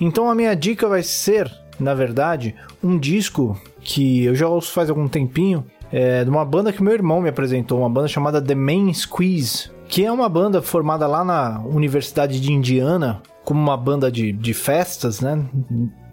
Então 0.00 0.30
a 0.30 0.34
minha 0.34 0.54
dica 0.54 0.88
vai 0.88 1.02
ser, 1.02 1.50
na 1.78 1.94
verdade, 1.94 2.54
um 2.82 2.98
disco 2.98 3.60
que 3.80 4.24
eu 4.24 4.34
já 4.34 4.48
ouço 4.48 4.72
faz 4.72 4.88
algum 4.88 5.08
tempinho, 5.08 5.64
é 5.90 6.22
de 6.22 6.30
uma 6.30 6.44
banda 6.44 6.72
que 6.72 6.82
meu 6.82 6.92
irmão 6.92 7.20
me 7.20 7.28
apresentou, 7.28 7.80
uma 7.80 7.90
banda 7.90 8.08
chamada 8.08 8.40
The 8.40 8.54
Main 8.54 8.92
Squeeze, 8.92 9.70
que 9.88 10.04
é 10.04 10.12
uma 10.12 10.28
banda 10.28 10.60
formada 10.60 11.06
lá 11.06 11.24
na 11.24 11.60
Universidade 11.60 12.40
de 12.40 12.52
Indiana, 12.52 13.22
como 13.44 13.60
uma 13.60 13.76
banda 13.76 14.12
de, 14.12 14.30
de 14.30 14.52
festas, 14.52 15.20
né? 15.20 15.42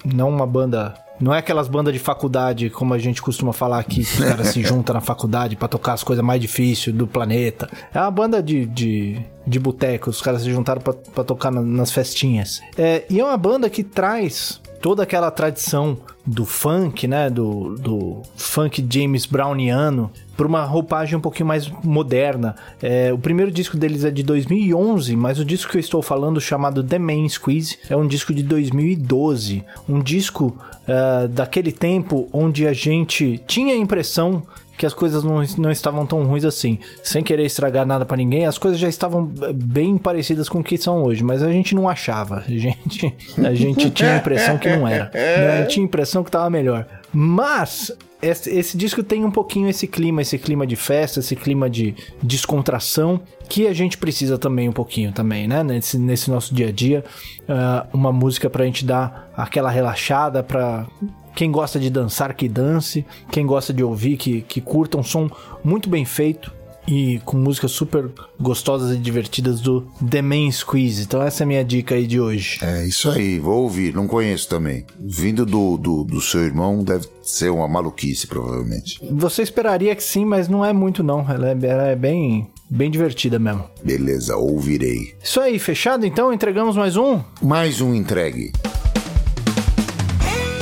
Não 0.06 0.30
uma 0.30 0.48
banda 0.48 0.94
não 1.20 1.34
é 1.34 1.40
aquelas 1.40 1.68
bandas 1.68 1.94
de 1.94 2.00
faculdade, 2.00 2.70
como 2.70 2.94
a 2.94 2.98
gente 2.98 3.22
costuma 3.22 3.54
falar 3.54 3.80
aqui, 3.80 4.04
que 4.04 4.22
os 4.22 4.24
caras 4.26 4.48
se 4.48 4.62
juntam 4.62 4.94
na 4.94 5.02
faculdade 5.02 5.56
para 5.56 5.68
tocar 5.68 5.94
as 5.94 6.04
coisas 6.04 6.24
mais 6.24 6.42
difíceis 6.42 6.96
do 6.96 7.08
planeta. 7.08 7.70
É 7.94 8.00
uma 8.00 8.12
banda 8.12 8.42
de, 8.42 8.66
de, 8.66 9.22
de 9.46 9.60
boteco, 9.60 10.10
os 10.10 10.22
caras 10.22 10.42
se 10.42 10.52
juntaram 10.52 10.82
para 10.82 11.24
tocar 11.24 11.52
na, 11.52 11.62
nas 11.62 11.92
festinhas. 11.92 12.62
É, 12.78 13.06
e 13.10 13.20
é 13.20 13.24
uma 13.24 13.38
banda 13.38 13.70
que 13.70 13.84
traz 13.84 14.62
toda 14.86 15.02
aquela 15.02 15.32
tradição 15.32 15.98
do 16.24 16.46
funk, 16.46 17.08
né, 17.08 17.28
do, 17.28 17.76
do 17.76 18.22
funk 18.36 18.86
James 18.88 19.26
Browniano, 19.26 20.12
para 20.38 20.46
uma 20.46 20.64
roupagem 20.64 21.18
um 21.18 21.20
pouquinho 21.20 21.48
mais 21.48 21.68
moderna. 21.84 22.56
É, 22.84 23.12
o 23.12 23.18
primeiro 23.18 23.52
disco 23.52 23.78
deles 23.78 24.04
é 24.04 24.12
de 24.12 24.22
2011, 24.22 25.16
mas 25.16 25.40
o 25.40 25.46
disco 25.46 25.72
que 25.72 25.78
eu 25.78 25.82
estou 25.82 26.04
falando, 26.04 26.40
chamado 26.40 26.84
The 26.84 27.00
Main 27.00 27.28
Squeeze, 27.28 27.80
é 27.90 27.98
um 27.98 28.06
disco 28.06 28.32
de 28.32 28.44
2012. 28.44 29.66
Um 29.90 30.00
disco 30.04 30.56
uh, 30.84 31.28
daquele 31.30 31.72
tempo 31.72 32.30
onde 32.32 32.68
a 32.68 32.74
gente 32.74 33.42
tinha 33.48 33.74
a 33.74 33.78
impressão 33.78 34.44
que 34.78 34.86
as 34.86 34.94
coisas 34.94 35.24
não, 35.24 35.44
não 35.58 35.72
estavam 35.72 36.06
tão 36.06 36.24
ruins 36.24 36.46
assim. 36.46 36.80
Sem 37.04 37.24
querer 37.24 37.46
estragar 37.46 37.86
nada 37.86 38.06
para 38.06 38.18
ninguém, 38.18 38.46
as 38.46 38.58
coisas 38.58 38.80
já 38.80 38.90
estavam 38.90 39.32
bem 39.54 39.98
parecidas 39.98 40.50
com 40.50 40.60
o 40.60 40.64
que 40.64 40.78
são 40.78 41.04
hoje, 41.04 41.24
mas 41.24 41.42
a 41.42 41.52
gente 41.52 41.74
não 41.74 41.88
achava. 41.88 42.44
A 42.48 42.52
gente, 42.52 43.14
a 43.44 43.54
gente 43.54 43.90
tinha 43.90 44.14
a 44.14 44.18
impressão 44.18 44.58
que 44.58 44.70
não 44.70 44.88
era. 44.88 45.12
Né? 45.14 45.66
Tinha 45.66 45.84
a 45.84 45.88
impressão 45.88 46.24
que 46.24 46.32
tava 46.32 46.50
melhor. 46.50 46.86
Mas 47.14 47.92
esse, 48.22 48.50
esse, 48.50 48.78
disco 48.78 49.04
tem 49.04 49.24
um 49.24 49.32
pouquinho 49.32 49.70
esse 49.70 49.88
clima, 49.88 50.22
esse 50.22 50.38
clima 50.38 50.66
de 50.66 50.76
festa, 50.76 51.20
esse 51.20 51.36
clima 51.36 51.70
de 51.70 51.96
descontração 52.22 53.22
que 53.48 53.68
a 53.68 53.74
gente 53.74 53.98
precisa 53.98 54.38
também 54.38 54.68
um 54.68 54.74
pouquinho 54.74 55.12
também, 55.12 55.48
né? 55.48 55.64
Nesse, 55.64 55.98
nesse 55.98 56.30
nosso 56.32 56.54
dia 56.54 56.70
a 56.70 56.72
dia, 56.72 57.04
uh, 57.42 57.88
uma 57.96 58.12
música 58.12 58.50
pra 58.50 58.66
gente 58.66 58.84
dar 58.84 59.32
aquela 59.36 59.70
relaxada, 59.70 60.42
pra 60.42 60.88
quem 61.36 61.52
gosta 61.52 61.80
de 61.80 61.90
dançar 61.90 62.34
que 62.34 62.48
dance, 62.48 63.06
quem 63.30 63.46
gosta 63.46 63.74
de 63.74 63.84
ouvir 63.84 64.18
que, 64.18 64.42
que 64.42 64.62
curta 64.62 64.98
um 64.98 65.04
som 65.04 65.30
muito 65.64 65.90
bem 65.90 66.06
feito 66.06 66.52
e 66.88 67.20
com 67.26 67.38
músicas 67.38 67.72
super 67.72 68.12
gostosas 68.40 68.96
e 68.96 69.00
divertidas 69.00 69.60
do 69.60 69.88
The 70.10 70.22
Main 70.22 70.52
Squeeze. 70.52 71.04
Então 71.04 71.22
essa 71.22 71.44
é 71.44 71.46
a 71.46 71.48
minha 71.48 71.66
dica 71.66 71.96
aí 71.96 72.06
de 72.06 72.20
hoje. 72.20 72.60
É 72.62 72.86
isso 72.86 73.10
aí, 73.10 73.40
vou 73.40 73.64
ouvir, 73.64 73.94
não 73.94 74.08
conheço 74.08 74.48
também. 74.48 74.86
Vindo 75.00 75.46
do, 75.46 75.78
do, 75.78 76.04
do 76.04 76.22
seu 76.22 76.44
irmão, 76.44 76.84
deve 76.84 77.08
ser 77.24 77.50
uma 77.50 77.68
maluquice, 77.68 78.28
provavelmente. 78.28 79.00
Você 79.12 79.42
esperaria 79.42 79.96
que 79.96 80.04
sim, 80.04 80.26
mas 80.26 80.48
não 80.48 80.64
é 80.64 80.72
muito 80.72 81.04
não. 81.04 81.30
Ela 81.30 81.50
é, 81.50 81.58
ela 81.64 81.88
é 81.88 81.96
bem, 81.96 82.48
bem 82.70 82.92
divertida 82.92 83.40
mesmo. 83.40 83.66
Beleza, 83.84 84.38
ouvirei. 84.38 85.16
Isso 85.24 85.40
aí, 85.40 85.58
fechado 85.58 86.06
então? 86.06 86.32
Entregamos 86.32 86.78
mais 86.78 86.96
um? 86.96 87.20
Mais 87.42 87.82
um 87.82 87.96
entregue. 87.96 88.52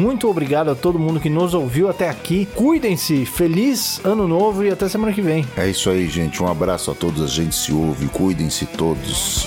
Muito 0.00 0.30
obrigado 0.30 0.70
a 0.70 0.74
todo 0.74 0.98
mundo 0.98 1.20
que 1.20 1.28
nos 1.28 1.52
ouviu 1.52 1.90
até 1.90 2.08
aqui. 2.08 2.46
Cuidem-se, 2.54 3.26
feliz 3.26 4.00
ano 4.02 4.26
novo 4.26 4.64
e 4.64 4.70
até 4.70 4.88
semana 4.88 5.12
que 5.12 5.20
vem. 5.20 5.44
É 5.58 5.68
isso 5.68 5.90
aí, 5.90 6.08
gente. 6.08 6.42
Um 6.42 6.46
abraço 6.46 6.90
a 6.90 6.94
todos. 6.94 7.22
A 7.22 7.26
gente 7.26 7.54
se 7.54 7.70
ouve. 7.70 8.06
Cuidem-se 8.06 8.64
todos. 8.64 9.46